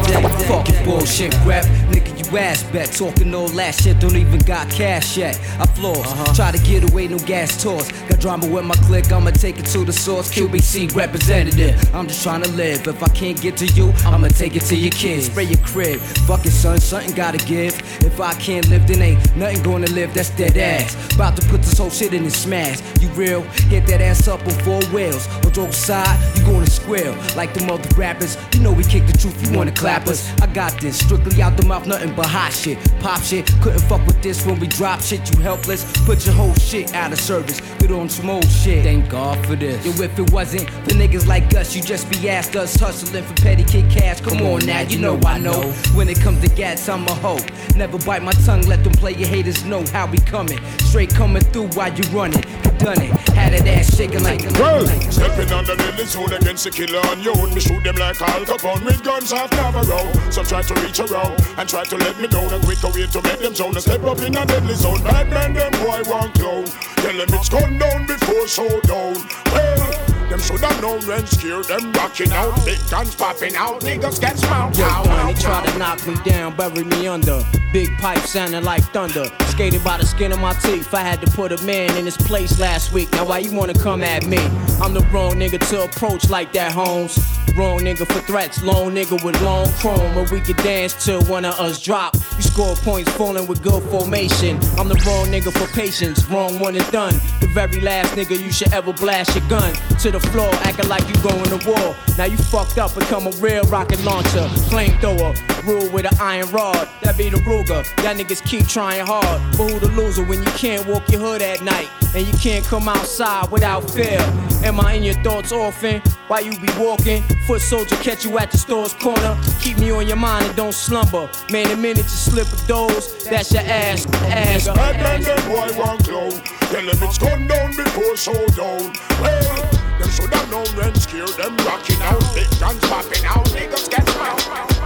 [0.46, 2.92] Fucking bullshit rap, nigga, you ass bet.
[2.92, 5.40] Talking all that shit, don't even got cash yet.
[5.58, 6.34] I floors, uh-huh.
[6.34, 7.90] try to get away, no gas tours.
[8.10, 10.30] Got drama with my clique, I'ma take it to the source.
[10.30, 12.86] QBC representative, I'm just trying to live.
[12.86, 15.28] If I can't get to you, I'ma take it to your kids.
[15.28, 17.74] Spray your crib, fuck it, son, something gotta give.
[18.04, 21.16] If I can't live, then ain't nothing gonna live, that's dead ass.
[21.16, 22.80] About to put this whole shit in the smash.
[23.02, 23.42] You real?
[23.70, 25.28] Hit that ass up on four wheels.
[25.46, 27.16] On joke side, you gonna squeal.
[27.36, 30.32] Like the other rappers, you know we kick the truth, you wanna clap us.
[30.42, 32.78] I got this, strictly out the mouth, nothing but hot shit.
[33.00, 35.86] Pop shit, couldn't fuck with this when we drop shit, you helpless.
[36.06, 38.84] Put your whole shit out of service, get on some old shit.
[38.84, 39.86] Thank God for this.
[39.86, 43.36] Yo, if it wasn't for niggas like us, you just be asked us hustling for
[43.42, 44.22] petty kid cash.
[44.22, 45.62] Come on now, you know I know.
[45.94, 47.40] When it comes to gas, I'm a hoe.
[47.76, 50.60] Never bite my tongue, let them play your haters know how we coming.
[50.80, 52.44] Straight coming through while you running.
[52.44, 56.34] You done it, had it ass shaking like a Well, stepping on the deadly zone
[56.34, 57.34] against the killer on you.
[57.56, 60.12] Me shoot them like Al Capone with guns off Navarro.
[60.30, 62.52] Some try to reach around and try to let me down.
[62.54, 63.78] A quicker way to make them zone.
[63.78, 65.02] A step up in a deadly zone.
[65.04, 66.66] Bad man, them boy want clown.
[67.00, 69.16] Tell them it's gone down before showdown.
[69.56, 72.54] Well, them should have known when scared them rocking out.
[72.66, 73.82] Big guns popping out.
[73.82, 75.06] Niggas get smoked Yo, out.
[75.06, 77.44] Don, they try to knock me down, bury me under.
[77.74, 79.26] Big pipe sounding like thunder.
[79.48, 80.94] Skated by the skin of my teeth.
[80.94, 83.12] I had to put a man in his place last week.
[83.12, 84.40] Now why you wanna come at me?
[84.82, 87.20] I'm the wrong nigga to approach like that, Holmes.
[87.56, 90.16] Wrong nigga for threats, lone nigga with long chrome.
[90.16, 92.16] Where we could dance till one of us drop.
[92.38, 94.58] You score points falling with good formation.
[94.78, 97.14] I'm the wrong nigga for patience, wrong one and done.
[97.42, 101.08] The very last nigga you should ever blast your gun to the floor, acting like
[101.08, 101.96] you going to war.
[102.18, 105.36] Now you fucked up, become a real rocket launcher, flamethrower,
[105.66, 106.88] rule with an iron rod.
[107.02, 107.86] That be the Ruger.
[108.04, 111.42] Y'all niggas keep trying hard, but who the loser when you can't walk your hood
[111.42, 114.20] at night and you can't come outside without fear?
[114.64, 116.02] Am I in your thoughts often?
[116.28, 117.24] Why you be walking?
[117.48, 119.40] Foot soldier catch you at the store's corner.
[119.62, 121.30] Keep me on your mind and don't slumber.
[121.52, 124.68] Man, the minute you slip a dose, that's your ass, ass.
[124.68, 125.98] Bad man, them boy clown.
[126.00, 128.94] Tell them it's gone down before showdown.
[129.22, 132.24] Well, them should have known when scared them rocking out.
[132.34, 133.46] Big guns popping out.
[133.48, 134.79] Niggas get smoked.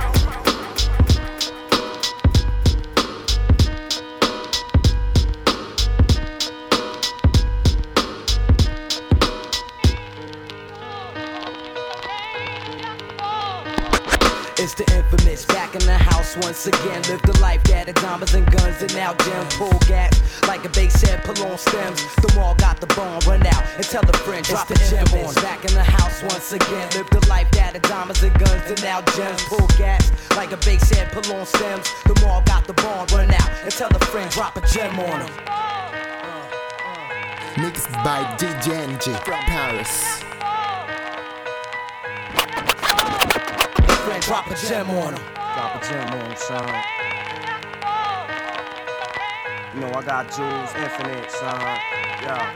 [14.64, 17.02] It's the infamous back in the house once again.
[17.12, 20.70] Live the life that the diamonds and guns and now gem pull gaps like a
[20.70, 22.00] bass head pull on stems.
[22.24, 25.34] The mall got the bomb run out and tell a friend drop the gem on.
[25.44, 26.88] Back in the house once again.
[26.96, 30.58] Live the life that the diamonds and guns and now gems pull gaps like a
[30.64, 31.92] bass head pull on stems.
[32.06, 35.20] The mall got the bomb run out and tell a friend drop a gem on
[35.20, 35.32] them.
[37.60, 40.24] Mixed by DJ NG from Paris.
[44.26, 45.24] Drop a gem on them.
[45.36, 46.68] Drop a gem on, son.
[49.74, 51.60] You know I got jewels, infinite, son.
[52.22, 52.54] Yeah.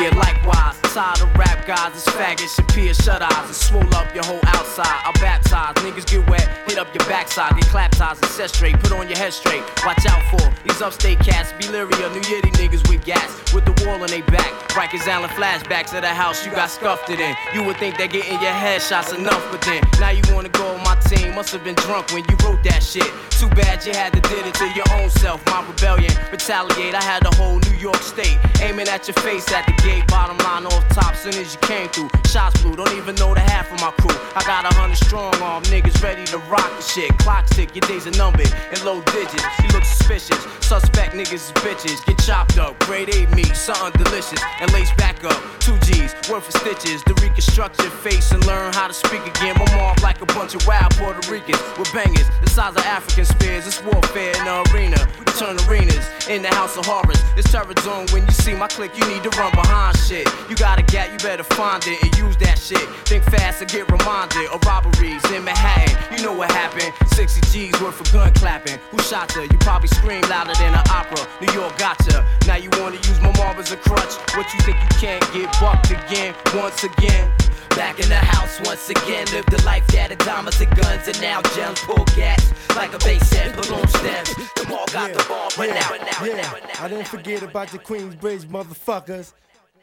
[0.00, 4.24] Yeah, likewise, tired of rap guys, it's faggots, peers shut eyes and swole up your
[4.24, 4.98] whole outside.
[5.06, 8.76] I baptize, niggas get wet, hit up your backside, get clap ties and set straight,
[8.80, 9.62] put on your head straight.
[9.86, 14.02] Watch out for these upstate cats, Beliria, New Yiddy niggas with gas, with the wall
[14.02, 14.50] on they back.
[14.74, 17.36] Rikers Island flashbacks of the house you got scuffed it in.
[17.54, 20.82] You would think that getting your headshots enough, but then now you wanna go on
[20.82, 21.32] my team.
[21.36, 23.06] Must have been drunk when you wrote that shit.
[23.38, 25.44] Too bad you had to did it to your own self.
[25.46, 26.94] My rebellion, retaliate.
[26.94, 30.04] I had the whole New York state aiming at your face at the gate.
[30.08, 32.10] Bottom line off top, soon as you came through.
[32.26, 34.16] Shots blew, don't even know the half of my crew.
[34.34, 37.16] I got a hundred strong arm niggas ready to rock the shit.
[37.18, 39.44] Clock tick, your days are numbered in low digits.
[39.62, 40.38] You look suspicious.
[40.60, 42.04] Suspect niggas is bitches.
[42.06, 44.40] Get chopped up, grade A meat, something delicious.
[44.60, 47.02] And lace back up, two G's, worth of stitches.
[47.04, 49.56] To reconstruct your face and learn how to speak again.
[49.56, 52.28] I'm off like a bunch of wild Puerto Ricans with bangers.
[52.42, 55.08] The size of African spears, it's warfare in the arena.
[55.18, 57.20] We turn arenas in the house of horrors.
[57.36, 60.28] It's terror zone when you see my clique, you need to run behind shit.
[60.48, 62.86] You got a gap, you better find it and use that shit.
[63.04, 65.90] Think fast and get reminded of robberies in Manhattan.
[66.16, 66.94] You know what happened?
[67.14, 68.78] 60 G's worth of gun clapping.
[68.90, 69.42] Who shot ya?
[69.42, 71.26] You probably scream louder than an opera.
[71.42, 72.24] New York gotcha.
[72.46, 74.14] Now you wanna use my mob as a crutch.
[74.36, 77.30] What you think you can't get bucked again, once again?
[77.70, 81.42] Back in the house once again, live the life that diamonds and guns, and now
[81.54, 84.34] gems pull gas like a bass and balloon stems.
[84.54, 86.84] The mall got the ball, but now, but now, but now, now.
[86.84, 89.32] I didn't forget about the Queensbridge motherfuckers.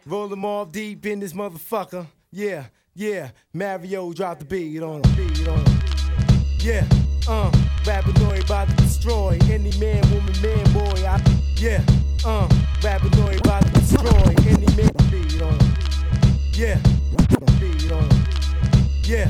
[0.07, 2.05] Roll them all deep in this motherfucker.
[2.31, 3.31] Yeah, yeah.
[3.53, 5.65] Mario dropped the beat on him.
[6.59, 6.85] Yeah,
[7.27, 7.49] uh.
[7.83, 11.05] Rapinoid about to destroy any man, woman, man, boy.
[11.05, 11.19] I,
[11.57, 11.81] yeah,
[12.23, 12.47] uh.
[12.81, 14.91] Rapinoid about to destroy any man.
[15.09, 15.57] Beat on.
[16.53, 16.79] Yeah,
[17.59, 18.09] beat on.
[19.03, 19.29] Yeah,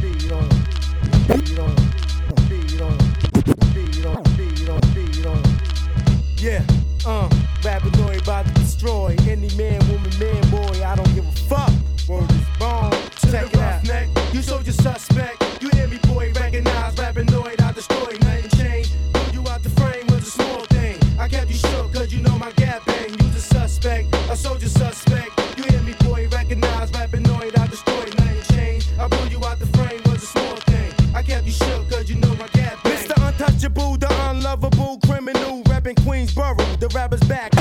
[0.00, 0.48] beat on.
[1.28, 1.76] Beat on.
[2.48, 2.98] Beat on.
[3.72, 4.22] Beat on.
[4.36, 4.80] Beat on.
[4.94, 5.42] Beat on.
[6.38, 6.62] Yeah,
[7.06, 7.28] uh,
[7.62, 10.84] Rapinoid about to destroy any man, woman, man, boy.
[10.84, 11.70] I don't give a fuck.
[12.08, 12.90] Word is bone.
[13.30, 13.84] Check it out.
[13.84, 14.08] Neck.
[14.34, 15.62] You sold your suspect.
[15.62, 16.32] You hear me, boy?
[16.34, 17.62] Recognize Rapinoid.
[17.62, 18.18] I destroy.
[18.20, 18.92] Nothing changed.
[19.12, 20.98] Pulled you out the frame was a small thing.
[21.20, 23.10] I kept you shook cause you know my gap bang.
[23.10, 24.12] You the suspect.
[24.28, 25.30] A soldier suspect.
[25.56, 26.26] You hear me, boy?
[26.32, 27.56] Recognize Rapinoid.
[27.56, 28.06] I destroy.
[28.18, 28.88] Nothing changed.
[28.98, 30.92] I pulled you out the frame was a small thing.
[31.14, 32.96] I kept you shook cause you know my gap bang.
[32.96, 33.14] Mr.
[33.28, 35.62] Untouchable, the unlovable criminal.
[35.68, 36.80] Rapping Queensboro.
[36.80, 37.51] The rapper's back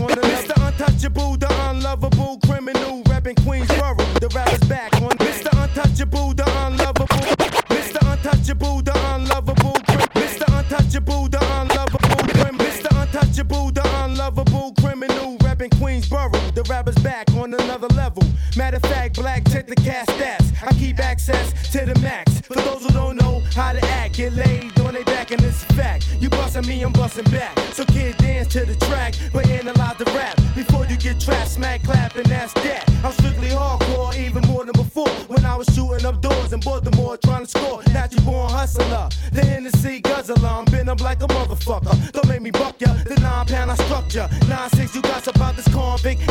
[18.58, 20.52] Matter of fact, black check the cast stats.
[20.62, 22.42] I keep access to the max.
[22.42, 25.64] For those who don't know how to act, get laid on they back, and it's
[25.64, 26.08] a fact.
[26.20, 27.58] You bustin' me, I'm bustin' back.
[27.74, 31.84] So kid, dance to the track, but analyze the rap before you get trapped, smack,
[31.84, 32.90] clap, and that's that.
[33.04, 35.10] I'm strictly hardcore, even more than before.
[35.28, 37.82] When I was shooting up doors in Baltimore, trying to score.
[37.94, 40.48] Natural born hustler, the Hennessy guzzler.
[40.48, 42.12] I'm been up like a motherfucker.
[42.12, 42.94] Don't make me buck ya.
[43.06, 44.30] The nine pound I structure.
[44.50, 46.22] Nine six, you got about this convict.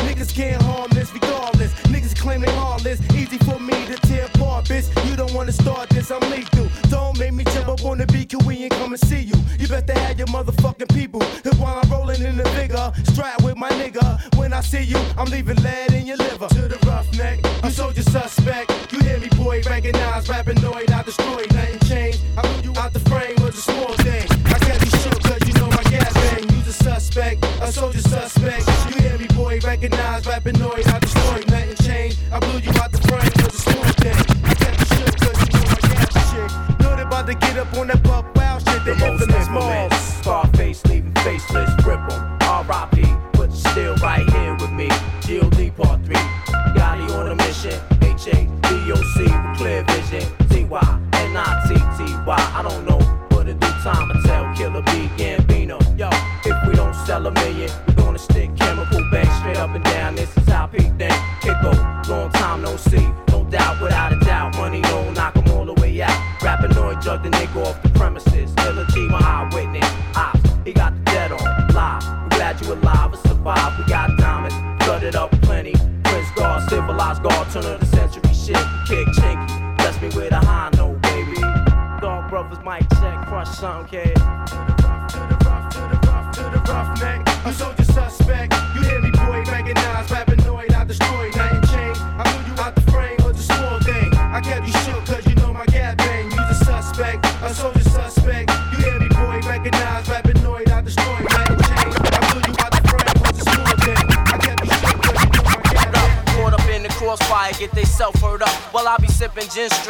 [5.50, 6.68] You don't start this, I'm lethal.
[6.90, 9.34] Don't make me jump up on the BQE and come and see you.
[9.58, 11.18] You better have your motherfucking people.
[11.42, 14.20] Cause while I'm rolling in the vigor, strap with my nigga.
[14.38, 16.46] When I see you, I'm leaving lead in your liver.
[16.46, 18.70] To the roughneck, you soldier suspect.
[18.92, 22.20] You hear me, boy, recognize Rapinoid, I destroy, nothing changed.
[22.38, 24.28] I blew you out the frame was a small thing.
[24.46, 26.48] I kept you shook cause you know my gas bang.
[26.50, 28.68] You's a suspect, a soldier suspect.
[28.86, 31.09] You hear me, boy, recognize Rapinoid, I destroy,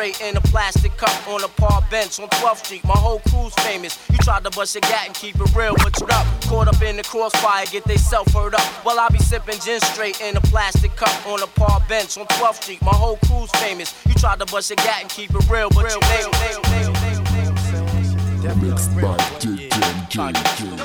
[0.01, 2.82] straight in a plastic cup on a park bench on 12th Street.
[2.85, 3.98] My whole crew's famous.
[4.10, 6.27] You tried to bust your gat and keep it real, but you up.
[6.44, 8.62] Caught up in the crossfire, get they self hurt up.
[8.82, 12.24] While I be sipping gin straight in a plastic cup on a park bench on
[12.27, 12.81] 12th Street.
[12.81, 13.94] My whole crew's famous.
[14.06, 17.20] You tried to bust your gat and keep it real, but you ain't.
[18.60, 19.70] Mixed by DJ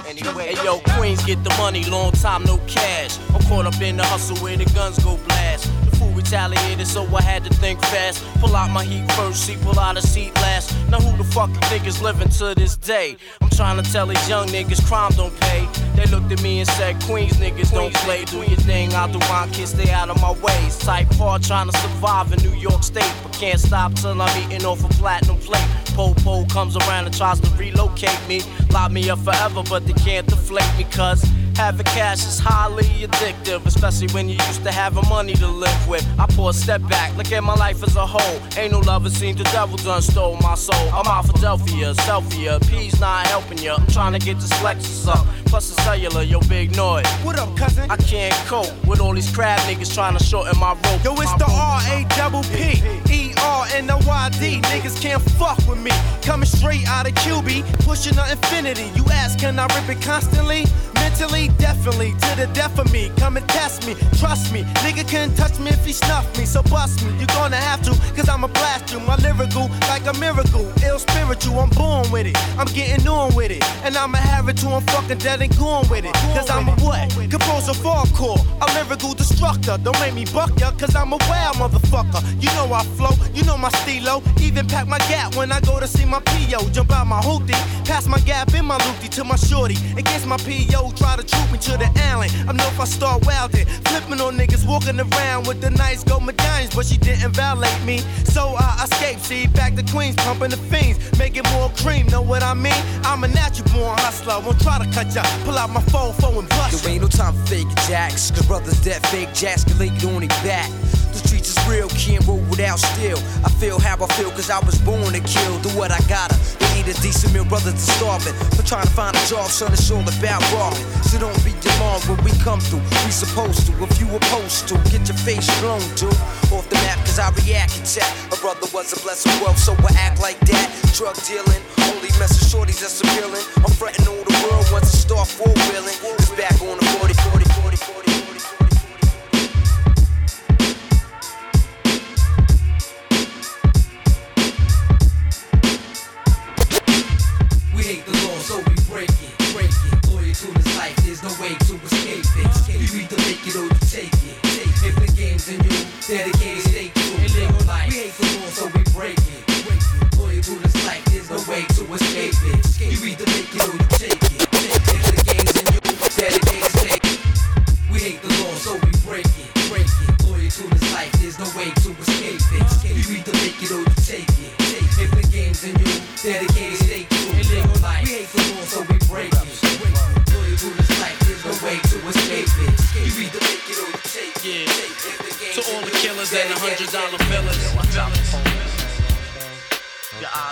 [0.08, 3.18] Anyway, hey yo, Queens get the money, long time no cash.
[3.34, 5.66] I'm caught up in the hustle where the guns go blast.
[5.90, 8.24] The fool retaliated, so I had to think fast.
[8.40, 10.76] Pull out my heat first, see, pull out a seat last.
[10.90, 13.18] Now who the fuck you think is living to this day?
[13.42, 15.68] I'm trying to tell these young niggas crime don't pay.
[15.96, 18.26] They looked at me and said, Queens niggas don't play.
[18.26, 20.78] Do your thing, I'll do mine, kid, stay out of my ways.
[20.80, 24.66] Type hard trying to survive in New York State, but can't stop till I'm eating
[24.66, 25.68] off a platinum plate.
[25.96, 28.42] popo comes around and tries to relocate me.
[28.72, 31.24] Lock me up forever, but they can't deflate me, cuz
[31.56, 36.06] having cash is highly addictive, especially when you used to having money to live with.
[36.20, 38.40] I pull a step back, look at my life as a whole.
[38.58, 40.90] Ain't no lover seen the devil done stole my soul.
[40.94, 43.72] I'm out Philadelphia, selfie, P's not helping you.
[43.72, 45.26] I'm trying to get this Lexus up.
[45.46, 47.06] Plus the cellular, yo, Big Noyd.
[47.24, 47.90] What up, cousin?
[47.90, 51.04] I can't cope with all these crab niggas trying to shorten my rope.
[51.04, 54.60] Yo, it's the R A double P E R N O Y D.
[54.72, 55.92] Niggas can't fuck with me.
[56.22, 58.90] Coming straight out of QB, pushing the infinity.
[58.96, 60.66] You ask, can I rip it constantly?
[60.96, 63.12] Mentally, definitely, to the death of me.
[63.18, 64.64] Come and test me, trust me.
[64.84, 67.12] Nigga can't touch me if he snuff me, so bust me.
[67.20, 69.00] You're gonna have to, cause I'ma blast you.
[69.02, 70.66] My lyrical, like a miracle.
[70.84, 72.36] Ill spiritual, I'm born with it.
[72.58, 73.64] I'm getting on with it.
[73.86, 76.14] And I'ma have it till I'm fucking dead and gone with it.
[76.34, 77.12] Cause I'm a what?
[77.30, 77.74] Composer
[78.16, 79.78] core, a lyrical destructor.
[79.84, 82.22] Don't make me buck ya, cause I'm a wild motherfucker.
[82.42, 84.24] You know I flow, you know my stilo.
[84.42, 86.70] Even pack my gap when I go to see my PO.
[86.70, 89.76] Jump out my hoopty, pass my gap in my loopty to my shorty.
[89.98, 92.30] Against my PO, try to troop me to the alley.
[92.48, 96.24] I know if I start wilding, flipping on niggas, walking around with the nice gold
[96.24, 98.00] medallions, but she didn't violate me.
[98.24, 102.44] So I escaped, see, back to Queens, pumping the fiends, making more cream, know what
[102.44, 102.82] I mean?
[103.04, 105.24] I'm a natural born hustler, won't try to cut ya.
[105.44, 106.84] Pull out my phone, phone and bust.
[106.84, 108.32] There ain't no time for fake jacks.
[108.32, 110.70] The brothers that fake jacks can lay on their back.
[111.16, 113.16] The streets is real, can't roll without steel.
[113.48, 115.56] I feel how I feel, cause I was born to kill.
[115.64, 116.36] Do what I gotta.
[116.60, 118.36] They eat a decent meal, brothers to starving.
[118.52, 120.84] But trying to find a job, son, it's all about robbing.
[121.08, 122.84] So don't be alarmed when we come through.
[123.08, 126.12] We supposed to, if you opposed to, get your face blown to.
[126.52, 128.12] Off the map, cause I react attack.
[128.36, 130.68] A brother was a blessed wealth, so I act like that.
[131.00, 131.64] Drug dealing,
[131.96, 133.44] only messing shorties that's appealing.
[133.64, 135.96] I'm fretting all the world once I start four wheeling.
[136.20, 137.45] It's back on the 40, 40, 40, 40.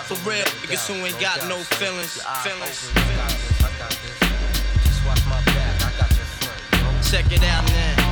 [0.04, 2.20] For real, niggas who ain't got no feelings.
[2.44, 2.92] feelings.
[7.10, 8.04] Check it out now.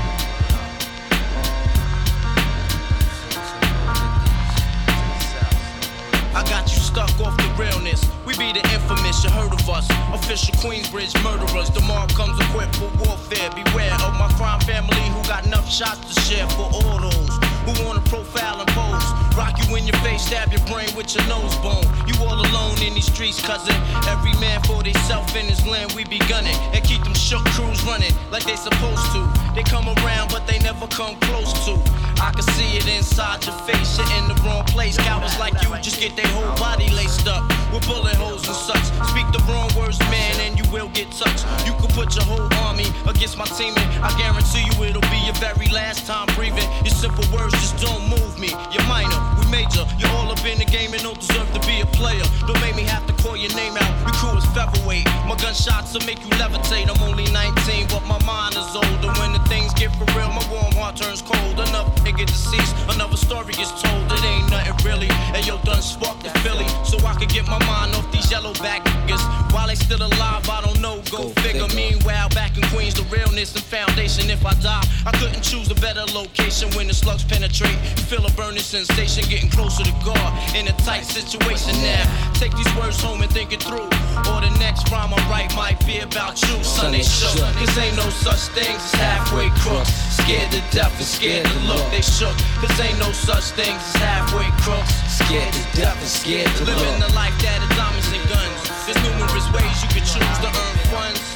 [6.35, 8.09] I got you stuck off the realness.
[8.24, 9.86] We be the infamous, you heard of us.
[10.14, 11.69] Official Queensbridge murderers.
[11.69, 13.51] The mark comes equipped for warfare.
[13.51, 17.73] Beware of my crime family who got enough shots to share for all those who
[17.87, 19.07] wanna profile and pose.
[19.37, 21.85] Rock you in your face, stab your brain with your nose bone.
[22.07, 23.75] You all alone in these streets, cousin.
[24.09, 26.57] Every man for theyself in his land, we be gunning.
[26.75, 29.23] And keep them shook crews running like they supposed to.
[29.55, 31.79] They come around, but they never come close to.
[32.21, 34.97] I can see it inside your face, you're in the wrong place.
[34.97, 38.85] Cowards like you just get their whole body laced up with bullet holes and such.
[39.09, 41.45] Speak the wrong words, man, and you will get touched.
[41.67, 45.21] You can put your whole army against my team, and I guarantee you it'll be
[45.25, 46.69] your very last time breathing.
[46.85, 48.51] Your simple words just don't move me.
[48.73, 49.85] You're minor, we major.
[49.99, 52.24] You're all up in the game and don't deserve to be a player.
[52.47, 53.93] Don't make me have to call your name out.
[54.03, 55.07] Your crew is featherweight.
[55.29, 56.89] My gunshots will make you levitate.
[56.89, 59.11] I'm only 19, but my mind is older.
[59.20, 61.61] When the things get for real, my warm heart turns cold.
[61.61, 64.11] Enough nigga deceased, another story is told.
[64.11, 65.11] It ain't nothing really.
[65.37, 68.55] And yo, done sparked the Philly, so I can get my mind off these yellow
[68.55, 69.23] back niggas.
[69.53, 71.03] While they still alive, I don't know.
[71.11, 71.69] Go, figure.
[71.74, 74.31] Meanwhile, back in Queens, the realness and foundation.
[74.31, 77.41] If I die, I couldn't choose a better location when the slugs penetrate.
[77.43, 82.06] You feel a burning sensation, getting closer to God in a tight situation now.
[82.35, 83.90] Take these words home and think it through.
[84.31, 86.93] Or the next rhyme I write might be about you, son.
[86.93, 87.43] They shook.
[87.59, 89.90] Cause ain't no such things as halfway crooks.
[90.23, 91.82] Scared to death and scared to look.
[91.90, 92.36] They shook.
[92.62, 94.94] Cause ain't no such things as halfway crooks.
[95.10, 96.78] Scared to death and scared to look.
[96.78, 98.86] Living the life that is diamonds and guns.
[98.86, 101.32] There's numerous ways you could choose to earn funds.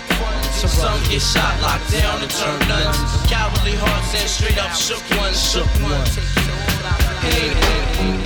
[0.69, 2.99] Some get shot, locked down, and turn nuns.
[3.31, 6.17] Cowardly hearts and straight up shook ones, shook ones.
[7.23, 8.26] Hey, hey, hey.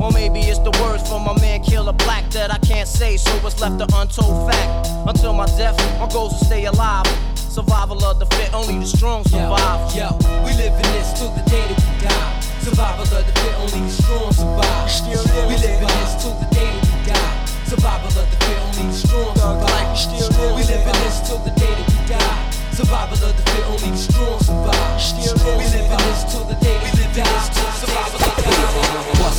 [0.00, 3.30] Or maybe it's the words from my man Killa Black that I can't say, so
[3.46, 4.88] it's left an untold fact.
[5.06, 7.06] Until my death, my goals will stay alive.
[7.34, 9.94] Survival of the fit, only the strong survive.
[9.96, 12.40] Yo, yo, we live in this till the day that we die.
[12.60, 14.90] Survival of the fit, only the strong survive.
[15.48, 17.46] We live in this till the day that we die.
[17.64, 19.96] Survival of the fit, only the strong survive.
[20.56, 22.50] We live in this till the day that we die.
[22.76, 25.00] Survival of the fit, only the strong survive.
[25.56, 26.95] We live in this till the day that we die.
[27.16, 27.54] Bust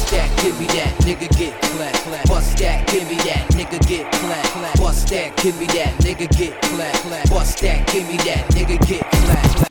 [0.09, 2.27] that, give me that, nigga get clap.
[2.27, 4.79] Bust that, give me that, nigga get clap.
[4.79, 7.29] Bust that, give me that, nigga get clap.
[7.29, 9.66] Bust that, give me that, nigga get clap,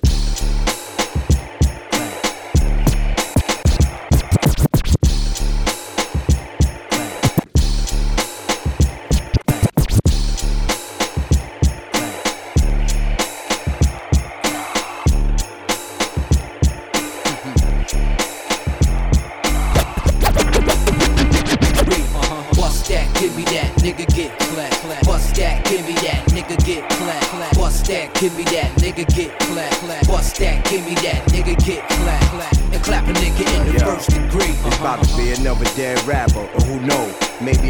[28.27, 30.07] give me that, nigga get clap, clap.
[30.09, 32.57] Bust that, give me that, nigga get clap, clap.
[32.75, 34.51] And clap a nigga in the first degree.
[34.67, 36.26] It's about to be another dead rapper,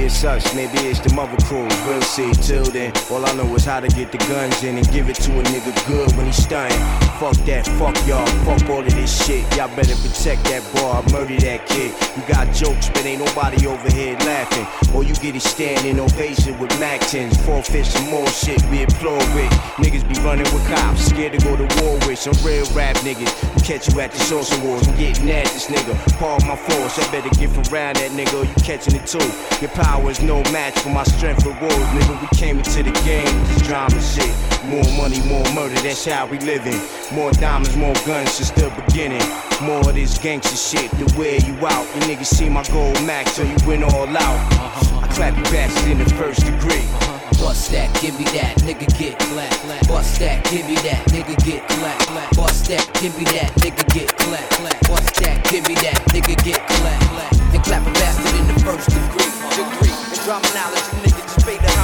[0.06, 1.72] it's maybe it's the mother crews.
[1.86, 2.32] We'll see.
[2.34, 5.16] Till then, all I know is how to get the guns in and give it
[5.16, 6.78] to a nigga good when he's stunning.
[7.18, 9.42] Fuck that, fuck y'all, fuck all of this shit.
[9.56, 11.90] Y'all better protect that bar, murder that kid.
[12.14, 14.66] You got jokes, but ain't nobody over here laughing.
[14.94, 19.18] All you get is standing ovation with Mac 10s, forfeit some more shit we implore
[19.34, 19.50] with.
[19.80, 23.32] Niggas be running with cops, scared to go to war with some real rap niggas.
[23.64, 25.96] catch you at the sauce wars, I'm getting at this nigga.
[26.18, 29.24] Pardon my force, I better get around that nigga, or you catching it too.
[29.60, 32.20] Your power is no match for my strength and words, nigga.
[32.20, 34.35] We came into the game this drama shit.
[34.66, 36.81] More money, more murder, that's how we living.
[37.12, 39.23] More diamonds, more guns since the beginning.
[39.62, 41.86] More of this gangster shit to wear you out.
[41.94, 44.39] You niggas see my gold max, so you went all out.
[44.52, 45.01] Uh-huh.
[45.01, 46.85] I clap you bastards in the first degree.
[46.85, 47.12] Uh-huh.
[47.40, 49.89] Bust that, give me that, nigga get clap, clap.
[49.89, 52.36] Bust that, give me that, nigga get clap, clap.
[52.36, 54.81] Bust that, give me that, nigga get clap, clap.
[54.89, 57.32] Bust that, give me that, nigga get clap, clap.
[57.55, 58.26] And clap a bastard
[58.66, 59.94] first degree, degree.
[60.10, 61.76] And drop knowledge, you niggas just pay the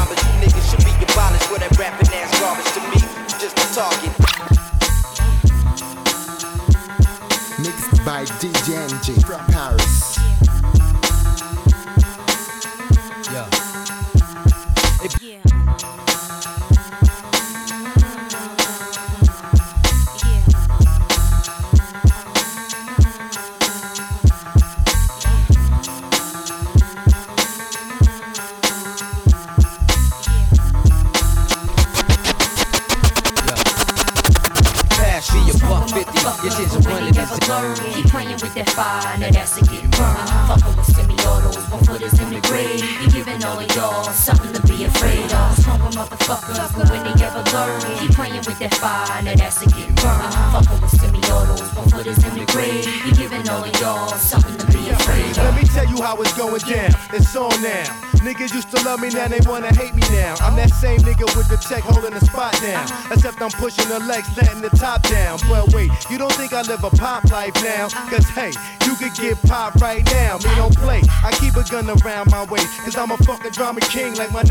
[66.83, 67.89] live a pop life now?
[68.09, 68.53] Cause hey,
[68.87, 70.39] you could get pop right now.
[70.39, 71.03] Me don't play.
[71.25, 72.79] I keep a gun around my waist.
[72.81, 74.43] Cause I'm a fucking drama king like my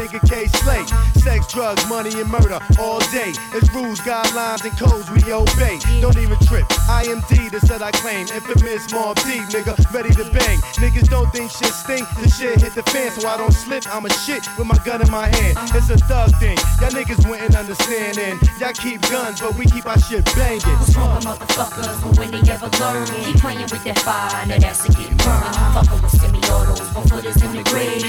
[1.76, 3.32] drugs, money, and murder all day.
[3.54, 5.80] It's rules, guidelines, and codes we obey.
[6.02, 6.66] Don't even trip.
[6.90, 8.28] I am D, the set I claim.
[8.28, 10.60] Infamous Mobb Deep, nigga, ready to bang.
[10.80, 12.08] Niggas don't think shit stink.
[12.20, 13.84] The shit hit the fan, so I don't slip.
[13.94, 15.58] I'm a shit with my gun in my hand.
[15.74, 16.58] It's a thug thing.
[16.80, 18.18] Y'all niggas wouldn't understand.
[18.18, 20.62] And y'all keep guns, but we keep our shit banging.
[20.88, 24.92] Stronger motherfuckers, but when they ever learn, keep playing with that fire, now that's a
[24.92, 25.56] get burned.
[25.76, 28.04] Fucking with semi-autos, one footers in the grave.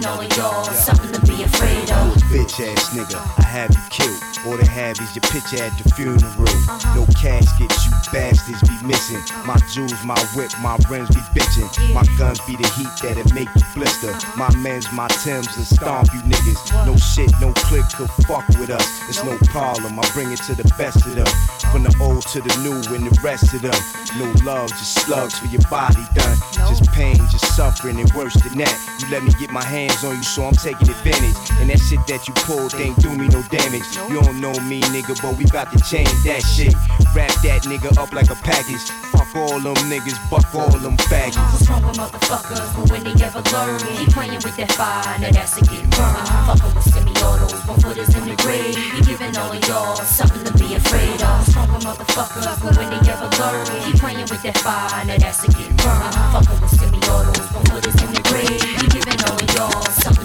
[0.00, 2.16] All of y'all something to be afraid of.
[2.32, 4.22] bitch ass nigga, I have you killed.
[4.46, 6.48] All they have is your picture at the funeral.
[6.96, 9.22] No caskets, you bastards be missing.
[9.46, 11.66] My jewels, my whip, my rims be bitching.
[11.94, 14.12] My guns be the heat that'll make you blister.
[14.36, 16.86] My men's, my Timbs will stomp you niggas.
[16.86, 18.86] No shit, no click could fuck with us.
[19.08, 21.26] It's no problem, I bring it to the best of them.
[21.72, 23.80] From the old to the new and the rest of them.
[24.20, 26.36] No love, just slugs for your body done.
[26.68, 28.76] Just pain, just suffering, and worse than that.
[29.00, 31.36] You let me get my hands on you, so I'm taking advantage.
[31.60, 33.88] And that shit that you pulled ain't do me no damage.
[34.08, 36.74] You don't know me, nigga, but we about to change that shit.
[37.14, 38.90] Wrap that nigga up like a package.
[39.14, 41.38] Fuck all them niggas, buck all them faggots.
[41.52, 42.58] What's wrong with motherfuckers?
[42.74, 46.26] But when they ever learn, keep playing with that fire, now that's a get burned.
[46.48, 48.74] Fucking with semi-autos, one foot is in the grave.
[48.74, 51.38] He giving all of y'all something to be afraid of.
[51.38, 52.48] What's wrong with motherfuckers?
[52.58, 56.14] But when they ever learn, keep playing with that fire, now that's a get burned.
[56.34, 58.58] Fucking with semi-autos, one foot is in the grave.
[58.58, 60.21] He giving all of y'all something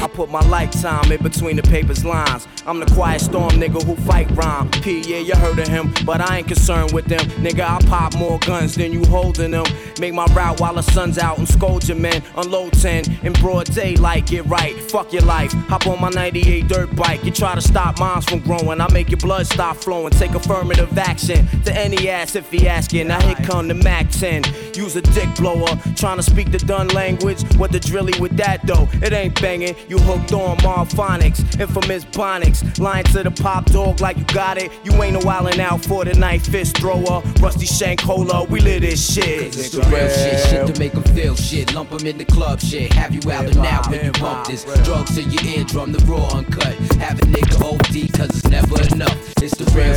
[0.00, 2.46] I put my lifetime in between the paper's lines.
[2.66, 4.70] I'm the quiet storm nigga who fight rhyme.
[4.70, 7.20] P, yeah, you heard of him, but I ain't concerned with them.
[7.42, 9.64] Nigga, I pop more guns than you holding them.
[9.98, 12.22] Make my route while the sun's out and scold your men.
[12.36, 14.74] Unload 10 in broad daylight, get right.
[14.90, 15.52] Fuck your life.
[15.68, 17.24] Hop on my 98 dirt bike.
[17.24, 18.80] You try to stop mines from growing.
[18.80, 20.10] I make your blood stop flowing.
[20.10, 23.08] Take affirmative action to any ass if he asking.
[23.08, 24.44] Now here come the Mac 10.
[24.74, 25.74] Use a dick blower.
[25.96, 27.42] Trying to speak the done language.
[27.56, 28.88] What the drilly with that though?
[29.02, 29.74] It ain't banging.
[29.88, 31.58] You hooked on Marphonics.
[31.58, 32.78] Infamous Bonics.
[32.78, 34.70] Lying to the pop dog like you got it.
[34.84, 37.22] You ain't no wildin' out for the night fist thrower.
[37.40, 38.44] Rusty Shank Cola.
[38.44, 39.56] We live this shit.
[39.56, 41.74] It's the real shit, shit to make them feel shit.
[41.74, 42.92] Lump 'em in the club shit.
[42.92, 44.64] Have you out and out when you bump this.
[44.84, 46.74] Drugs to your eardrum, the raw uncut.
[46.98, 49.16] Have a nigga OD, cause it's never enough.
[49.42, 49.87] It's the real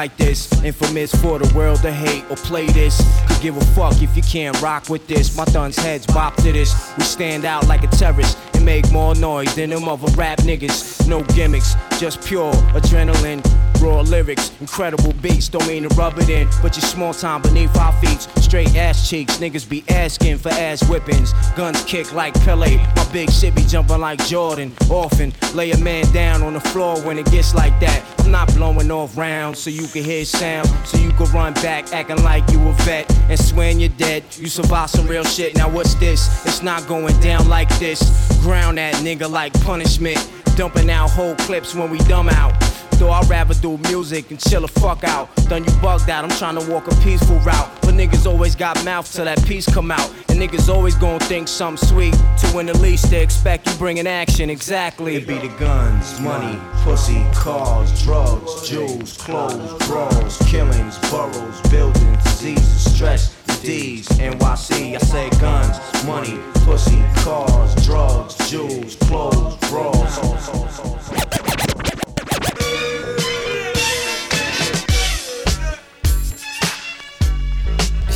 [0.00, 0.50] like this.
[0.64, 3.29] Infamous for the world to hate or play this.
[3.40, 5.34] Give a fuck if you can't rock with this.
[5.34, 6.92] My thun's heads bop to this.
[6.98, 11.08] We stand out like a terrorist and make more noise than them other rap niggas.
[11.08, 13.42] No gimmicks, just pure adrenaline.
[13.80, 17.74] Raw lyrics, incredible beats, don't mean to rub it in, but you small time beneath
[17.78, 18.20] our feet.
[18.42, 21.32] Straight ass cheeks, niggas be asking for ass whippings.
[21.56, 24.70] Guns kick like Pele, my big shit be jumping like Jordan.
[24.90, 28.04] Often lay a man down on the floor when it gets like that.
[28.18, 31.90] I'm not blowing off rounds so you can hear sound, so you can run back
[31.94, 34.24] acting like you a vet and swearing you're dead.
[34.36, 36.44] You survive some real shit, now what's this?
[36.44, 38.02] It's not going down like this.
[38.42, 40.18] Ground that nigga like punishment.
[40.56, 42.52] Dumping out whole clips when we dumb out.
[43.00, 45.34] Though I'd rather do music and chill the fuck out.
[45.48, 47.70] Done you bugged out, I'm trying to walk a peaceful route.
[47.80, 50.12] But niggas always got mouth till that piece come out.
[50.28, 52.12] And niggas always gonna think something sweet.
[52.12, 55.16] To when the least they expect you bringing action, exactly.
[55.16, 62.92] It be the guns, money, pussy, cars, drugs, jewels, clothes, brawls, killings, boroughs, buildings, diseases,
[62.94, 63.19] stress,
[63.62, 64.94] D's, NYC.
[64.94, 70.18] I say guns, money, pussy, cars, drugs, jewels, clothes, brawls.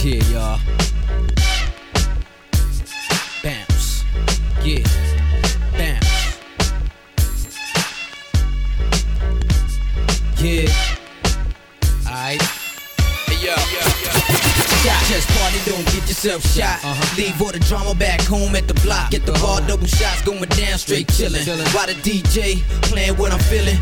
[0.04, 0.60] Yeah, y'all.
[3.42, 4.04] Bounce.
[4.62, 4.84] Yeah.
[5.78, 6.38] Bounce.
[10.38, 10.68] Yeah.
[12.06, 12.42] Alright.
[12.42, 13.54] Hey, yo.
[14.84, 15.04] Shot.
[15.08, 16.78] Just party, don't get yourself shot.
[17.16, 19.10] Leave all the drama back home at the block.
[19.10, 21.44] Get the bar, double shots going down, straight chillin'.
[21.74, 23.76] While the DJ playing what I'm feeling.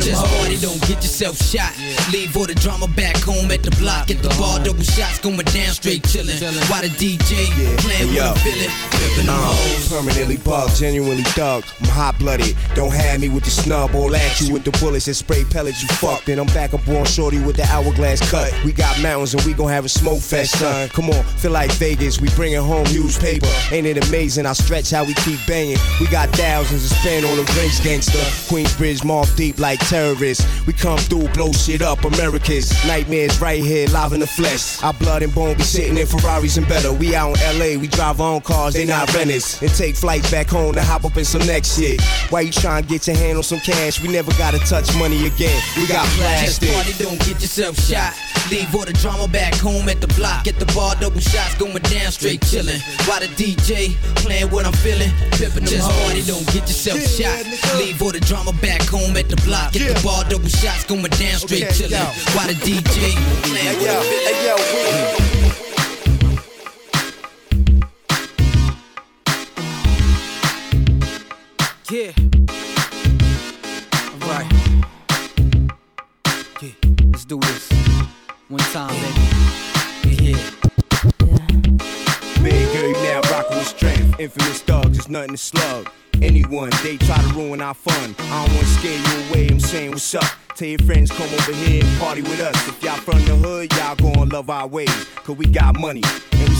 [0.00, 1.72] Just party, don't get yourself shot.
[2.12, 4.08] Leave all the drama back home at the block.
[4.08, 6.38] Get the bar, double shots going down, straight chillin'.
[6.70, 7.76] While the DJ yeah.
[7.78, 8.70] playing what I'm feeling.
[8.90, 9.88] Pimpin' them Uh, hoes.
[9.88, 11.64] permanently bugged, genuinely thug.
[11.80, 12.56] I'm hot blooded.
[12.74, 15.82] Don't have me with the snub all at you with the bullets and spray pellets.
[15.82, 16.26] You fucked.
[16.26, 18.52] Then I'm back up on shorty with the hourglass cut.
[18.64, 20.88] We got mountains and we gon' have a smoke fest, son.
[20.90, 22.20] Come on, feel like Vegas.
[22.20, 23.48] We bringing home newspaper.
[23.70, 24.46] Ain't it amazing?
[24.46, 25.78] I stretch how we keep banging.
[26.00, 28.18] We got thousands to spend on the race gangster.
[28.48, 30.44] Queensbridge, Mobb Deep like terrorists.
[30.66, 32.04] We come through, blow shit up.
[32.04, 34.82] America's nightmares right here, live in the flesh.
[34.82, 36.92] Our blood and bone be sitting in Ferraris and better.
[36.92, 39.60] We out in LA, we drive our own cars, they not renters.
[39.62, 42.00] And take flights back home to hop up in some next shit.
[42.30, 44.00] Why you trying to get your hand on some cash?
[44.00, 45.60] We never gotta touch money again.
[45.76, 46.68] We got plastic.
[46.68, 48.14] Just party, don't get yourself shot.
[48.50, 50.44] Leave all the drama back home at the block.
[50.44, 52.80] Get the bar, shots going down, straight chillin'.
[53.08, 55.10] While the DJ playing what I'm feeling.
[55.32, 57.44] Pippin' Just party, don't get yourself shot.
[57.78, 59.72] Leave all the drama back home at the block.
[59.72, 61.98] Get the bar, double shots going down, straight Okay, chillin'.
[61.98, 62.04] yo.
[62.36, 63.14] While the DJ
[63.48, 64.34] playing what I'm feeling.
[64.34, 65.92] Hey, yo, we.
[71.90, 72.12] Yeah.
[74.22, 74.50] Alright.
[76.62, 76.70] Yeah,
[77.10, 77.68] let's do this.
[78.48, 78.94] One time,
[84.22, 85.90] Infamous thugs, just nothing to slug.
[86.22, 88.14] Anyone, they try to ruin our fun.
[88.20, 90.22] I don't wanna scare you away, I'm saying what's up.
[90.54, 92.54] Tell your friends come over here and party with us.
[92.68, 95.06] If y'all from the hood, y'all gonna love our ways.
[95.24, 96.02] Cause we got money,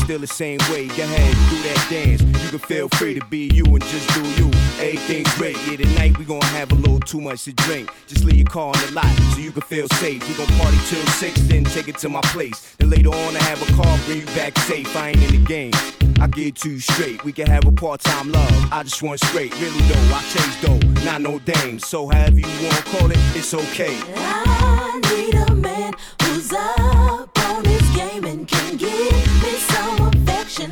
[0.02, 0.88] still the same way.
[0.88, 2.22] Go ahead, do that dance.
[2.22, 4.50] You can feel free to be you and just do you.
[4.80, 5.56] Everything's great.
[5.68, 7.90] Yeah, tonight we gon' have a little too much to drink.
[8.06, 10.26] Just leave your car on the lot so you can feel safe.
[10.28, 12.74] We gon' party till six, then take it to my place.
[12.76, 14.94] Then later on, I have a car bring you back safe.
[14.96, 15.72] I ain't in the game.
[16.20, 17.24] I get it to you straight.
[17.24, 18.72] We can have a part-time love.
[18.72, 19.52] I just want straight.
[19.60, 21.78] Really though, I chase though, not no dame.
[21.78, 23.98] So however you wanna call it, it's okay.
[24.16, 25.51] I need a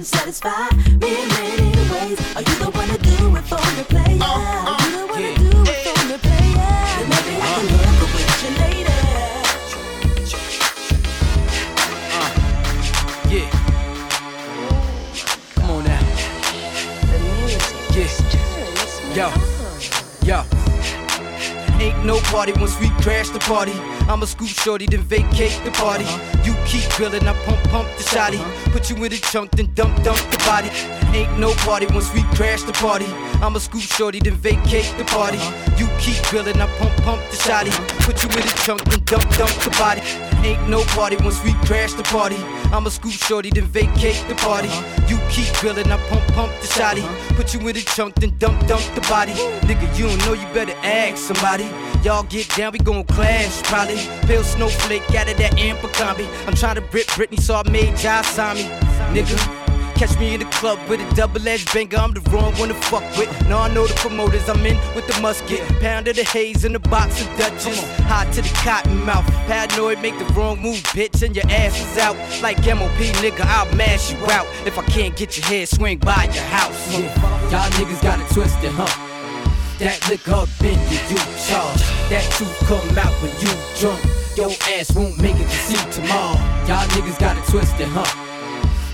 [0.01, 2.19] affection, satisfy me in many ways.
[2.37, 4.19] Are you the one to do it for me, player?
[4.21, 6.71] Uh, Are you uh, the one to do it for me, player?
[6.97, 7.79] Then maybe I can uh.
[7.85, 9.01] hook up with you later.
[12.17, 12.31] Uh,
[13.31, 13.49] Yeah.
[15.55, 16.03] Come on now.
[17.95, 18.11] Yeah.
[19.15, 19.27] Yo.
[20.25, 20.60] Yo.
[21.81, 23.73] Ain't no party once we crash the party.
[24.07, 26.05] I'ma scoop shorty, then vacate the party.
[26.05, 26.44] Uh-huh.
[26.44, 28.31] You keep grilling, I pump pump the uh-huh.
[28.31, 28.73] shotty.
[28.73, 30.69] Put you in the trunk, then dump dump the body.
[31.16, 33.07] Ain't no party once we crash the party.
[33.40, 35.39] I'ma scoop shorty, then vacate the party.
[35.39, 35.77] Uh-huh.
[35.78, 37.73] You keep grilling, I pump pump the shotty.
[38.05, 40.02] Put you in the trunk, then dump dump the body.
[40.47, 42.36] Ain't no party once we crash the party.
[42.73, 44.69] I'ma scoop shorty, then vacate the party.
[45.09, 47.05] You keep grilling, I pump pump the shotty.
[47.36, 49.32] Put you in the trunk, then dump dump the body.
[49.65, 51.70] Nigga, you don't know, you better ask somebody.
[52.05, 53.97] Y'all get down, we gon' clash probably.
[54.27, 56.27] Bill Snowflake out of that amper combi.
[56.47, 58.65] I'm trying to rip Britney, so I made Josh sign me.
[59.13, 59.61] Nigga.
[60.01, 63.03] Catch me in the club with a double-edged banger, I'm the wrong one to fuck
[63.19, 63.29] with.
[63.49, 65.61] Now I know the promoters, I'm in with the musket.
[65.79, 67.83] Pound of the haze in the box of Dutchess.
[68.05, 69.27] Hot to the cotton mouth.
[69.47, 72.17] Paranoid, make the wrong move, bitch, and your ass is out.
[72.41, 74.47] Like MOP, nigga, I'll mash you out.
[74.65, 76.93] If I can't get your head, swing by your house.
[77.53, 79.10] Y'all niggas got it twisted, huh?
[79.81, 81.81] That liquor up in you, you charge.
[82.12, 83.48] That truth come out when you
[83.81, 84.05] drunk.
[84.36, 86.36] Your ass won't make it to see tomorrow.
[86.69, 88.05] Y'all niggas got it twisted, huh?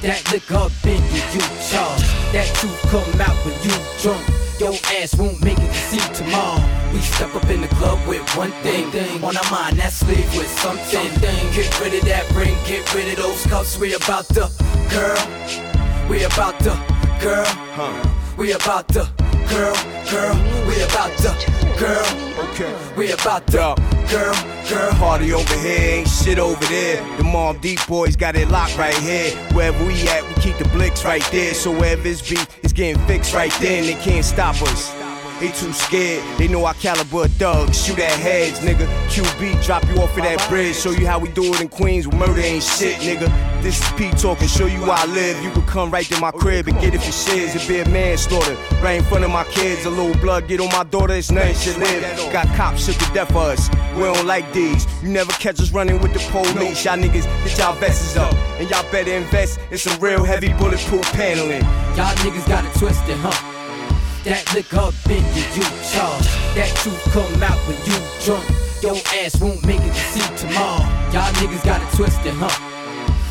[0.07, 2.07] That liquor up in you, you charge.
[2.31, 4.23] That truth come out when you drunk.
[4.63, 6.63] Your ass won't make it to see tomorrow.
[6.95, 9.83] We step up in the club with one thing, thing on our mind.
[9.83, 11.11] That's sleep with something.
[11.19, 11.53] Thing.
[11.53, 13.77] Get rid of that ring, get rid of those cuffs.
[13.77, 14.47] We about to,
[14.95, 15.19] girl.
[16.09, 16.79] We about to,
[17.19, 17.45] girl.
[17.75, 17.91] Huh.
[18.39, 19.11] We about to,
[19.49, 19.75] girl,
[20.11, 20.67] girl.
[20.67, 21.33] We about to,
[21.79, 22.27] girl.
[22.51, 22.75] Okay.
[22.97, 23.75] We about to,
[24.11, 24.35] girl,
[24.69, 24.93] girl.
[24.95, 26.97] Party over here, ain't shit over there.
[27.17, 29.31] The Mobb Deep boys got it locked right here.
[29.53, 31.55] Wherever we at, we keep the blicks right there.
[31.55, 33.85] So wherever it's beat, it's getting fixed right then.
[33.85, 35.06] they can't stop us.
[35.39, 37.85] They too scared, they know our caliber thugs.
[37.85, 38.87] Shoot at heads, nigga.
[39.09, 40.75] QB, drop you off of that bridge.
[40.77, 43.29] Show you how we do it in Queens where murder ain't shit, nigga.
[43.63, 45.43] This is P talking, show you how I live.
[45.45, 47.55] You can come right to my crib and get it for shiz.
[47.55, 49.85] It be a manslaughter right in front of my kids.
[49.85, 52.03] A little blood get on my daughter, it's nothing should live.
[52.33, 53.69] Got cops shook to death for us.
[53.95, 54.87] We don't like these.
[55.03, 56.83] You never catch us running with the police.
[56.83, 58.33] Y'all niggas get y'all vests up.
[58.59, 61.63] And y'all better invest in some real heavy bulletproof paneling.
[61.95, 63.56] Y'all niggas got it twisted, huh?
[64.27, 65.47] That liquor up in you,
[65.87, 66.27] charge.
[66.59, 67.95] That truth come out when you
[68.27, 68.43] drunk.
[68.83, 70.83] Your ass won't make it to see tomorrow.
[71.15, 72.51] Y'all niggas got it twisted, huh?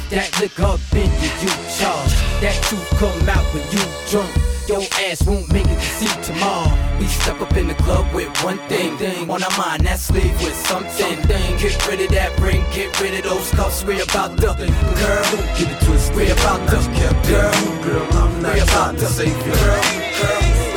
[0.07, 2.15] That liquor up in you, charge.
[2.39, 4.31] That truth come out when you drunk.
[4.71, 6.71] Your ass won't make it to see tomorrow.
[6.97, 9.83] We step up in the club with one thing, thing on our mind.
[9.83, 11.59] That's sleep with something, thing.
[11.59, 13.83] Get rid of that ring, get rid of those cuffs.
[13.83, 15.27] We about to, girl.
[15.59, 16.15] Get it twisted.
[16.15, 16.79] We about to,
[17.27, 17.83] girl.
[17.83, 19.51] Girl, I'm not We about to save you.
[19.51, 19.83] girl,
[20.23, 20.74] girl.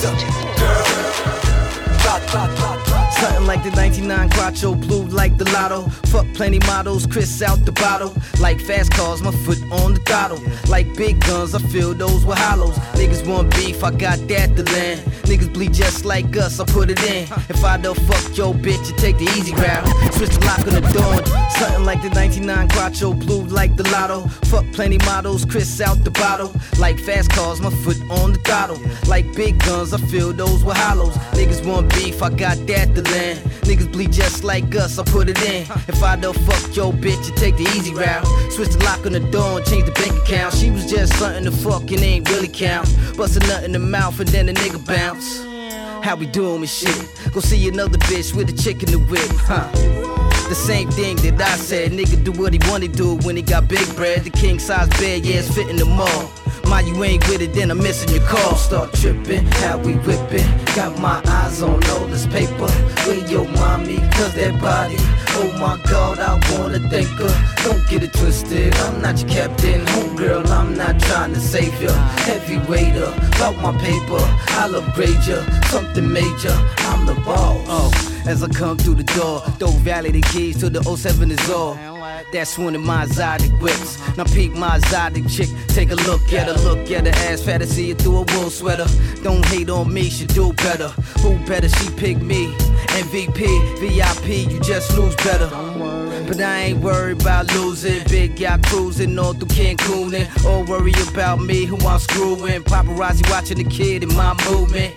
[0.00, 0.38] Girl.
[3.20, 5.88] Something like the 99 Quattro, blue like the lotto.
[6.06, 8.14] Fuck plenty models, Chris out the bottle.
[8.38, 10.40] Like fast cars, my foot on the throttle.
[10.68, 12.76] Like big guns, I fill those with hollows.
[12.94, 15.00] Niggas want beef, I got that to land.
[15.26, 17.24] Niggas bleed just like us, I put it in.
[17.48, 19.86] If I don't fuck your bitch, you take the easy route.
[20.14, 21.26] Switch the lock on the door.
[21.58, 24.28] Something like the 99 Quattro, blue like the lotto.
[24.46, 26.52] Fuck plenty models, Chris out the bottle.
[26.78, 28.78] Like fast cars, my foot on the throttle.
[29.08, 31.14] Like big guns, I fill those with hollows.
[31.34, 33.38] Niggas want beef, I got that to land.
[33.62, 35.62] Niggas bleed just like us, I put it in.
[35.88, 38.26] If I don't fuck your bitch, you take the easy route.
[38.50, 40.54] Switch the lock on the door and change the bank account.
[40.54, 42.88] She was just something to fuck and ain't really count.
[43.16, 45.44] Bustin' nut in the mouth and then the nigga bounce.
[46.04, 46.96] How we doing with shit?
[47.32, 49.68] Go see another bitch with a chick in the whip, huh?
[50.48, 53.68] The same thing that I said, nigga do what he wanna do when he got
[53.68, 54.24] big bread.
[54.24, 56.32] The king size bed, yeah, it's fitting the mall.
[56.64, 58.56] My, you ain't with it, then I'm missing your call.
[58.56, 60.46] Start tripping, how we whipping.
[60.74, 62.70] Got my eyes on all this paper.
[63.06, 64.96] Where your mommy, cause that body.
[65.40, 67.62] Oh my god, I wanna thank her.
[67.64, 69.84] Don't get it twisted, I'm not your captain.
[69.86, 71.92] Homegirl, I'm not trying to save ya.
[72.26, 74.18] Heavyweighter, about my paper.
[74.58, 75.44] I'll upgrade ya.
[75.66, 76.56] Something major,
[76.90, 77.64] I'm the boss.
[77.68, 81.50] Oh, as I come through the door, throw Valley the keys to the 07 is
[81.50, 81.97] all.
[82.32, 83.98] That's one of my exotic whips.
[84.16, 85.48] Now peek my exotic chick.
[85.68, 88.24] Take a look at her, look at her ass fat and see it through a
[88.34, 88.86] wool sweater.
[89.22, 90.88] Don't hate on me, she do better.
[91.20, 91.68] Who better?
[91.68, 92.52] She pick me.
[92.98, 95.48] MVP, VIP, you just lose better.
[96.26, 98.02] But I ain't worried about losing.
[98.08, 100.44] Big yacht cruising all through Cancun.
[100.44, 102.62] All worry about me, who I'm screwing.
[102.62, 104.94] Paparazzi watching the kid in my movement.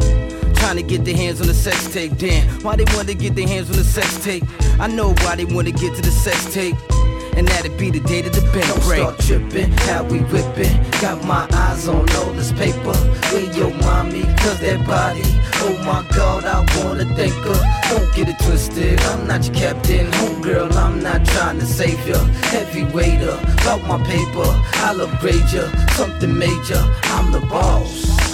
[0.61, 2.47] Trying to get their hands on the sex tape, damn.
[2.61, 4.43] Why they wanna get their hands on the sex tape?
[4.79, 6.75] I know why they wanna get to the sex tape.
[7.35, 9.01] And that'd be the day of the bank Don't break.
[9.01, 10.77] start tripping, how we whipping.
[11.01, 12.93] Got my eyes on all this paper.
[13.31, 15.23] Where your mommy, cause that body.
[15.65, 17.61] Oh my god, I wanna thank her.
[17.89, 20.11] Don't get it twisted, I'm not your captain.
[20.11, 22.19] Homegirl, I'm not trying to save ya.
[22.53, 24.49] Heavyweighter, about my paper.
[24.85, 25.63] I'll upgrade ya.
[25.95, 26.81] Something major,
[27.15, 28.30] I'm the boss.